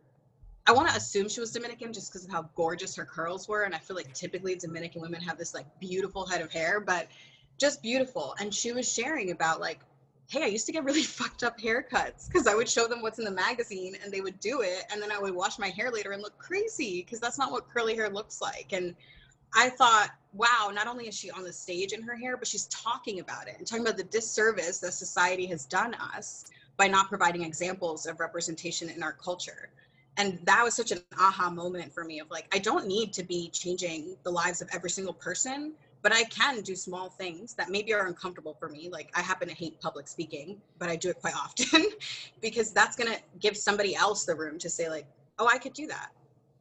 I 0.67 0.73
want 0.73 0.89
to 0.89 0.97
assume 0.97 1.29
she 1.29 1.41
was 1.41 1.51
Dominican 1.51 1.93
just 1.93 2.11
because 2.11 2.25
of 2.25 2.31
how 2.31 2.49
gorgeous 2.55 2.97
her 2.97 3.05
curls 3.05 3.47
were. 3.47 3.65
And 3.65 3.75
I 3.75 3.79
feel 3.79 3.97
like 3.97 4.13
typically 4.15 4.55
Dominican 4.55 5.03
women 5.03 5.21
have 5.21 5.37
this 5.37 5.53
like 5.53 5.67
beautiful 5.81 6.25
head 6.25 6.41
of 6.41 6.51
hair, 6.51 6.81
but 6.81 7.09
just 7.61 7.83
beautiful. 7.83 8.35
And 8.41 8.53
she 8.53 8.73
was 8.73 8.91
sharing 8.91 9.31
about 9.31 9.61
like, 9.61 9.81
hey, 10.29 10.43
I 10.45 10.47
used 10.47 10.67
to 10.67 10.73
get 10.73 10.85
really 10.85 11.03
fucked 11.19 11.45
up 11.45 11.61
haircuts 11.61 12.27
because 12.27 12.47
I 12.47 12.55
would 12.55 12.69
show 12.69 12.89
them 12.89 13.03
what's 13.03 13.19
in 13.19 13.25
the 13.25 13.31
magazine 13.31 13.97
and 14.03 14.13
they 14.13 14.21
would 14.21 14.41
do 14.41 14.63
it. 14.63 14.85
And 14.91 15.01
then 15.03 15.13
I 15.13 15.19
would 15.19 15.35
wash 15.35 15.59
my 15.59 15.69
hair 15.69 15.91
later 15.91 16.13
and 16.13 16.23
look 16.23 16.39
crazy 16.39 17.03
because 17.03 17.21
that's 17.21 17.39
not 17.39 17.53
what 17.53 17.69
curly 17.69 17.95
hair 17.95 18.09
looks 18.09 18.41
like. 18.41 18.69
And 18.73 18.97
I 19.55 19.69
thought, 19.69 20.11
wow, 20.33 20.71
not 20.73 20.87
only 20.87 21.09
is 21.09 21.17
she 21.17 21.31
on 21.31 21.43
the 21.43 21.53
stage 21.53 21.93
in 21.93 22.03
her 22.03 22.17
hair, 22.17 22.37
but 22.37 22.47
she's 22.47 22.67
talking 22.67 23.21
about 23.21 23.49
it 23.49 23.57
and 23.59 23.67
talking 23.67 23.85
about 23.85 23.97
the 23.97 24.05
disservice 24.05 24.79
that 24.79 24.95
society 24.95 25.47
has 25.47 25.67
done 25.67 25.95
us 25.95 26.47
by 26.77 26.87
not 26.87 27.09
providing 27.09 27.43
examples 27.43 28.07
of 28.07 28.21
representation 28.21 28.89
in 28.89 29.03
our 29.03 29.13
culture. 29.13 29.71
And 30.17 30.39
that 30.45 30.63
was 30.63 30.75
such 30.75 30.93
an 30.93 31.01
aha 31.19 31.51
moment 31.51 31.93
for 31.93 32.05
me 32.05 32.21
of 32.21 32.31
like, 32.31 32.47
I 32.55 32.59
don't 32.59 32.87
need 32.87 33.13
to 33.15 33.23
be 33.23 33.49
changing 33.49 34.17
the 34.23 34.31
lives 34.31 34.63
of 34.63 34.69
every 34.73 34.91
single 34.91 35.15
person, 35.15 35.73
but 36.03 36.13
I 36.13 36.25
can 36.25 36.63
do 36.63 36.75
small 36.75 37.11
things 37.11 37.55
that 37.55 37.71
maybe 37.71 37.93
are 37.93 38.07
uncomfortable 38.07 38.55
for 38.55 38.69
me. 38.69 38.89
Like 38.91 39.11
I 39.15 39.21
happen 39.21 39.49
to 39.49 39.55
hate 39.55 39.81
public 39.81 40.09
speaking, 40.09 40.61
but 40.79 40.89
I 40.89 40.97
do 40.97 41.11
it 41.11 41.17
quite 41.21 41.35
often 41.37 41.91
because 42.41 42.73
that's 42.73 42.97
going 42.97 43.13
to 43.13 43.19
give 43.39 43.57
somebody 43.57 43.95
else 43.95 44.25
the 44.25 44.35
room 44.35 44.59
to 44.59 44.71
say 44.71 44.89
like, 44.89 45.07
oh, 45.39 45.49
I 45.51 45.59
could 45.59 45.73
do 45.73 45.87
that. 45.89 46.11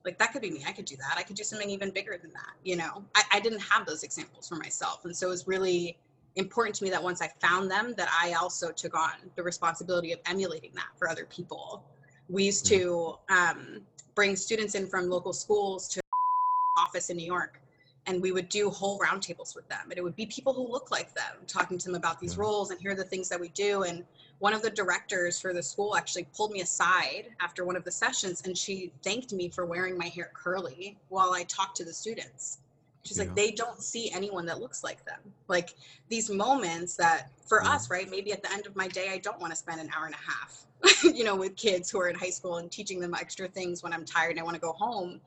Like 0.05 0.17
that 0.17 0.31
could 0.31 0.41
be 0.41 0.49
me 0.49 0.63
i 0.65 0.71
could 0.71 0.85
do 0.85 0.95
that 0.95 1.15
i 1.17 1.23
could 1.23 1.35
do 1.35 1.43
something 1.43 1.69
even 1.69 1.91
bigger 1.91 2.17
than 2.19 2.31
that 2.31 2.53
you 2.63 2.77
know? 2.77 3.03
I, 3.15 3.23
I 3.33 3.39
didn't 3.41 3.59
have 3.59 3.85
those 3.85 4.03
examples 4.03 4.47
for 4.47 4.55
myself 4.55 5.03
and 5.03 5.15
so 5.15 5.27
it 5.27 5.29
was 5.29 5.45
really 5.45 5.97
important 6.35 6.75
to 6.77 6.85
me 6.85 6.89
that 6.89 7.03
once 7.03 7.21
i 7.21 7.29
found 7.41 7.69
them 7.69 7.93
that 7.97 8.09
i 8.19 8.33
also 8.33 8.71
took 8.71 8.95
on 8.95 9.11
the 9.35 9.43
responsibility 9.43 10.13
of 10.13 10.19
emulating 10.25 10.71
that 10.75 10.87
for 10.97 11.09
other 11.09 11.25
people. 11.25 11.83
We 12.29 12.43
used 12.43 12.65
to 12.67 13.15
um, 13.29 13.81
bring 14.15 14.35
students 14.35 14.75
in 14.75 14.87
from 14.87 15.09
local 15.09 15.33
schools 15.33 15.87
to 15.89 16.01
office 16.77 17.09
in 17.09 17.17
new 17.17 17.25
york 17.25 17.61
and 18.09 18.23
we 18.23 18.31
would 18.31 18.49
do 18.49 18.71
whole 18.71 18.97
roundtables 18.99 19.55
with 19.55 19.67
them 19.69 19.85
and 19.89 19.97
it 19.97 20.03
would 20.03 20.15
be 20.15 20.25
people 20.25 20.51
who 20.51 20.67
look 20.67 20.89
like 20.89 21.13
them 21.13 21.35
talking 21.45 21.77
to 21.77 21.85
them 21.85 21.95
about 21.95 22.19
these 22.19 22.35
Yeah. 22.35 22.41
roles 22.41 22.71
and 22.71 22.81
here 22.81 22.91
are 22.91 22.95
the 22.95 23.03
things 23.03 23.29
that 23.29 23.39
we 23.39 23.49
do 23.49 23.83
and 23.83 24.03
one 24.39 24.53
of 24.53 24.63
the 24.63 24.69
directors 24.71 25.39
for 25.39 25.53
the 25.53 25.61
school 25.61 25.95
actually 25.95 26.25
pulled 26.35 26.51
me 26.51 26.61
aside 26.61 27.27
after 27.39 27.63
one 27.63 27.75
of 27.75 27.83
the 27.83 27.91
sessions 27.91 28.41
and 28.45 28.57
she 28.57 28.91
thanked 29.03 29.31
me 29.31 29.47
for 29.47 29.65
wearing 29.65 29.95
my 29.97 30.07
hair 30.07 30.31
curly 30.33 30.97
while 31.09 31.33
I 31.33 31.43
talked 31.43 31.77
to 31.77 31.85
the 31.85 31.93
students. 31.93 32.57
She's 33.03 33.17
Yeah. 33.17 33.25
like, 33.25 33.35
they 33.35 33.51
don't 33.51 33.81
see 33.81 34.11
anyone 34.11 34.45
that 34.47 34.59
looks 34.59 34.83
like 34.83 35.05
them. 35.05 35.19
Like 35.47 35.75
these 36.09 36.29
moments 36.29 36.95
that 36.95 37.29
for 37.45 37.63
Yeah. 37.63 37.73
us, 37.75 37.89
right? 37.91 38.09
Maybe 38.09 38.31
at 38.33 38.41
the 38.41 38.51
end 38.51 38.65
of 38.65 38.75
my 38.75 38.87
day, 38.87 39.09
I 39.09 39.19
don't 39.19 39.39
want 39.39 39.51
to 39.51 39.55
spend 39.57 39.79
an 39.79 39.89
hour 39.95 40.05
and 40.07 40.15
a 40.15 40.31
half, 40.31 40.65
you 41.03 41.23
know, 41.23 41.35
with 41.35 41.55
kids 41.55 41.91
who 41.91 41.99
are 42.01 42.09
in 42.09 42.15
high 42.15 42.29
school 42.31 42.57
and 42.57 42.71
teaching 42.71 42.99
them 42.99 43.13
extra 43.13 43.47
things 43.47 43.83
when 43.83 43.93
I'm 43.93 44.03
tired 44.05 44.31
and 44.31 44.39
I 44.39 44.43
want 44.43 44.55
to 44.55 44.61
go 44.61 44.73
home. 44.73 45.21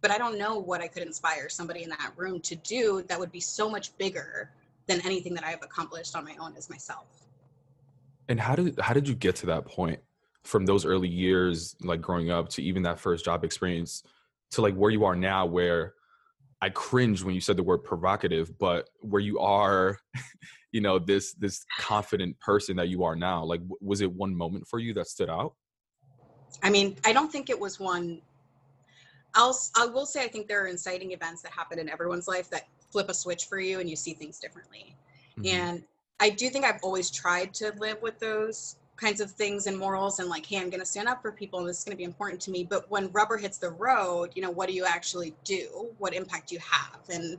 But 0.00 0.10
I 0.10 0.18
don't 0.18 0.38
know 0.38 0.58
what 0.58 0.80
I 0.80 0.88
could 0.88 1.02
inspire 1.02 1.48
somebody 1.48 1.82
in 1.82 1.90
that 1.90 2.12
room 2.16 2.40
to 2.40 2.56
do 2.56 3.04
that 3.08 3.18
would 3.18 3.32
be 3.32 3.40
so 3.40 3.68
much 3.68 3.96
bigger 3.98 4.50
than 4.86 5.00
anything 5.04 5.34
that 5.34 5.44
I've 5.44 5.62
accomplished 5.62 6.16
on 6.16 6.24
my 6.24 6.36
own 6.40 6.56
as 6.56 6.70
myself. 6.70 7.06
And 8.28 8.40
how 8.40 8.54
did 8.54 8.78
how 8.80 8.94
did 8.94 9.08
you 9.08 9.14
get 9.14 9.36
to 9.36 9.46
that 9.46 9.66
point 9.66 10.00
from 10.44 10.64
those 10.64 10.86
early 10.86 11.08
years, 11.08 11.76
like 11.80 12.00
growing 12.00 12.30
up, 12.30 12.48
to 12.50 12.62
even 12.62 12.82
that 12.84 12.98
first 12.98 13.24
job 13.24 13.44
experience, 13.44 14.02
to 14.52 14.62
like 14.62 14.74
where 14.74 14.90
you 14.90 15.04
are 15.04 15.16
now, 15.16 15.46
where 15.46 15.94
I 16.62 16.70
cringed 16.70 17.24
when 17.24 17.34
you 17.34 17.40
said 17.40 17.56
the 17.56 17.62
word 17.62 17.78
provocative, 17.78 18.58
but 18.58 18.88
where 19.00 19.20
you 19.20 19.38
are, 19.38 19.98
you 20.72 20.80
know, 20.80 20.98
this 20.98 21.32
this 21.34 21.64
confident 21.78 22.38
person 22.40 22.76
that 22.76 22.88
you 22.88 23.04
are 23.04 23.16
now. 23.16 23.44
Like, 23.44 23.60
was 23.80 24.00
it 24.00 24.12
one 24.12 24.34
moment 24.34 24.66
for 24.66 24.78
you 24.78 24.94
that 24.94 25.08
stood 25.08 25.30
out? 25.30 25.54
I 26.62 26.70
mean, 26.70 26.96
I 27.04 27.12
don't 27.12 27.32
think 27.32 27.48
it 27.48 27.58
was 27.58 27.80
one. 27.80 28.20
I'll 29.34 29.58
I 29.76 29.86
will 29.86 30.06
say 30.06 30.24
I 30.24 30.28
think 30.28 30.48
there 30.48 30.62
are 30.62 30.66
inciting 30.66 31.12
events 31.12 31.42
that 31.42 31.52
happen 31.52 31.78
in 31.78 31.88
everyone's 31.88 32.28
life 32.28 32.50
that 32.50 32.68
flip 32.90 33.08
a 33.08 33.14
switch 33.14 33.46
for 33.46 33.58
you 33.58 33.80
and 33.80 33.88
you 33.88 33.96
see 33.96 34.14
things 34.14 34.38
differently. 34.38 34.96
Mhm. 35.38 35.46
And 35.46 35.84
I 36.18 36.30
do 36.30 36.50
think 36.50 36.64
I've 36.64 36.82
always 36.82 37.10
tried 37.10 37.54
to 37.54 37.72
live 37.78 38.02
with 38.02 38.18
those 38.18 38.76
kinds 38.96 39.20
of 39.20 39.30
things 39.30 39.66
and 39.66 39.78
morals 39.78 40.18
and 40.18 40.28
like, 40.28 40.44
hey, 40.44 40.58
I'm 40.58 40.68
going 40.68 40.80
to 40.80 40.86
stand 40.86 41.08
up 41.08 41.22
for 41.22 41.32
people 41.32 41.58
and 41.58 41.68
this 41.68 41.78
is 41.78 41.84
going 41.84 41.94
to 41.94 41.96
be 41.96 42.04
important 42.04 42.40
to 42.42 42.50
me. 42.50 42.64
But 42.64 42.90
when 42.90 43.10
rubber 43.12 43.38
hits 43.38 43.56
the 43.56 43.70
road, 43.70 44.30
you 44.34 44.42
know, 44.42 44.50
what 44.50 44.68
do 44.68 44.74
you 44.74 44.84
actually 44.84 45.34
do? 45.44 45.88
What 45.96 46.12
impact 46.12 46.50
do 46.50 46.56
you 46.56 46.60
have? 46.60 47.00
And 47.08 47.38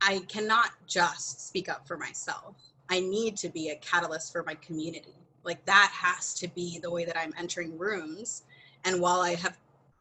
I 0.00 0.20
cannot 0.28 0.70
just 0.86 1.46
speak 1.46 1.68
up 1.68 1.86
for 1.86 1.96
myself. 1.96 2.56
I 2.88 3.00
need 3.00 3.36
to 3.38 3.48
be 3.48 3.70
a 3.70 3.76
catalyst 3.76 4.32
for 4.32 4.42
my 4.42 4.54
community. 4.56 5.14
Like 5.44 5.64
that 5.66 5.92
has 5.94 6.34
to 6.34 6.48
be 6.48 6.80
the 6.80 6.90
way 6.90 7.04
that 7.04 7.16
I'm 7.16 7.32
entering 7.38 7.78
rooms. 7.78 8.42
And 8.84 9.00
while 9.00 9.20
I 9.20 9.36
have 9.36 9.56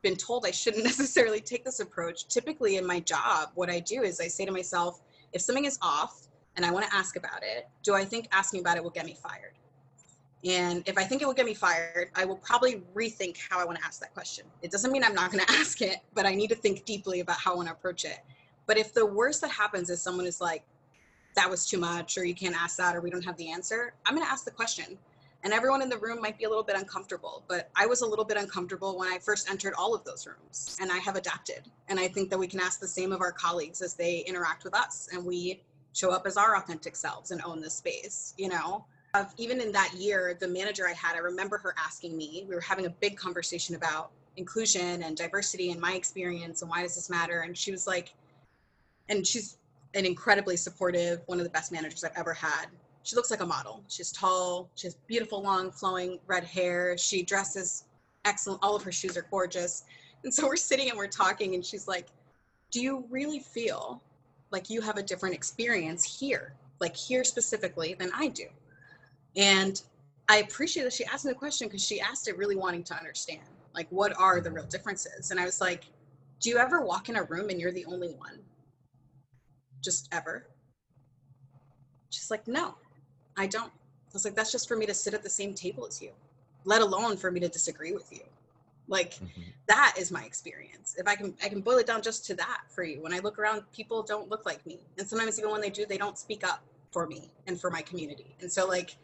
been 0.05 0.15
told 0.15 0.45
I 0.45 0.51
shouldn't 0.51 0.83
necessarily 0.91 1.41
take 1.41 1.65
this 1.65 1.81
approach, 1.81 2.27
typically 2.27 2.77
in 2.77 2.85
my 2.85 2.99
job, 3.01 3.49
what 3.55 3.69
I 3.69 3.79
do 3.79 4.03
is 4.03 4.21
I 4.21 4.27
say 4.27 4.45
to 4.45 4.51
myself, 4.51 5.01
if 5.33 5.41
something 5.41 5.65
is 5.65 5.77
off 5.81 6.27
and 6.55 6.65
I 6.65 6.71
want 6.71 6.85
to 6.85 6.95
ask 6.95 7.17
about 7.17 7.41
it, 7.41 7.67
do 7.83 7.95
I 7.95 8.05
think 8.05 8.29
asking 8.31 8.61
about 8.61 8.77
it 8.77 8.83
will 8.83 8.91
get 8.91 9.05
me 9.05 9.17
fired? 9.21 9.55
And 10.45 10.83
if 10.87 10.95
I 10.95 11.03
think 11.03 11.23
it 11.23 11.25
will 11.25 11.33
get 11.33 11.47
me 11.47 11.55
fired, 11.55 12.11
I 12.15 12.23
will 12.23 12.35
probably 12.37 12.83
rethink 12.93 13.37
how 13.49 13.59
I 13.59 13.65
want 13.65 13.79
to 13.79 13.83
ask 13.85 13.99
that 14.01 14.13
question. 14.13 14.45
It 14.61 14.69
doesn't 14.69 14.91
mean 14.91 15.03
I'm 15.03 15.15
not 15.15 15.31
going 15.31 15.43
to 15.47 15.51
ask 15.53 15.81
it, 15.81 15.97
but 16.13 16.27
I 16.27 16.35
need 16.35 16.49
to 16.49 16.55
think 16.55 16.85
deeply 16.85 17.19
about 17.21 17.37
how 17.37 17.53
I 17.53 17.55
want 17.55 17.67
to 17.67 17.73
approach 17.73 18.05
it. 18.05 18.19
But 18.67 18.77
if 18.77 18.93
the 18.93 19.05
worst 19.05 19.41
that 19.41 19.49
happens 19.49 19.89
is 19.89 20.01
someone 20.01 20.27
is 20.27 20.39
like, 20.39 20.63
that 21.35 21.49
was 21.49 21.65
too 21.65 21.79
much, 21.79 22.17
or 22.17 22.23
you 22.23 22.35
can't 22.35 22.55
ask 22.55 22.77
that, 22.77 22.95
or 22.95 23.01
we 23.01 23.09
don't 23.09 23.25
have 23.25 23.35
the 23.37 23.51
answer, 23.51 23.93
I'm 24.05 24.15
going 24.15 24.25
to 24.25 24.31
ask 24.31 24.45
the 24.45 24.51
question. 24.51 24.97
And 25.45 25.53
everyone 25.53 25.83
in 25.83 25.89
the 25.89 25.97
room 25.99 26.19
might 26.21 26.39
be 26.39 26.45
a 26.45 26.49
little 26.49 26.63
bit 26.63 26.75
uncomfortable, 26.75 27.43
but 27.47 27.69
I 27.75 27.85
was 27.85 28.01
a 28.01 28.05
little 28.07 28.25
bit 28.25 28.35
uncomfortable 28.35 28.97
when 28.97 29.07
I 29.07 29.19
first 29.19 29.47
entered 29.47 29.75
all 29.77 29.93
of 29.93 30.03
those 30.03 30.25
rooms, 30.25 30.75
and 30.81 30.91
I 30.91 30.97
have 30.97 31.15
adapted. 31.15 31.69
And 31.87 31.99
I 31.99 32.07
think 32.07 32.31
that 32.31 32.39
we 32.39 32.47
can 32.47 32.59
ask 32.59 32.79
the 32.79 32.87
same 32.87 33.11
of 33.11 33.21
our 33.21 33.31
colleagues 33.31 33.83
as 33.83 33.93
they 33.93 34.21
interact 34.21 34.63
with 34.63 34.73
us, 34.73 35.07
and 35.13 35.23
we 35.23 35.61
show 35.93 36.09
up 36.09 36.25
as 36.25 36.35
our 36.35 36.57
authentic 36.57 36.95
selves 36.95 37.29
and 37.29 37.43
own 37.43 37.61
the 37.61 37.69
space, 37.69 38.33
you 38.39 38.49
know? 38.49 38.85
Uh, 39.13 39.25
even 39.37 39.61
in 39.61 39.71
that 39.71 39.93
year, 39.93 40.35
the 40.39 40.47
manager 40.47 40.87
I 40.87 40.93
had, 40.93 41.15
I 41.15 41.19
remember 41.19 41.59
her 41.59 41.75
asking 41.77 42.17
me, 42.17 42.43
we 42.49 42.55
were 42.55 42.61
having 42.61 42.87
a 42.87 42.89
big 42.89 43.15
conversation 43.15 43.75
about 43.75 44.09
inclusion 44.37 45.03
and 45.03 45.15
diversity 45.15 45.69
and 45.69 45.79
my 45.79 45.93
experience 45.93 46.63
and 46.63 46.71
why 46.71 46.81
does 46.81 46.95
this 46.95 47.07
matter? 47.07 47.41
And 47.41 47.55
she 47.55 47.69
was 47.69 47.85
like, 47.85 48.15
and 49.09 49.25
she's 49.25 49.57
an 49.93 50.07
incredibly 50.07 50.57
supportive, 50.57 51.21
one 51.27 51.37
of 51.37 51.43
the 51.43 51.51
best 51.51 51.71
managers 51.71 52.03
I've 52.03 52.17
ever 52.17 52.33
had. 52.33 52.65
She 53.05 53.15
looks 53.15 53.29
like 53.29 53.41
a 53.41 53.45
model. 53.45 53.83
She's 53.87 54.11
tall, 54.11 54.71
she 54.73 54.87
has 54.87 54.95
beautiful, 55.05 55.43
long, 55.43 55.71
flowing 55.71 56.17
red 56.25 56.43
hair. 56.43 56.97
She 56.97 57.21
dresses 57.21 57.83
excellent. 58.25 58.63
All 58.63 58.75
of 58.75 58.81
her 58.81 58.91
shoes 58.91 59.15
are 59.15 59.27
gorgeous. 59.29 59.83
And 60.23 60.33
so 60.33 60.47
we're 60.47 60.55
sitting 60.55 60.89
and 60.89 60.97
we're 60.97 61.05
talking, 61.07 61.53
and 61.53 61.63
she's 61.63 61.87
like, 61.87 62.07
Do 62.71 62.81
you 62.81 63.05
really 63.11 63.39
feel 63.39 64.01
like 64.49 64.71
you 64.71 64.81
have 64.81 64.97
a 64.97 65.03
different 65.03 65.35
experience 65.35 66.03
here, 66.19 66.55
like 66.79 66.95
here 66.95 67.23
specifically, 67.23 67.93
than 67.93 68.09
I 68.15 68.29
do? 68.29 68.47
And 69.35 69.79
I 70.27 70.37
appreciate 70.37 70.83
that 70.83 70.93
she 70.93 71.05
asked 71.05 71.25
me 71.25 71.31
the 71.31 71.37
question 71.37 71.67
because 71.67 71.85
she 71.85 72.01
asked 72.01 72.27
it 72.27 72.35
really 72.39 72.55
wanting 72.55 72.83
to 72.85 72.95
understand, 72.97 73.43
like, 73.75 73.87
what 73.91 74.19
are 74.19 74.41
the 74.41 74.49
real 74.49 74.65
differences? 74.65 75.29
And 75.29 75.39
I 75.39 75.45
was 75.45 75.61
like, 75.61 75.83
Do 76.39 76.49
you 76.49 76.57
ever 76.57 76.81
walk 76.81 77.07
in 77.07 77.17
a 77.17 77.23
room 77.23 77.51
and 77.51 77.61
you're 77.61 77.71
the 77.71 77.85
only 77.85 78.15
one? 78.15 78.39
Just 79.83 80.09
ever? 80.11 80.47
She's 82.09 82.31
like, 82.31 82.47
No, 82.47 82.73
I 83.37 83.47
don't. 83.47 83.67
I 83.71 84.13
was 84.13 84.25
like, 84.25 84.35
That's 84.35 84.51
just 84.51 84.67
for 84.67 84.77
me 84.77 84.85
to 84.85 84.93
sit 84.93 85.13
at 85.13 85.23
the 85.23 85.29
same 85.29 85.53
table 85.53 85.85
as 85.85 86.01
you, 86.01 86.11
let 86.63 86.81
alone 86.81 87.17
for 87.17 87.31
me 87.31 87.39
to 87.41 87.49
disagree 87.49 87.91
with 87.91 88.11
you. 88.11 88.21
Like, 88.87 89.15
Mhm. 89.15 89.53
that 89.67 89.95
is 89.97 90.11
my 90.11 90.23
experience. 90.23 90.95
If 90.97 91.07
I 91.07 91.15
can, 91.15 91.35
I 91.43 91.49
can 91.49 91.61
boil 91.61 91.77
it 91.77 91.87
down 91.87 92.01
just 92.01 92.25
to 92.27 92.35
that 92.35 92.61
for 92.69 92.83
you. 92.83 93.01
When 93.01 93.13
I 93.13 93.19
look 93.19 93.39
around, 93.39 93.69
people 93.71 94.03
don't 94.03 94.29
look 94.29 94.45
like 94.45 94.65
me, 94.65 94.79
and 94.97 95.07
sometimes 95.07 95.39
even 95.39 95.51
when 95.51 95.61
they 95.61 95.69
do, 95.69 95.85
they 95.85 95.97
don't 95.97 96.17
speak 96.17 96.43
up 96.47 96.63
for 96.91 97.07
me 97.07 97.31
and 97.47 97.59
for 97.59 97.69
my 97.71 97.81
community. 97.81 98.35
And 98.41 98.51
so, 98.51 98.67
like, 98.67 98.95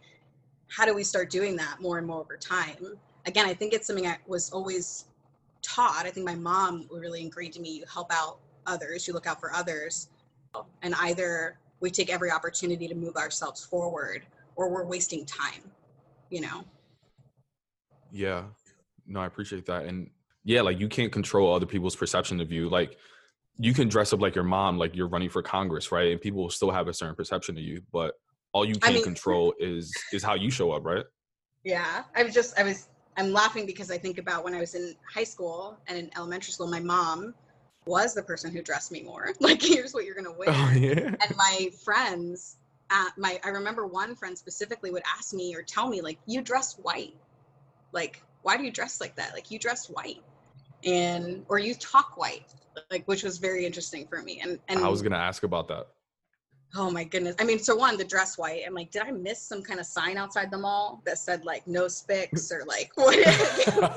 how 0.69 0.85
do 0.85 0.93
we 0.93 1.03
start 1.03 1.29
doing 1.29 1.55
that 1.57 1.81
more 1.81 1.97
and 1.97 2.07
more 2.07 2.21
over 2.21 2.37
time? 2.37 2.99
Again, 3.25 3.45
I 3.45 3.53
think 3.53 3.73
it's 3.73 3.87
something 3.87 4.07
I 4.07 4.17
was 4.27 4.51
always 4.51 5.05
taught. 5.61 6.05
I 6.05 6.11
think 6.11 6.25
my 6.25 6.35
mom 6.35 6.87
really 6.91 7.21
ingrained 7.21 7.55
in 7.55 7.63
me: 7.63 7.71
you 7.71 7.85
help 7.91 8.11
out 8.11 8.39
others, 8.67 9.07
you 9.07 9.13
look 9.13 9.27
out 9.27 9.39
for 9.39 9.51
others, 9.53 10.09
and 10.83 10.95
either 11.01 11.57
we 11.81 11.91
take 11.91 12.11
every 12.13 12.31
opportunity 12.31 12.87
to 12.87 12.95
move 12.95 13.17
ourselves 13.17 13.65
forward, 13.65 14.25
or 14.55 14.69
we're 14.69 14.85
wasting 14.85 15.25
time. 15.25 15.69
You 16.29 16.41
know. 16.41 16.63
Yeah, 18.11 18.43
no, 19.05 19.19
I 19.19 19.25
appreciate 19.25 19.65
that. 19.65 19.85
And 19.85 20.09
yeah, 20.43 20.61
like 20.61 20.79
you 20.79 20.87
can't 20.87 21.11
control 21.11 21.53
other 21.53 21.65
people's 21.65 21.95
perception 21.95 22.39
of 22.39 22.51
you. 22.51 22.69
Like 22.69 22.97
you 23.57 23.73
can 23.73 23.89
dress 23.89 24.13
up 24.13 24.21
like 24.21 24.35
your 24.35 24.43
mom, 24.43 24.77
like 24.77 24.95
you're 24.95 25.07
running 25.07 25.29
for 25.29 25.41
Congress, 25.41 25.91
right? 25.91 26.11
And 26.11 26.21
people 26.21 26.41
will 26.41 26.49
still 26.49 26.71
have 26.71 26.87
a 26.87 26.93
certain 26.93 27.15
perception 27.15 27.57
of 27.57 27.63
you, 27.63 27.81
but 27.91 28.13
all 28.53 28.65
you 28.65 28.75
I 28.81 28.87
can 28.87 28.93
mean- 28.95 29.03
control 29.03 29.53
is 29.59 29.93
is 30.13 30.23
how 30.23 30.35
you 30.35 30.49
show 30.49 30.71
up, 30.71 30.85
right? 30.85 31.05
Yeah, 31.63 32.03
I 32.15 32.23
was 32.23 32.33
just 32.33 32.57
I 32.59 32.63
was 32.63 32.87
I'm 33.17 33.31
laughing 33.33 33.65
because 33.65 33.91
I 33.91 33.97
think 33.97 34.17
about 34.17 34.43
when 34.43 34.53
I 34.53 34.59
was 34.59 34.73
in 34.73 34.95
high 35.13 35.23
school 35.25 35.77
and 35.87 35.97
in 35.97 36.09
elementary 36.15 36.53
school, 36.53 36.67
my 36.67 36.79
mom 36.79 37.33
was 37.91 38.13
the 38.13 38.23
person 38.23 38.51
who 38.51 38.61
dressed 38.63 38.91
me 38.91 39.03
more. 39.03 39.33
Like, 39.41 39.61
here's 39.61 39.93
what 39.93 40.05
you're 40.05 40.15
gonna 40.15 40.31
wear. 40.31 40.49
Oh 40.49 40.71
yeah. 40.73 41.15
and 41.21 41.35
my 41.35 41.69
friends, 41.83 42.57
uh, 42.89 43.09
my 43.17 43.39
I 43.43 43.49
remember 43.49 43.85
one 43.85 44.15
friend 44.15 44.37
specifically 44.37 44.91
would 44.91 45.03
ask 45.17 45.33
me 45.33 45.53
or 45.55 45.61
tell 45.61 45.89
me 45.89 46.01
like, 46.01 46.17
"You 46.25 46.41
dress 46.41 46.77
white. 46.77 47.15
Like, 47.91 48.23
why 48.43 48.55
do 48.55 48.63
you 48.63 48.71
dress 48.71 49.01
like 49.01 49.15
that? 49.17 49.33
Like, 49.33 49.51
you 49.51 49.59
dress 49.59 49.89
white, 49.89 50.23
and 50.85 51.45
or 51.49 51.59
you 51.59 51.75
talk 51.75 52.17
white." 52.17 52.45
Like, 52.89 53.05
which 53.07 53.23
was 53.23 53.39
very 53.39 53.65
interesting 53.65 54.07
for 54.07 54.21
me. 54.21 54.39
And 54.41 54.59
and 54.69 54.79
I 54.85 54.87
was 54.87 55.01
gonna 55.01 55.17
ask 55.17 55.43
about 55.43 55.67
that. 55.67 55.87
Oh 56.73 56.89
my 56.89 57.03
goodness. 57.03 57.35
I 57.37 57.43
mean, 57.43 57.59
so 57.59 57.75
one, 57.75 57.97
the 57.97 58.05
dress 58.05 58.37
white. 58.37 58.61
I'm 58.65 58.73
like, 58.73 58.91
did 58.91 59.01
I 59.01 59.11
miss 59.11 59.41
some 59.41 59.61
kind 59.61 59.79
of 59.79 59.85
sign 59.85 60.15
outside 60.15 60.49
the 60.49 60.57
mall 60.57 61.01
that 61.05 61.17
said 61.17 61.43
like 61.43 61.67
no 61.67 61.85
spics 61.85 62.49
or 62.51 62.63
like 62.65 62.91
what 62.95 63.17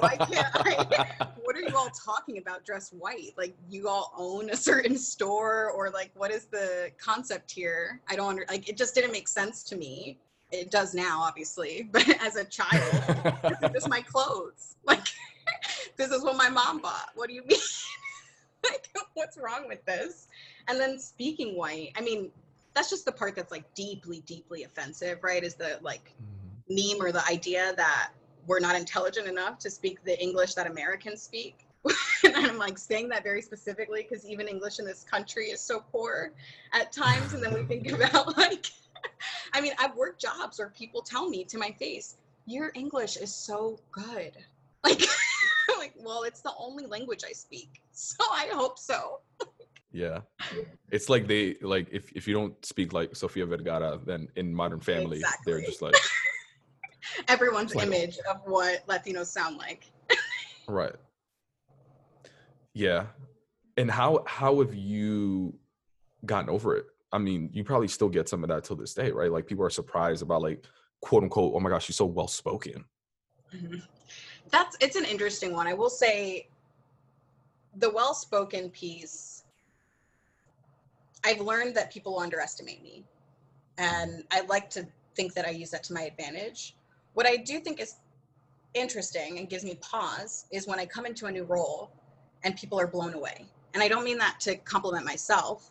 why 0.03 0.17
can't 0.17 0.47
I 0.55 1.29
what 1.43 1.57
are 1.57 1.61
you 1.61 1.77
all 1.77 1.91
talking 1.91 2.39
about 2.39 2.65
dress 2.65 2.91
white? 2.91 3.33
Like 3.37 3.55
you 3.71 3.89
all 3.89 4.13
own 4.17 4.51
a 4.51 4.57
certain 4.57 4.99
store 4.99 5.71
or 5.71 5.91
like 5.91 6.11
what 6.15 6.33
is 6.33 6.47
the 6.47 6.91
concept 6.99 7.53
here? 7.53 8.01
I 8.09 8.17
don't 8.17 8.31
under 8.31 8.45
like 8.49 8.69
it 8.69 8.77
just 8.77 8.95
didn't 8.95 9.13
make 9.13 9.29
sense 9.29 9.63
to 9.65 9.77
me. 9.77 10.19
It 10.51 10.71
does 10.71 10.95
now, 10.95 11.21
obviously, 11.23 11.89
but 11.93 12.09
as 12.25 12.37
a 12.37 12.45
child, 12.45 12.83
this 13.43 13.59
is 13.63 13.71
just 13.73 13.89
my 13.89 14.01
clothes. 14.01 14.77
Like 14.85 15.07
this 15.97 16.11
is 16.11 16.25
what 16.25 16.37
my 16.37 16.49
mom 16.49 16.81
bought. 16.81 17.11
What 17.15 17.29
do 17.29 17.35
you 17.35 17.45
mean? 17.47 17.59
like 18.65 18.89
what's 19.15 19.39
wrong 19.39 19.69
with 19.69 19.85
this? 19.85 20.27
And 20.67 20.81
then 20.81 20.99
speaking 20.99 21.57
white, 21.57 21.93
I 21.97 22.01
mean, 22.01 22.31
that's 22.75 22.91
just 22.91 23.05
the 23.05 23.13
part 23.13 23.37
that's 23.37 23.51
like 23.51 23.73
deeply, 23.75 24.21
deeply 24.27 24.65
offensive, 24.65 25.19
right? 25.23 25.43
Is 25.43 25.55
the 25.55 25.79
like 25.83 26.13
mm-hmm. 26.69 26.99
meme 26.99 27.07
or 27.07 27.13
the 27.13 27.27
idea 27.31 27.73
that 27.77 28.11
we're 28.47 28.61
not 28.61 28.77
intelligent 28.77 29.27
enough 29.27 29.59
to 29.61 29.71
speak 29.71 30.05
the 30.05 30.21
English 30.21 30.55
that 30.55 30.67
Americans 30.67 31.23
speak. 31.23 31.67
and 32.25 32.35
I'm 32.37 32.59
like 32.59 32.79
saying 32.79 33.09
that 33.11 33.23
very 33.23 33.43
specifically 33.43 34.07
because 34.09 34.27
even 34.27 34.49
English 34.49 34.79
in 34.79 34.85
this 34.85 35.05
country 35.05 35.47
is 35.47 35.61
so 35.61 35.85
poor 35.93 36.33
at 36.73 36.93
times. 36.93 37.35
And 37.35 37.43
then 37.43 37.55
we 37.55 37.63
think 37.63 37.91
about 37.93 38.37
like, 38.37 38.67
I 39.53 39.61
mean, 39.61 39.73
I've 39.79 39.95
worked 39.95 40.21
jobs 40.21 40.59
where 40.59 40.71
people 40.71 41.03
tell 41.03 41.29
me 41.29 41.45
to 41.45 41.59
my 41.59 41.71
face, 41.79 42.17
your 42.47 42.73
English 42.75 43.17
is 43.17 43.35
so 43.35 43.79
good. 43.93 44.33
Like, 44.83 45.01
like, 45.79 45.95
well, 45.99 46.25
it's 46.25 46.41
the 46.41 46.53
only 46.59 46.85
language 46.87 47.23
I 47.27 47.33
speak. 47.33 47.81
So 47.93 48.23
I 48.31 48.49
hope 48.53 48.79
so. 48.79 49.21
Yeah. 49.95 50.23
It's 50.91 51.09
like 51.09 51.29
they 51.29 51.55
like 51.63 51.87
if 51.93 52.11
if 52.13 52.27
you 52.27 52.35
don't 52.35 52.63
speak 52.67 52.93
like 52.93 53.15
Sofia 53.15 53.47
Vergara, 53.47 54.01
then 54.05 54.27
in 54.35 54.53
Modern 54.53 54.81
Family, 54.81 55.23
they're 55.47 55.61
just 55.61 55.81
like 55.81 55.95
Everyone's 57.29 57.75
Like- 57.77 57.87
image 57.87 58.19
of 58.29 58.41
what 58.45 58.85
Latinos 58.89 59.27
sound 59.27 59.57
like. 59.57 59.85
right. 60.69 60.97
Yeah. 62.75 63.07
And 63.77 63.89
how 63.89 64.25
how 64.27 64.59
have 64.61 64.75
you 64.75 65.55
gotten 66.27 66.51
over 66.51 66.77
it? 66.77 66.87
I 67.13 67.19
mean, 67.19 67.51
you 67.53 67.63
probably 67.63 67.87
still 67.87 68.09
get 68.09 68.29
some 68.29 68.43
of 68.43 68.49
that 68.49 68.65
till 68.65 68.75
this 68.77 68.95
day, 68.95 69.13
right? 69.13 69.31
Like 69.31 69.47
people 69.47 69.65
are 69.65 69.71
surprised 69.71 70.23
about 70.23 70.43
like 70.43 70.65
quote 71.03 71.23
unquote, 71.23 71.53
oh 71.55 71.61
my 71.61 71.71
gosh, 71.71 71.85
she's 71.85 71.97
so 71.97 72.07
well 72.07 72.27
spoken. 72.27 72.85
Mhm. 73.55 73.81
That's 74.51 74.77
it's 74.81 74.97
an 74.97 75.05
interesting 75.05 75.53
one. 75.53 75.69
I 75.69 75.75
will 75.75 75.91
say 75.91 76.49
the 77.77 77.91
well-spoken 77.91 78.71
piece 78.71 79.34
I've 81.25 81.41
learned 81.41 81.75
that 81.77 81.93
people 81.93 82.19
underestimate 82.19 82.83
me. 82.83 83.05
And 83.79 84.25
I 84.31 84.43
like 84.43 84.71
to 84.71 84.87
think 85.17 85.35
that 85.35 85.47
I 85.47 85.51
use 85.51 85.71
that 85.71 85.83
to 85.85 85.95
my 85.95 86.03
advantage. 86.03 86.77
What 87.15 87.27
I 87.27 87.37
do 87.37 87.59
think 87.61 87.81
is 87.81 87.97
interesting 88.75 89.39
and 89.39 89.49
gives 89.49 89.65
me 89.65 89.77
pause 89.81 90.47
is 90.51 90.67
when 90.67 90.79
I 90.79 90.87
come 90.87 91.07
into 91.07 91.27
a 91.27 91.33
new 91.33 91.45
role 91.45 91.91
and 92.43 92.57
people 92.57 92.79
are 92.79 92.87
blown 92.87 93.15
away. 93.15 93.47
And 93.73 93.83
I 93.83 93.89
don't 93.89 94.05
mean 94.05 94.19
that 94.19 94.39
to 94.41 94.57
compliment 94.57 95.05
myself, 95.05 95.71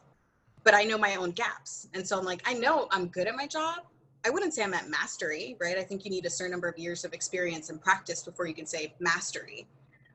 but 0.63 0.73
I 0.73 0.83
know 0.83 0.97
my 0.97 1.15
own 1.15 1.31
gaps. 1.31 1.87
And 1.93 2.05
so 2.05 2.17
I'm 2.17 2.25
like, 2.25 2.41
I 2.45 2.53
know 2.53 2.87
I'm 2.91 3.07
good 3.07 3.27
at 3.27 3.35
my 3.35 3.47
job. 3.47 3.79
I 4.25 4.29
wouldn't 4.29 4.53
say 4.53 4.63
I'm 4.63 4.73
at 4.73 4.89
mastery, 4.89 5.57
right? 5.59 5.77
I 5.77 5.83
think 5.83 6.05
you 6.05 6.11
need 6.11 6.25
a 6.25 6.29
certain 6.29 6.51
number 6.51 6.69
of 6.69 6.77
years 6.77 7.03
of 7.03 7.13
experience 7.13 7.69
and 7.69 7.81
practice 7.81 8.23
before 8.23 8.47
you 8.47 8.53
can 8.53 8.65
say 8.65 8.93
mastery. 8.99 9.67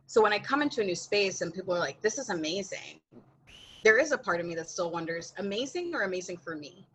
So 0.06 0.22
when 0.22 0.32
I 0.32 0.38
come 0.38 0.62
into 0.62 0.80
a 0.80 0.84
new 0.84 0.94
space 0.94 1.42
and 1.42 1.52
people 1.52 1.74
are 1.74 1.78
like, 1.78 2.00
this 2.00 2.18
is 2.18 2.30
amazing, 2.30 3.00
there 3.88 3.96
is 3.96 4.12
a 4.12 4.18
part 4.18 4.38
of 4.38 4.44
me 4.44 4.54
that 4.54 4.68
still 4.68 4.90
wonders, 4.90 5.32
amazing 5.38 5.94
or 5.94 6.02
amazing 6.02 6.36
for 6.36 6.54
me? 6.54 6.86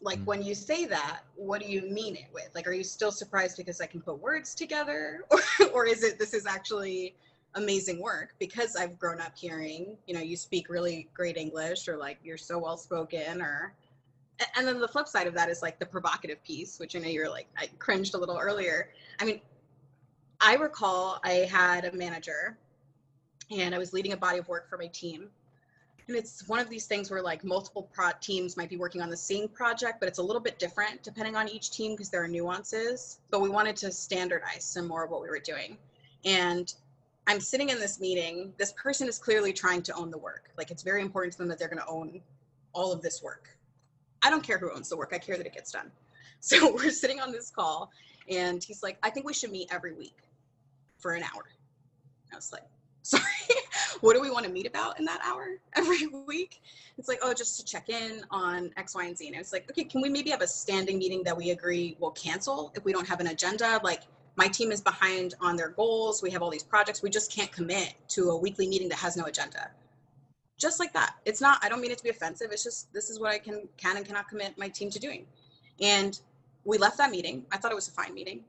Like 0.00 0.20
Mm. 0.20 0.26
when 0.26 0.42
you 0.44 0.54
say 0.54 0.84
that, 0.84 1.22
what 1.34 1.60
do 1.60 1.66
you 1.68 1.82
mean 1.82 2.14
it 2.14 2.28
with? 2.32 2.48
Like, 2.54 2.68
are 2.68 2.72
you 2.72 2.84
still 2.84 3.10
surprised 3.10 3.56
because 3.56 3.80
I 3.80 3.86
can 3.86 4.00
put 4.00 4.20
words 4.20 4.54
together? 4.54 5.24
Or, 5.32 5.66
or 5.72 5.86
is 5.86 6.04
it 6.04 6.16
this 6.16 6.32
is 6.32 6.46
actually 6.46 7.16
amazing 7.56 8.00
work 8.00 8.36
because 8.38 8.76
I've 8.76 8.96
grown 9.00 9.20
up 9.20 9.36
hearing, 9.36 9.98
you 10.06 10.14
know, 10.14 10.20
you 10.20 10.36
speak 10.36 10.68
really 10.68 11.08
great 11.12 11.36
English 11.36 11.88
or 11.88 11.96
like 11.96 12.18
you're 12.22 12.36
so 12.36 12.56
well 12.56 12.76
spoken 12.76 13.42
or 13.42 13.74
and 14.54 14.64
then 14.68 14.78
the 14.78 14.86
flip 14.86 15.08
side 15.08 15.26
of 15.26 15.34
that 15.34 15.48
is 15.48 15.60
like 15.60 15.80
the 15.80 15.86
provocative 15.86 16.40
piece, 16.44 16.78
which 16.78 16.94
I 16.94 17.00
know 17.00 17.08
you're 17.08 17.28
like 17.28 17.48
I 17.58 17.66
cringed 17.80 18.14
a 18.14 18.18
little 18.18 18.38
earlier. 18.38 18.90
I 19.18 19.24
mean, 19.24 19.40
I 20.40 20.54
recall 20.54 21.18
I 21.24 21.48
had 21.50 21.84
a 21.84 21.92
manager 21.96 22.56
and 23.50 23.74
I 23.74 23.78
was 23.78 23.92
leading 23.92 24.12
a 24.12 24.16
body 24.16 24.38
of 24.38 24.46
work 24.46 24.68
for 24.70 24.78
my 24.78 24.86
team. 24.86 25.30
And 26.08 26.16
it's 26.16 26.46
one 26.48 26.60
of 26.60 26.68
these 26.70 26.86
things 26.86 27.10
where 27.10 27.20
like 27.20 27.42
multiple 27.42 27.88
pro- 27.92 28.12
teams 28.20 28.56
might 28.56 28.70
be 28.70 28.76
working 28.76 29.02
on 29.02 29.10
the 29.10 29.16
same 29.16 29.48
project, 29.48 29.98
but 29.98 30.08
it's 30.08 30.18
a 30.18 30.22
little 30.22 30.42
bit 30.42 30.58
different 30.58 31.02
depending 31.02 31.34
on 31.34 31.48
each 31.48 31.70
team 31.70 31.92
because 31.92 32.10
there 32.10 32.22
are 32.22 32.28
nuances. 32.28 33.18
But 33.30 33.40
we 33.40 33.48
wanted 33.48 33.76
to 33.76 33.90
standardize 33.90 34.64
some 34.64 34.86
more 34.86 35.04
of 35.04 35.10
what 35.10 35.20
we 35.22 35.28
were 35.28 35.40
doing. 35.40 35.76
And 36.24 36.72
I'm 37.26 37.40
sitting 37.40 37.70
in 37.70 37.80
this 37.80 37.98
meeting. 38.00 38.52
This 38.56 38.72
person 38.72 39.08
is 39.08 39.18
clearly 39.18 39.52
trying 39.52 39.82
to 39.82 39.94
own 39.94 40.10
the 40.10 40.18
work. 40.18 40.50
Like 40.56 40.70
it's 40.70 40.82
very 40.82 41.02
important 41.02 41.32
to 41.32 41.38
them 41.38 41.48
that 41.48 41.58
they're 41.58 41.68
going 41.68 41.82
to 41.82 41.88
own 41.88 42.20
all 42.72 42.92
of 42.92 43.02
this 43.02 43.22
work. 43.22 43.48
I 44.22 44.30
don't 44.30 44.42
care 44.42 44.58
who 44.58 44.70
owns 44.72 44.88
the 44.88 44.96
work. 44.96 45.12
I 45.12 45.18
care 45.18 45.36
that 45.36 45.46
it 45.46 45.54
gets 45.54 45.72
done. 45.72 45.90
So 46.40 46.72
we're 46.74 46.90
sitting 46.90 47.18
on 47.18 47.32
this 47.32 47.50
call, 47.50 47.90
and 48.28 48.62
he's 48.62 48.82
like, 48.82 48.98
I 49.02 49.08
think 49.08 49.26
we 49.26 49.32
should 49.32 49.50
meet 49.50 49.68
every 49.72 49.94
week 49.94 50.18
for 50.98 51.14
an 51.14 51.22
hour. 51.22 51.44
I 52.30 52.36
was 52.36 52.52
like, 52.52 52.62
sorry, 53.02 53.22
what 54.00 54.14
do 54.14 54.20
we 54.20 54.30
want 54.30 54.44
to 54.44 54.50
meet 54.50 54.66
about 54.66 54.98
in 54.98 55.04
that 55.06 55.20
hour 55.24 55.58
every 55.76 56.06
week? 56.06 56.62
It's 56.98 57.08
like, 57.08 57.18
oh, 57.22 57.34
just 57.34 57.58
to 57.58 57.64
check 57.64 57.88
in 57.88 58.24
on 58.30 58.70
X, 58.76 58.94
Y, 58.94 59.04
and 59.04 59.16
Z. 59.16 59.26
And 59.28 59.36
it's 59.36 59.52
like, 59.52 59.70
okay, 59.70 59.84
can 59.84 60.00
we 60.00 60.08
maybe 60.08 60.30
have 60.30 60.42
a 60.42 60.46
standing 60.46 60.98
meeting 60.98 61.22
that 61.24 61.36
we 61.36 61.50
agree 61.50 61.96
will 62.00 62.12
cancel 62.12 62.72
if 62.74 62.84
we 62.84 62.92
don't 62.92 63.06
have 63.06 63.20
an 63.20 63.28
agenda? 63.28 63.80
Like, 63.82 64.02
my 64.36 64.48
team 64.48 64.70
is 64.70 64.80
behind 64.80 65.34
on 65.40 65.56
their 65.56 65.70
goals. 65.70 66.22
We 66.22 66.30
have 66.30 66.42
all 66.42 66.50
these 66.50 66.62
projects. 66.62 67.02
We 67.02 67.10
just 67.10 67.32
can't 67.32 67.50
commit 67.50 67.94
to 68.08 68.30
a 68.30 68.36
weekly 68.36 68.68
meeting 68.68 68.88
that 68.90 68.98
has 68.98 69.16
no 69.16 69.24
agenda. 69.24 69.70
Just 70.58 70.78
like 70.78 70.92
that. 70.92 71.16
It's 71.24 71.40
not, 71.40 71.58
I 71.62 71.68
don't 71.68 71.80
mean 71.80 71.90
it 71.90 71.98
to 71.98 72.04
be 72.04 72.10
offensive. 72.10 72.48
It's 72.50 72.64
just, 72.64 72.92
this 72.92 73.10
is 73.10 73.18
what 73.18 73.30
I 73.30 73.38
can, 73.38 73.68
can 73.76 73.96
and 73.96 74.06
cannot 74.06 74.28
commit 74.28 74.56
my 74.56 74.68
team 74.68 74.90
to 74.90 74.98
doing. 74.98 75.26
And 75.80 76.18
we 76.64 76.78
left 76.78 76.98
that 76.98 77.10
meeting. 77.10 77.44
I 77.52 77.58
thought 77.58 77.72
it 77.72 77.74
was 77.74 77.88
a 77.88 77.92
fine 77.92 78.14
meeting. 78.14 78.44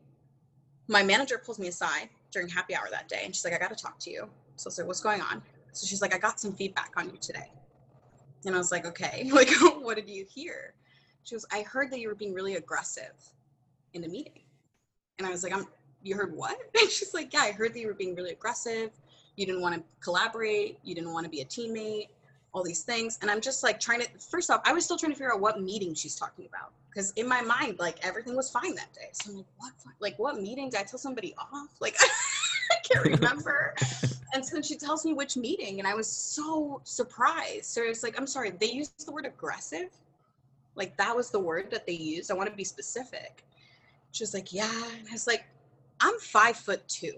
My 0.87 1.03
manager 1.03 1.37
pulls 1.37 1.59
me 1.59 1.67
aside 1.67 2.09
during 2.31 2.47
happy 2.47 2.75
hour 2.75 2.87
that 2.91 3.09
day 3.09 3.21
and 3.25 3.35
she's 3.35 3.43
like, 3.43 3.53
I 3.53 3.57
got 3.57 3.75
to 3.75 3.81
talk 3.81 3.99
to 3.99 4.11
you. 4.11 4.29
So 4.57 4.67
I 4.67 4.69
was 4.69 4.77
like, 4.79 4.87
what's 4.87 5.01
going 5.01 5.21
on? 5.21 5.41
So 5.71 5.87
she's 5.87 6.01
like, 6.01 6.13
I 6.13 6.17
got 6.17 6.39
some 6.39 6.53
feedback 6.53 6.91
on 6.97 7.09
you 7.09 7.17
today. 7.21 7.51
And 8.45 8.55
I 8.55 8.57
was 8.57 8.71
like, 8.71 8.85
okay, 8.85 9.29
like, 9.33 9.49
what 9.79 9.95
did 9.95 10.09
you 10.09 10.25
hear? 10.29 10.73
She 11.23 11.35
goes, 11.35 11.45
I 11.51 11.61
heard 11.61 11.91
that 11.91 11.99
you 11.99 12.07
were 12.07 12.15
being 12.15 12.33
really 12.33 12.55
aggressive 12.55 13.13
in 13.93 14.01
the 14.01 14.07
meeting. 14.07 14.41
And 15.19 15.27
I 15.27 15.31
was 15.31 15.43
like, 15.43 15.53
I'm, 15.53 15.67
you 16.03 16.15
heard 16.15 16.35
what? 16.35 16.57
And 16.79 16.89
she's 16.89 17.13
like, 17.13 17.33
yeah, 17.33 17.41
I 17.41 17.51
heard 17.51 17.73
that 17.73 17.79
you 17.79 17.87
were 17.87 17.93
being 17.93 18.15
really 18.15 18.31
aggressive. 18.31 18.91
You 19.35 19.45
didn't 19.45 19.61
want 19.61 19.75
to 19.75 19.83
collaborate. 19.99 20.79
You 20.83 20.95
didn't 20.95 21.13
want 21.13 21.25
to 21.25 21.29
be 21.29 21.41
a 21.41 21.45
teammate, 21.45 22.07
all 22.53 22.63
these 22.63 22.81
things. 22.81 23.19
And 23.21 23.29
I'm 23.29 23.41
just 23.41 23.61
like 23.63 23.79
trying 23.79 24.01
to, 24.01 24.07
first 24.31 24.49
off, 24.49 24.61
I 24.65 24.73
was 24.73 24.83
still 24.85 24.97
trying 24.97 25.11
to 25.11 25.17
figure 25.17 25.33
out 25.33 25.39
what 25.39 25.61
meeting 25.61 25.93
she's 25.93 26.15
talking 26.15 26.47
about. 26.47 26.71
Because 26.89 27.11
in 27.11 27.27
my 27.27 27.41
mind, 27.41 27.77
like 27.77 28.03
everything 28.03 28.35
was 28.35 28.49
fine 28.49 28.73
that 28.75 28.91
day. 28.93 29.09
So 29.11 29.29
I'm 29.29 29.37
like, 29.37 29.45
what, 29.57 29.73
like 29.99 30.17
what 30.17 30.41
meeting? 30.41 30.69
Did 30.69 30.79
I 30.79 30.83
tell 30.83 30.97
somebody 30.97 31.35
off? 31.37 31.69
Like, 31.79 31.95
I 32.71 32.75
can't 32.83 33.05
remember. 33.05 33.75
And 34.33 34.45
so 34.45 34.61
she 34.61 34.75
tells 34.75 35.05
me 35.05 35.13
which 35.13 35.37
meeting. 35.37 35.79
And 35.79 35.87
I 35.87 35.93
was 35.93 36.07
so 36.07 36.81
surprised. 36.83 37.65
So 37.65 37.81
it's 37.83 38.03
like, 38.03 38.17
I'm 38.19 38.27
sorry, 38.27 38.51
they 38.51 38.71
used 38.71 39.05
the 39.05 39.11
word 39.11 39.25
aggressive. 39.25 39.89
Like 40.75 40.95
that 40.97 41.15
was 41.15 41.31
the 41.31 41.39
word 41.39 41.71
that 41.71 41.85
they 41.85 41.93
used. 41.93 42.29
I 42.29 42.33
want 42.33 42.49
to 42.49 42.55
be 42.55 42.63
specific. 42.63 43.43
She 44.11 44.23
was 44.23 44.33
like, 44.33 44.53
yeah. 44.53 44.71
And 44.97 45.07
I 45.09 45.11
was 45.11 45.27
like, 45.27 45.45
I'm 45.99 46.17
five 46.19 46.57
foot 46.57 46.87
two. 46.87 47.13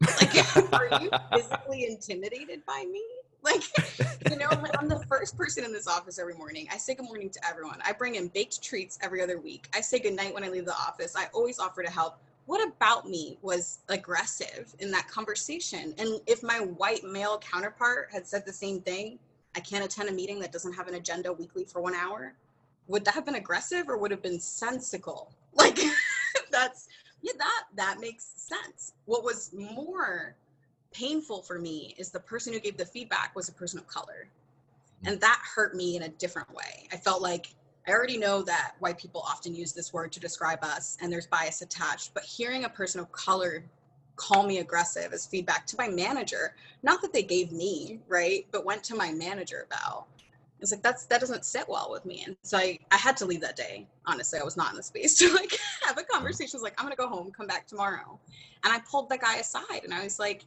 Like, 0.00 0.56
are 0.72 1.02
you 1.02 1.10
physically 1.32 1.86
intimidated 1.86 2.64
by 2.66 2.84
me? 2.90 3.02
Like, 3.42 3.62
you 4.30 4.36
know, 4.36 4.48
I'm 4.78 4.88
the 4.88 5.04
first 5.08 5.36
person 5.36 5.64
in 5.64 5.72
this 5.72 5.86
office 5.86 6.18
every 6.18 6.34
morning. 6.34 6.66
I 6.72 6.78
say 6.78 6.94
good 6.94 7.04
morning 7.04 7.30
to 7.30 7.48
everyone. 7.48 7.78
I 7.84 7.92
bring 7.92 8.14
in 8.14 8.28
baked 8.28 8.62
treats 8.62 8.98
every 9.02 9.20
other 9.22 9.38
week. 9.38 9.68
I 9.74 9.80
say 9.80 9.98
good 9.98 10.14
night 10.14 10.32
when 10.32 10.44
I 10.44 10.48
leave 10.48 10.64
the 10.64 10.74
office. 10.74 11.14
I 11.16 11.26
always 11.34 11.58
offer 11.58 11.82
to 11.82 11.90
help 11.90 12.18
what 12.46 12.66
about 12.66 13.08
me 13.08 13.38
was 13.42 13.78
aggressive 13.88 14.74
in 14.78 14.90
that 14.90 15.08
conversation? 15.08 15.94
And 15.98 16.20
if 16.26 16.42
my 16.42 16.58
white 16.60 17.04
male 17.04 17.38
counterpart 17.38 18.10
had 18.12 18.26
said 18.26 18.44
the 18.44 18.52
same 18.52 18.80
thing, 18.80 19.18
I 19.56 19.60
can't 19.60 19.84
attend 19.84 20.08
a 20.08 20.12
meeting 20.12 20.40
that 20.40 20.52
doesn't 20.52 20.72
have 20.74 20.88
an 20.88 20.94
agenda 20.94 21.32
weekly 21.32 21.64
for 21.64 21.80
one 21.80 21.94
hour, 21.94 22.34
would 22.86 23.04
that 23.06 23.14
have 23.14 23.24
been 23.24 23.36
aggressive 23.36 23.88
or 23.88 23.96
would 23.96 24.10
have 24.10 24.22
been 24.22 24.40
sensical? 24.40 25.32
Like 25.56 25.78
that's 26.50 26.88
yeah, 27.22 27.32
that 27.38 27.62
that 27.76 28.00
makes 28.00 28.24
sense. 28.36 28.94
What 29.04 29.22
was 29.22 29.52
more 29.54 30.34
painful 30.92 31.42
for 31.42 31.60
me 31.60 31.94
is 31.96 32.10
the 32.10 32.18
person 32.18 32.52
who 32.52 32.58
gave 32.58 32.76
the 32.76 32.84
feedback 32.84 33.36
was 33.36 33.48
a 33.48 33.52
person 33.52 33.78
of 33.78 33.86
color. 33.86 34.28
And 35.04 35.20
that 35.20 35.40
hurt 35.54 35.76
me 35.76 35.96
in 35.96 36.02
a 36.02 36.08
different 36.08 36.52
way. 36.52 36.88
I 36.92 36.96
felt 36.96 37.22
like 37.22 37.54
I 37.86 37.92
already 37.92 38.16
know 38.16 38.42
that 38.42 38.74
white 38.78 38.98
people 38.98 39.20
often 39.20 39.54
use 39.54 39.72
this 39.72 39.92
word 39.92 40.10
to 40.12 40.20
describe 40.20 40.60
us 40.62 40.96
and 41.00 41.12
there's 41.12 41.26
bias 41.26 41.60
attached, 41.60 42.14
but 42.14 42.24
hearing 42.24 42.64
a 42.64 42.68
person 42.68 43.00
of 43.00 43.12
color 43.12 43.64
call 44.16 44.44
me 44.44 44.58
aggressive 44.58 45.12
as 45.12 45.26
feedback 45.26 45.66
to 45.66 45.76
my 45.76 45.88
manager, 45.88 46.54
not 46.82 47.02
that 47.02 47.12
they 47.12 47.22
gave 47.22 47.52
me, 47.52 48.00
right, 48.08 48.46
but 48.52 48.64
went 48.64 48.82
to 48.84 48.94
my 48.94 49.12
manager 49.12 49.66
about. 49.66 50.06
It's 50.60 50.70
like 50.70 50.82
that's 50.82 51.04
that 51.06 51.20
doesn't 51.20 51.44
sit 51.44 51.68
well 51.68 51.88
with 51.90 52.06
me. 52.06 52.22
And 52.26 52.36
so 52.42 52.56
I, 52.56 52.78
I 52.90 52.96
had 52.96 53.18
to 53.18 53.26
leave 53.26 53.42
that 53.42 53.56
day. 53.56 53.86
Honestly, 54.06 54.38
I 54.38 54.44
was 54.44 54.56
not 54.56 54.70
in 54.70 54.76
the 54.76 54.82
space 54.82 55.14
to 55.18 55.30
like 55.34 55.58
have 55.82 55.98
a 55.98 56.00
mm-hmm. 56.00 56.10
conversation. 56.10 56.52
I 56.54 56.56
was 56.56 56.62
like, 56.62 56.74
I'm 56.78 56.86
gonna 56.86 56.96
go 56.96 57.08
home, 57.08 57.30
come 57.32 57.46
back 57.46 57.66
tomorrow. 57.66 58.18
And 58.62 58.72
I 58.72 58.78
pulled 58.90 59.10
that 59.10 59.20
guy 59.20 59.36
aside 59.36 59.84
and 59.84 59.92
I 59.92 60.04
was 60.04 60.18
like, 60.18 60.44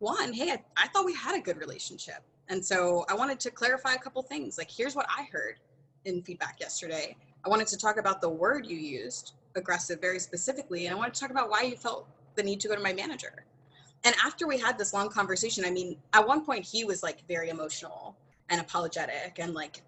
one, 0.00 0.34
hey, 0.34 0.50
I, 0.50 0.62
I 0.76 0.88
thought 0.88 1.06
we 1.06 1.14
had 1.14 1.34
a 1.34 1.40
good 1.40 1.56
relationship. 1.56 2.22
And 2.50 2.64
so 2.64 3.06
I 3.08 3.14
wanted 3.14 3.40
to 3.40 3.50
clarify 3.50 3.94
a 3.94 3.98
couple 3.98 4.22
things. 4.22 4.58
Like, 4.58 4.70
here's 4.70 4.94
what 4.94 5.06
I 5.08 5.24
heard 5.30 5.56
in 6.04 6.22
feedback 6.22 6.58
yesterday. 6.60 7.16
I 7.44 7.48
wanted 7.48 7.66
to 7.68 7.76
talk 7.76 7.98
about 7.98 8.20
the 8.20 8.28
word 8.28 8.66
you 8.66 8.76
used, 8.76 9.32
aggressive, 9.56 10.00
very 10.00 10.18
specifically. 10.18 10.86
And 10.86 10.94
I 10.94 10.98
wanted 10.98 11.14
to 11.14 11.20
talk 11.20 11.30
about 11.30 11.50
why 11.50 11.62
you 11.62 11.76
felt 11.76 12.08
the 12.34 12.42
need 12.42 12.60
to 12.60 12.68
go 12.68 12.74
to 12.74 12.82
my 12.82 12.92
manager. 12.92 13.44
And 14.04 14.14
after 14.24 14.46
we 14.46 14.58
had 14.58 14.78
this 14.78 14.94
long 14.94 15.08
conversation, 15.08 15.64
I 15.64 15.70
mean, 15.70 15.96
at 16.12 16.26
one 16.26 16.44
point 16.44 16.64
he 16.64 16.84
was 16.84 17.02
like 17.02 17.26
very 17.26 17.48
emotional 17.48 18.16
and 18.48 18.60
apologetic 18.60 19.38
and 19.38 19.54
like 19.54 19.82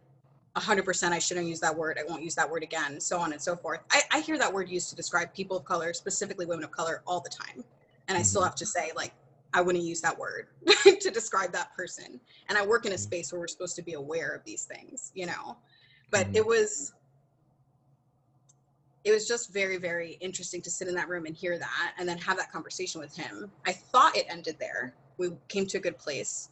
100% 0.57 1.13
I 1.13 1.19
shouldn't 1.19 1.47
use 1.47 1.61
that 1.61 1.77
word. 1.77 1.99
I 1.99 2.09
won't 2.09 2.23
use 2.23 2.35
that 2.35 2.51
word 2.51 2.63
again, 2.63 3.01
so 3.01 3.19
on 3.19 3.33
and 3.33 3.41
so 3.41 3.55
forth. 3.55 3.81
I, 3.93 4.03
I 4.11 4.21
hear 4.21 4.37
that 4.39 4.53
word 4.53 4.69
used 4.69 4.91
to 4.91 4.97
describe 4.97 5.33
people 5.33 5.57
of 5.57 5.65
color, 5.65 5.93
specifically 5.93 6.45
women 6.45 6.65
of 6.65 6.73
color, 6.73 7.03
all 7.07 7.21
the 7.21 7.31
time. 7.31 7.65
And 8.09 8.19
I 8.19 8.23
still 8.23 8.41
mm-hmm. 8.41 8.49
have 8.49 8.57
to 8.57 8.67
say, 8.67 8.91
like, 8.97 9.13
I 9.55 9.61
wouldn't 9.61 9.85
use 9.85 10.01
that 10.01 10.17
word 10.17 10.49
to 11.01 11.11
describe 11.11 11.53
that 11.53 11.75
person. 11.77 12.21
And 12.49 12.59
I 12.59 12.67
work 12.67 12.85
in 12.85 12.93
a 12.93 12.95
mm-hmm. 12.97 13.03
space 13.03 13.33
where 13.33 13.41
we're 13.41 13.49
supposed 13.49 13.77
to 13.77 13.83
be 13.83 13.95
aware 13.95 14.31
of 14.31 14.45
these 14.45 14.65
things, 14.65 15.13
you 15.15 15.27
know. 15.27 15.57
But 16.11 16.27
mm-hmm. 16.27 16.37
it 16.37 16.47
was 16.47 16.93
it 19.03 19.13
was 19.13 19.27
just 19.27 19.53
very 19.53 19.79
very 19.79 20.19
interesting 20.21 20.61
to 20.63 20.71
sit 20.71 20.89
in 20.89 20.95
that 20.95 21.09
room 21.09 21.27
and 21.27 21.35
hear 21.35 21.59
that 21.59 21.95
and 21.99 22.09
then 22.09 22.19
have 22.19 22.37
that 22.37 22.53
conversation 22.53 23.01
with 23.01 23.17
him. 23.17 23.51
I 23.67 23.73
thought 23.73 24.17
it 24.17 24.27
ended 24.29 24.57
there. 24.59 24.95
We 25.19 25.31
came 25.49 25.67
to 25.67 25.79
a 25.79 25.81
good 25.81 25.99
place. 25.99 26.51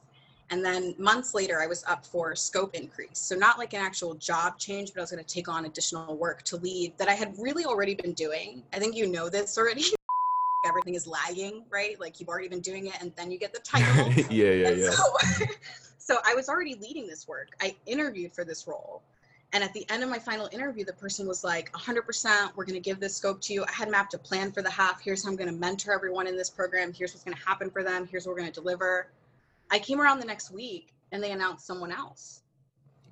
And 0.51 0.65
then 0.65 0.95
months 0.99 1.35
later, 1.35 1.61
I 1.61 1.67
was 1.67 1.85
up 1.85 2.07
for 2.07 2.35
scope 2.35 2.75
increase. 2.75 3.19
So, 3.19 3.37
not 3.37 3.59
like 3.59 3.75
an 3.75 3.83
actual 3.83 4.15
job 4.15 4.59
change, 4.59 4.95
but 4.95 5.01
I 5.01 5.03
was 5.03 5.11
going 5.11 5.23
to 5.23 5.35
take 5.35 5.47
on 5.47 5.67
additional 5.67 6.17
work 6.17 6.43
to 6.45 6.57
lead 6.57 6.97
that 6.97 7.07
I 7.07 7.13
had 7.13 7.35
really 7.39 7.67
already 7.67 7.95
been 7.95 8.15
doing. 8.15 8.63
I 8.73 8.79
think 8.79 8.97
you 8.97 9.07
know 9.09 9.29
this 9.29 9.59
already. 9.59 9.85
everything 10.65 10.95
is 10.95 11.07
lagging, 11.07 11.65
right? 11.71 11.99
Like 12.01 12.19
you've 12.19 12.29
already 12.29 12.49
been 12.49 12.61
doing 12.61 12.87
it 12.87 12.95
and 13.01 13.13
then 13.17 13.31
you 13.31 13.39
get 13.39 13.53
the 13.53 13.61
title. 13.65 14.13
yeah, 14.31 14.51
yeah, 14.51 14.69
and 14.69 14.81
yeah. 14.81 14.91
So, 14.91 15.05
so 15.99 16.17
I 16.25 16.35
was 16.35 16.49
already 16.49 16.75
leading 16.75 17.07
this 17.07 17.29
work. 17.29 17.51
I 17.61 17.77
interviewed 17.87 18.33
for 18.33 18.45
this 18.45 18.67
role. 18.67 19.03
And 19.53 19.65
at 19.65 19.73
the 19.73 19.89
end 19.89 20.03
of 20.03 20.11
my 20.11 20.19
final 20.19 20.49
interview, 20.53 20.85
the 20.85 20.93
person 20.93 21.27
was 21.27 21.43
like, 21.43 21.73
100%, 21.73 22.51
we're 22.55 22.65
going 22.65 22.75
to 22.75 22.81
give 22.81 23.01
this 23.01 23.17
scope 23.17 23.41
to 23.43 23.55
you. 23.55 23.65
I 23.65 23.73
had 23.73 23.91
mapped 23.91 24.13
a 24.13 24.19
plan 24.19 24.53
for 24.53 24.61
the 24.61 24.71
half. 24.71 25.01
Here's 25.01 25.25
how 25.25 25.31
I'm 25.31 25.37
going 25.37 25.49
to 25.49 25.59
mentor 25.59 25.93
everyone 25.93 26.27
in 26.27 26.37
this 26.37 26.51
program. 26.51 26.93
Here's 26.93 27.15
what's 27.15 27.25
going 27.25 27.37
to 27.37 27.43
happen 27.45 27.71
for 27.71 27.83
them. 27.83 28.07
Here's 28.07 28.27
what 28.27 28.33
we're 28.33 28.41
going 28.41 28.53
to 28.53 28.61
deliver. 28.61 29.11
I 29.71 29.79
came 29.79 30.01
around 30.01 30.21
the 30.21 30.27
next 30.27 30.51
week 30.51 30.93
and 31.13 31.23
they 31.23 31.33
announced 31.33 31.67
someone 31.67 31.93
else. 31.93 32.43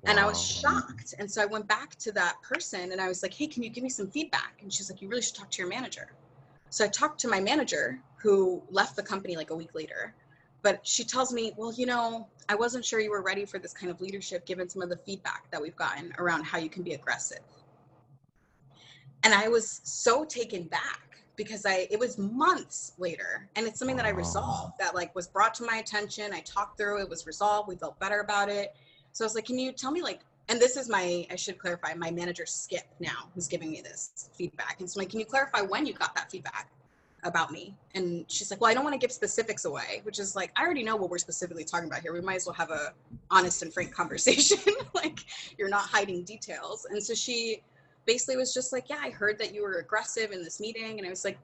Wow. 0.03 0.11
And 0.11 0.19
I 0.19 0.27
was 0.27 0.39
shocked. 0.39 1.15
And 1.17 1.29
so 1.29 1.41
I 1.41 1.45
went 1.45 1.67
back 1.67 1.95
to 1.95 2.11
that 2.11 2.35
person 2.43 2.91
and 2.91 3.01
I 3.01 3.07
was 3.07 3.23
like, 3.23 3.33
hey, 3.33 3.47
can 3.47 3.63
you 3.63 3.69
give 3.69 3.83
me 3.83 3.89
some 3.89 4.07
feedback? 4.07 4.59
And 4.61 4.71
she's 4.71 4.91
like, 4.91 5.01
you 5.01 5.09
really 5.09 5.23
should 5.23 5.35
talk 5.35 5.49
to 5.51 5.61
your 5.61 5.69
manager. 5.69 6.11
So 6.69 6.85
I 6.85 6.87
talked 6.87 7.19
to 7.21 7.27
my 7.27 7.39
manager 7.39 7.99
who 8.17 8.61
left 8.69 8.95
the 8.95 9.03
company 9.03 9.35
like 9.35 9.49
a 9.49 9.55
week 9.55 9.73
later. 9.73 10.13
But 10.67 10.85
she 10.85 11.05
tells 11.05 11.31
me, 11.31 11.53
well, 11.55 11.71
you 11.71 11.85
know, 11.85 12.27
I 12.49 12.55
wasn't 12.55 12.83
sure 12.83 12.99
you 12.99 13.09
were 13.09 13.21
ready 13.21 13.45
for 13.45 13.57
this 13.57 13.71
kind 13.71 13.89
of 13.89 14.01
leadership 14.01 14.45
given 14.45 14.67
some 14.67 14.81
of 14.81 14.89
the 14.89 14.97
feedback 14.97 15.49
that 15.49 15.61
we've 15.61 15.77
gotten 15.77 16.13
around 16.19 16.43
how 16.43 16.57
you 16.57 16.67
can 16.69 16.83
be 16.83 16.91
aggressive. 16.91 17.39
And 19.23 19.33
I 19.33 19.47
was 19.47 19.79
so 19.85 20.25
taken 20.25 20.63
back 20.63 21.23
because 21.37 21.65
I 21.65 21.87
it 21.89 21.97
was 21.97 22.17
months 22.17 22.91
later 22.97 23.47
and 23.55 23.65
it's 23.65 23.79
something 23.79 23.95
that 23.95 24.05
I 24.05 24.09
resolved 24.09 24.73
that 24.77 24.93
like 24.93 25.15
was 25.15 25.25
brought 25.25 25.53
to 25.53 25.63
my 25.63 25.77
attention. 25.77 26.33
I 26.33 26.41
talked 26.41 26.77
through 26.77 26.99
it, 26.99 27.09
was 27.09 27.25
resolved, 27.25 27.69
we 27.69 27.77
felt 27.77 27.97
better 28.01 28.19
about 28.19 28.49
it. 28.49 28.75
So 29.13 29.23
I 29.23 29.25
was 29.25 29.35
like, 29.35 29.45
can 29.45 29.57
you 29.57 29.71
tell 29.71 29.91
me 29.91 30.01
like 30.01 30.19
and 30.49 30.59
this 30.59 30.75
is 30.75 30.89
my 30.89 31.25
i 31.31 31.35
should 31.35 31.57
clarify 31.59 31.93
my 31.93 32.09
manager 32.09 32.45
skip 32.45 32.85
now 33.01 33.29
who's 33.35 33.47
giving 33.47 33.69
me 33.69 33.81
this 33.81 34.29
feedback 34.33 34.77
and 34.79 34.89
so 34.89 34.99
I'm 34.99 35.03
like 35.03 35.11
can 35.11 35.19
you 35.19 35.25
clarify 35.25 35.59
when 35.61 35.85
you 35.85 35.93
got 35.93 36.15
that 36.15 36.31
feedback 36.31 36.69
about 37.27 37.51
me. 37.51 37.75
And 37.95 38.25
she's 38.27 38.51
like 38.51 38.61
well 38.61 38.69
i 38.69 38.73
don't 38.73 38.83
want 38.83 38.93
to 38.93 38.99
give 38.99 39.11
specifics 39.11 39.65
away 39.65 40.01
which 40.03 40.19
is 40.19 40.35
like 40.35 40.51
i 40.55 40.63
already 40.63 40.83
know 40.83 40.95
what 40.95 41.09
we're 41.09 41.17
specifically 41.17 41.63
talking 41.63 41.87
about 41.87 42.01
here. 42.01 42.13
We 42.13 42.21
might 42.21 42.35
as 42.35 42.45
well 42.45 42.53
have 42.55 42.71
a 42.71 42.93
honest 43.31 43.61
and 43.63 43.73
frank 43.73 43.91
conversation. 44.01 44.59
Like 44.93 45.19
you're 45.57 45.69
not 45.69 45.81
hiding 45.81 46.23
details. 46.23 46.87
And 46.89 47.01
so 47.01 47.13
she 47.13 47.61
basically 48.05 48.37
was 48.37 48.53
just 48.53 48.71
like 48.71 48.89
yeah 48.89 48.99
i 49.01 49.09
heard 49.09 49.37
that 49.39 49.53
you 49.53 49.61
were 49.61 49.75
aggressive 49.79 50.31
in 50.31 50.43
this 50.43 50.59
meeting. 50.59 50.97
And 50.97 51.07
i 51.07 51.09
was 51.09 51.25
like 51.25 51.37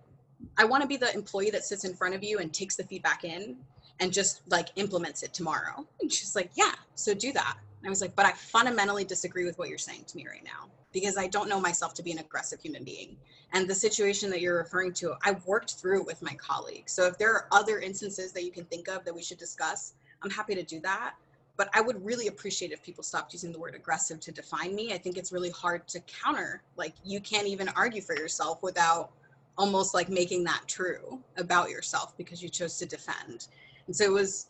i 0.58 0.66
want 0.66 0.82
to 0.82 0.88
be 0.88 0.98
the 0.98 1.14
employee 1.14 1.52
that 1.52 1.64
sits 1.64 1.86
in 1.86 1.94
front 1.94 2.16
of 2.16 2.24
you 2.24 2.40
and 2.40 2.54
takes 2.54 2.76
the 2.76 2.84
feedback 2.84 3.24
in 3.24 3.58
and 4.00 4.12
just 4.12 4.42
like 4.50 4.70
implements 4.76 5.24
it 5.24 5.34
tomorrow. 5.34 5.86
And 6.02 6.12
she's 6.12 6.36
like 6.36 6.52
yeah 6.56 6.74
so 6.96 7.14
do 7.14 7.32
that 7.34 7.58
I 7.86 7.90
was 7.90 8.02
like, 8.02 8.16
but 8.16 8.26
I 8.26 8.32
fundamentally 8.32 9.04
disagree 9.04 9.46
with 9.46 9.58
what 9.58 9.70
you're 9.70 9.78
saying 9.78 10.06
to 10.08 10.18
me 10.18 10.26
right 10.28 10.44
now 10.44 10.70
because 10.94 11.18
I 11.18 11.28
don't 11.28 11.50
know 11.50 11.60
myself 11.60 11.94
to 11.96 12.04
be 12.04 12.12
an 12.12 12.20
aggressive 12.20 12.62
human 12.62 12.84
being. 12.84 13.18
And 13.52 13.68
the 13.68 13.76
situation 13.76 14.30
that 14.30 14.42
you're 14.42 14.58
referring 14.58 14.94
to, 14.94 15.16
I've 15.24 15.46
worked 15.46 15.74
through 15.74 16.04
with 16.06 16.22
my 16.22 16.34
colleagues. 16.36 16.92
So 16.92 17.06
if 17.06 17.18
there 17.18 17.34
are 17.34 17.48
other 17.52 17.80
instances 17.80 18.32
that 18.34 18.44
you 18.44 18.52
can 18.52 18.66
think 18.66 18.88
of 18.88 19.04
that 19.04 19.14
we 19.14 19.24
should 19.24 19.40
discuss, 19.40 19.94
I'm 20.22 20.30
happy 20.30 20.56
to 20.56 20.64
do 20.64 20.80
that. 20.82 21.16
But 21.58 21.70
I 21.74 21.82
would 21.82 22.04
really 22.04 22.28
appreciate 22.28 22.72
if 22.72 22.82
people 22.82 23.04
stopped 23.04 23.34
using 23.34 23.52
the 23.52 23.60
word 23.60 23.76
aggressive 23.76 24.20
to 24.22 24.32
define 24.32 24.74
me. 24.76 24.94
I 24.94 24.98
think 24.98 25.18
it's 25.18 25.32
really 25.32 25.52
hard 25.52 25.88
to 25.90 26.00
counter. 26.02 26.64
Like 26.78 26.94
you 27.04 27.20
can't 27.20 27.48
even 27.48 27.70
argue 27.70 28.02
for 28.02 28.16
yourself 28.16 28.64
without 28.64 29.12
almost 29.58 29.94
like 29.94 30.10
making 30.10 30.44
that 30.46 30.64
true 30.68 31.20
about 31.38 31.70
yourself 31.70 32.18
because 32.18 32.42
you 32.42 32.50
chose 32.50 32.78
to 32.80 32.86
defend. 32.86 33.48
And 33.86 33.96
so 33.96 34.04
it 34.04 34.12
was 34.12 34.48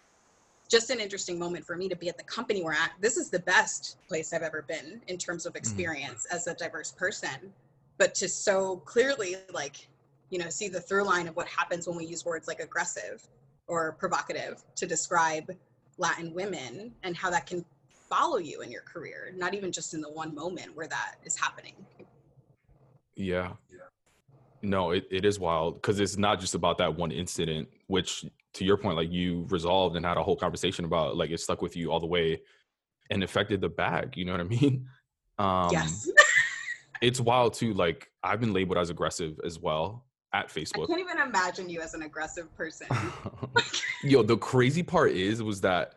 just 0.74 0.90
an 0.90 1.00
interesting 1.00 1.38
moment 1.38 1.64
for 1.64 1.78
me 1.78 1.88
to 1.88 1.96
be 1.96 2.10
at 2.10 2.18
the 2.18 2.24
company 2.24 2.64
we're 2.64 2.74
at. 2.74 2.94
This 3.00 3.16
is 3.16 3.30
the 3.30 3.38
best 3.38 3.98
place 4.08 4.34
I've 4.34 4.42
ever 4.42 4.64
been 4.64 5.02
in 5.08 5.20
terms 5.20 5.46
of 5.46 5.54
mm. 5.54 5.58
experience 5.58 6.26
mm. 6.28 6.36
as 6.36 6.48
a 6.48 6.56
diverse 6.56 6.92
person. 6.92 7.54
But 8.00 8.16
to 8.16 8.28
so 8.28 8.78
clearly, 8.78 9.36
like, 9.54 9.88
you 10.32 10.40
know, 10.40 10.50
see 10.50 10.70
the 10.70 10.82
through 10.82 11.04
line 11.04 11.28
of 11.28 11.36
what 11.36 11.48
happens 11.48 11.88
when 11.88 11.96
we 11.96 12.06
use 12.06 12.26
words 12.26 12.48
like 12.48 12.60
aggressive 12.60 13.22
or 13.68 13.92
provocative 13.92 14.64
to 14.78 14.88
describe 14.88 15.56
Latin 16.00 16.34
women 16.34 16.92
and 17.04 17.16
how 17.16 17.30
that 17.30 17.46
can 17.46 17.64
follow 18.10 18.40
you 18.40 18.62
in 18.62 18.72
your 18.72 18.82
career, 18.82 19.32
not 19.38 19.54
even 19.54 19.72
just 19.72 19.94
in 19.94 20.02
the 20.02 20.10
one 20.10 20.34
moment 20.34 20.76
where 20.76 20.88
that 20.88 21.18
is 21.24 21.38
happening. 21.38 21.76
Yeah. 23.16 23.52
No, 24.64 24.90
it, 24.90 25.06
it 25.12 25.24
is 25.24 25.38
wild 25.38 25.76
because 25.76 26.00
it's 26.00 26.18
not 26.18 26.40
just 26.40 26.56
about 26.56 26.80
that 26.80 26.96
one 26.96 27.12
incident, 27.12 27.70
which 27.86 28.26
to 28.54 28.66
your 28.66 28.78
point, 28.78 28.98
like 28.98 29.12
you 29.12 29.46
resolved 29.50 29.96
and 29.96 30.06
had 30.06 30.18
a 30.18 30.24
whole 30.24 30.36
conversation 30.36 30.86
about 30.86 31.18
like 31.18 31.32
it 31.32 31.40
stuck 31.40 31.62
with 31.62 31.76
you 31.76 31.92
all 31.92 32.00
the 32.00 32.08
way 32.08 32.42
and 33.10 33.24
affected 33.24 33.62
the 33.62 33.70
bag. 33.70 34.16
You 34.16 34.26
know 34.26 34.32
what 34.32 34.42
I 34.42 34.44
mean? 34.62 34.88
Um, 35.40 35.70
yes. 35.72 36.10
it's 37.02 37.20
wild 37.20 37.54
too. 37.54 37.74
Like 37.74 38.10
I've 38.24 38.40
been 38.40 38.54
labeled 38.54 38.78
as 38.78 38.90
aggressive 38.90 39.40
as 39.44 39.60
well 39.60 40.06
at 40.34 40.50
Facebook. 40.50 40.86
I 40.86 40.88
can't 40.88 41.00
even 41.00 41.20
imagine 41.20 41.70
you 41.70 41.82
as 41.82 41.94
an 41.94 42.04
aggressive 42.04 42.54
person. 42.56 42.88
Yo, 44.04 44.24
the 44.24 44.38
crazy 44.38 44.84
part 44.84 45.12
is 45.12 45.42
was 45.42 45.62
that 45.62 45.96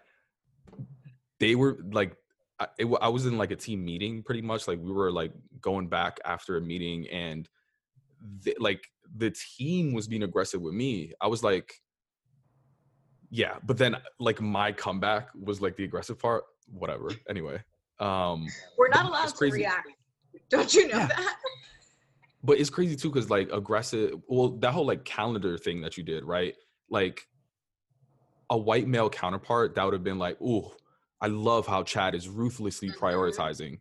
they 1.41 1.55
were 1.55 1.79
like, 1.91 2.17
I, 2.59 2.69
it, 2.79 2.87
I 3.01 3.09
was 3.09 3.27
in 3.27 3.37
like 3.37 3.51
a 3.51 3.57
team 3.57 3.85
meeting 3.85 4.23
pretty 4.23 4.43
much. 4.43 4.67
Like 4.67 4.79
we 4.81 4.93
were 4.93 5.13
like 5.13 5.33
going 5.61 5.89
back 5.89 6.19
after 6.25 6.57
a 6.57 6.61
meeting 6.61 7.07
and 7.09 7.49
like 8.59 8.87
the 9.17 9.31
team 9.59 9.93
was 9.93 10.09
being 10.09 10.23
aggressive 10.23 10.61
with 10.61 10.75
me. 10.75 11.13
I 11.21 11.27
was 11.27 11.43
like, 11.43 11.75
yeah 13.37 13.57
but 13.65 13.77
then 13.77 13.95
like 14.19 14.41
my 14.41 14.73
comeback 14.73 15.29
was 15.39 15.61
like 15.61 15.77
the 15.77 15.85
aggressive 15.85 16.19
part 16.19 16.45
whatever 16.73 17.11
anyway 17.29 17.63
um 18.01 18.47
we're 18.79 18.89
not 18.89 19.05
allowed 19.05 19.29
to 19.29 19.51
react 19.51 19.89
don't 20.49 20.73
you 20.73 20.89
know 20.89 20.97
yeah. 20.97 21.07
that 21.07 21.37
but 22.43 22.59
it's 22.59 22.71
crazy 22.71 22.97
too 22.97 23.11
because 23.11 23.29
like 23.29 23.51
aggressive 23.53 24.15
well 24.29 24.49
that 24.49 24.73
whole 24.73 24.87
like 24.87 25.05
calendar 25.05 25.59
thing 25.59 25.83
that 25.83 25.99
you 25.99 26.03
did 26.03 26.25
right 26.25 26.55
like 26.89 27.27
a 28.49 28.57
white 28.57 28.89
male 28.89 29.11
counterpart 29.11 29.75
that 29.75 29.85
would 29.85 29.93
have 29.93 30.05
been 30.05 30.19
like 30.19 30.39
oh 30.43 30.75
i 31.21 31.27
love 31.27 31.67
how 31.67 31.83
chad 31.83 32.15
is 32.15 32.29
ruthlessly 32.29 32.89
mm-hmm. 32.89 33.05
prioritizing 33.05 33.79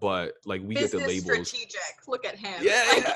but 0.00 0.34
like 0.44 0.62
we 0.62 0.74
Business 0.74 0.92
get 0.92 1.00
the 1.00 1.06
labels 1.06 1.48
strategic 1.48 1.80
look 2.06 2.24
at 2.24 2.36
him 2.36 2.54
yeah 2.62 2.84
yeah 2.96 3.14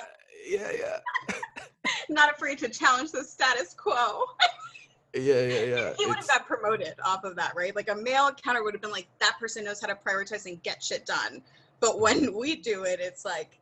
yeah, 0.49 0.71
yeah. 0.79 1.35
not 2.09 2.33
afraid 2.33 2.59
to 2.59 2.69
challenge 2.69 3.13
the 3.13 3.23
status 3.23 3.75
quo. 3.75 4.25
yeah, 5.15 5.41
yeah, 5.47 5.65
yeah. 5.65 5.93
he 5.97 6.07
would 6.07 6.17
have 6.17 6.29
got 6.29 6.47
promoted 6.47 6.95
off 7.05 7.25
of 7.25 7.37
that, 7.37 7.55
right? 7.57 7.75
Like 7.75 7.89
a 7.89 7.95
male 7.95 8.31
counter 8.33 8.63
would 8.63 8.75
have 8.75 8.83
been 8.83 8.91
like, 8.91 9.09
that 9.21 9.37
person 9.41 9.65
knows 9.65 9.81
how 9.81 9.89
to 9.89 9.95
prioritize 9.95 10.47
and 10.47 10.63
get 10.63 10.83
shit 10.83 11.07
done. 11.07 11.43
But 11.81 12.01
when 12.01 12.35
we 12.39 12.57
do 12.57 12.85
it, 12.85 13.01
it's 13.01 13.25
like, 13.25 13.59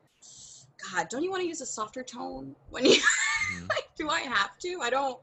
God, 0.92 1.08
don't 1.08 1.22
you 1.22 1.30
want 1.30 1.42
to 1.42 1.48
use 1.48 1.60
a 1.60 1.66
softer 1.66 2.02
tone 2.02 2.54
when 2.70 2.84
you 2.84 3.00
Mhm. 3.52 3.68
like, 3.70 3.88
do 3.96 4.08
I 4.08 4.20
have 4.20 4.58
to? 4.58 4.80
I 4.82 4.90
don't 4.90 5.18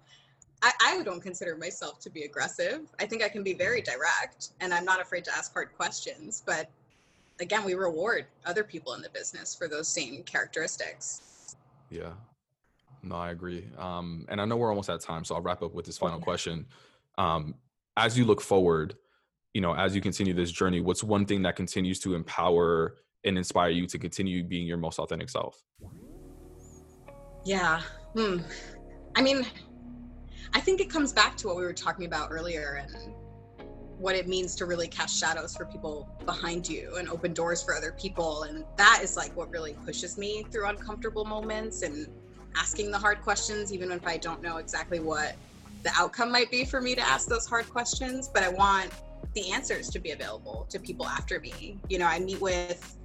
I, 0.61 0.71
I 0.81 1.03
don't 1.03 1.19
consider 1.19 1.57
myself 1.57 1.99
to 1.99 2.09
be 2.09 2.23
aggressive. 2.23 2.87
I 2.97 3.05
think 3.05 3.21
I 3.21 3.27
can 3.27 3.43
be 3.43 3.53
very 3.53 3.81
direct 3.81 4.51
and 4.61 4.73
I'm 4.73 4.85
not 4.85 5.01
afraid 5.01 5.25
to 5.25 5.35
ask 5.35 5.51
hard 5.51 5.75
questions. 5.75 6.41
But 6.45 6.69
again, 7.41 7.65
we 7.65 7.73
reward 7.73 8.27
other 8.45 8.63
people 8.63 8.93
in 8.93 9.01
the 9.01 9.09
business 9.09 9.53
for 9.53 9.67
those 9.67 9.89
same 9.89 10.23
characteristics. 10.23 11.57
Yeah. 11.89 12.13
No, 13.03 13.15
I 13.15 13.31
agree. 13.31 13.69
Um, 13.77 14.25
and 14.29 14.39
I 14.39 14.45
know 14.45 14.55
we're 14.55 14.69
almost 14.69 14.89
at 14.89 15.01
time, 15.01 15.25
so 15.25 15.35
I'll 15.35 15.41
wrap 15.41 15.61
up 15.61 15.73
with 15.73 15.85
this 15.85 15.97
final 15.97 16.17
Okay. 16.17 16.23
question. 16.23 16.65
Um, 17.17 17.55
as 17.97 18.17
you 18.17 18.23
look 18.25 18.41
forward, 18.41 18.95
you 19.53 19.61
know, 19.61 19.75
as 19.75 19.93
you 19.93 20.01
continue 20.01 20.33
this 20.33 20.51
journey, 20.51 20.79
what's 20.79 21.03
one 21.03 21.25
thing 21.25 21.43
that 21.43 21.55
continues 21.55 21.99
to 21.99 22.15
empower 22.15 22.95
and 23.25 23.37
inspire 23.37 23.69
you 23.69 23.85
to 23.87 23.99
continue 23.99 24.43
being 24.43 24.65
your 24.65 24.77
most 24.77 24.99
authentic 24.99 25.29
self? 25.29 25.61
Yeah. 27.45 27.81
Hmm. 28.13 28.37
I 29.15 29.21
mean, 29.21 29.45
I 30.53 30.59
think 30.61 30.79
it 30.79 30.89
comes 30.89 31.11
back 31.11 31.35
to 31.37 31.47
what 31.47 31.57
we 31.57 31.63
were 31.63 31.73
talking 31.73 32.05
about 32.05 32.29
earlier 32.31 32.81
and 32.81 33.13
what 33.99 34.15
it 34.15 34.27
means 34.27 34.55
to 34.55 34.65
really 34.65 34.87
cast 34.87 35.19
shadows 35.19 35.55
for 35.55 35.65
people 35.65 36.09
behind 36.25 36.67
you 36.67 36.95
and 36.97 37.09
open 37.09 37.33
doors 37.33 37.61
for 37.61 37.75
other 37.75 37.91
people. 37.91 38.43
And 38.43 38.65
that 38.77 39.01
is 39.03 39.17
like 39.17 39.35
what 39.35 39.51
really 39.51 39.73
pushes 39.85 40.17
me 40.17 40.45
through 40.51 40.67
uncomfortable 40.67 41.25
moments 41.25 41.83
and 41.83 42.07
asking 42.57 42.91
the 42.91 42.97
hard 42.97 43.21
questions, 43.21 43.73
even 43.73 43.91
if 43.91 44.05
I 44.05 44.17
don't 44.17 44.41
know 44.41 44.57
exactly 44.57 44.99
what 44.99 45.35
the 45.83 45.91
outcome 45.97 46.31
might 46.31 46.49
be 46.49 46.65
for 46.65 46.81
me 46.81 46.95
to 46.95 47.01
ask 47.01 47.27
those 47.27 47.47
hard 47.47 47.69
questions. 47.69 48.29
But 48.33 48.43
I 48.43 48.49
want 48.49 48.91
the 49.33 49.51
answers 49.51 49.89
to 49.89 49.99
be 49.99 50.11
available 50.11 50.65
to 50.69 50.79
people 50.79 51.05
after 51.07 51.39
me. 51.39 51.77
You 51.89 51.99
know, 51.99 52.05
I 52.05 52.19
meet 52.19 52.41
with 52.41 52.97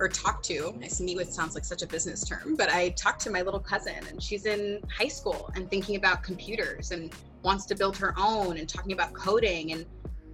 or 0.00 0.08
talk 0.08 0.42
to. 0.42 0.74
I 0.82 1.02
meet 1.02 1.16
with 1.16 1.32
sounds 1.32 1.54
like 1.54 1.64
such 1.64 1.82
a 1.82 1.86
business 1.86 2.24
term, 2.26 2.56
but 2.56 2.70
I 2.70 2.90
talked 2.90 3.20
to 3.22 3.30
my 3.30 3.42
little 3.42 3.60
cousin 3.60 3.96
and 4.08 4.22
she's 4.22 4.46
in 4.46 4.80
high 4.90 5.08
school 5.08 5.50
and 5.54 5.70
thinking 5.70 5.96
about 5.96 6.22
computers 6.22 6.90
and 6.90 7.14
wants 7.42 7.66
to 7.66 7.74
build 7.74 7.96
her 7.98 8.14
own 8.18 8.56
and 8.56 8.68
talking 8.68 8.92
about 8.92 9.12
coding 9.12 9.72
and 9.72 9.84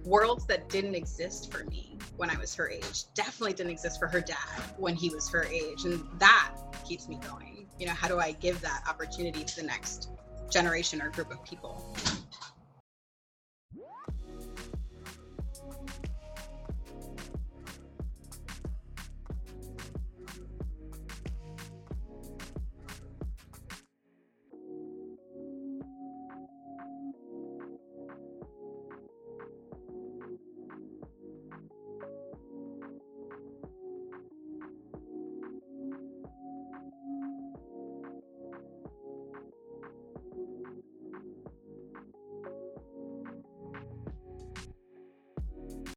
worlds 0.05 0.45
that 0.45 0.69
didn't 0.69 0.95
exist 0.95 1.51
for 1.51 1.65
me 1.65 1.97
when 2.15 2.29
I 2.29 2.37
was 2.37 2.55
her 2.55 2.69
age. 2.69 3.13
Definitely 3.13 3.53
didn't 3.53 3.73
exist 3.73 3.99
for 3.99 4.07
her 4.07 4.21
dad 4.21 4.37
when 4.77 4.95
he 4.95 5.09
was 5.09 5.29
her 5.29 5.43
age. 5.43 5.83
And 5.83 6.03
that 6.17 6.53
keeps 6.87 7.09
me 7.09 7.19
going. 7.29 7.66
You 7.79 7.87
know, 7.87 7.93
how 7.93 8.07
do 8.07 8.19
I 8.19 8.31
give 8.31 8.59
that 8.61 8.83
opportunity 8.89 9.43
to 9.43 9.55
the 9.55 9.63
next 9.63 10.09
generation 10.49 11.01
or 11.01 11.09
group 11.09 11.31
of 11.31 11.43
people? 11.43 11.95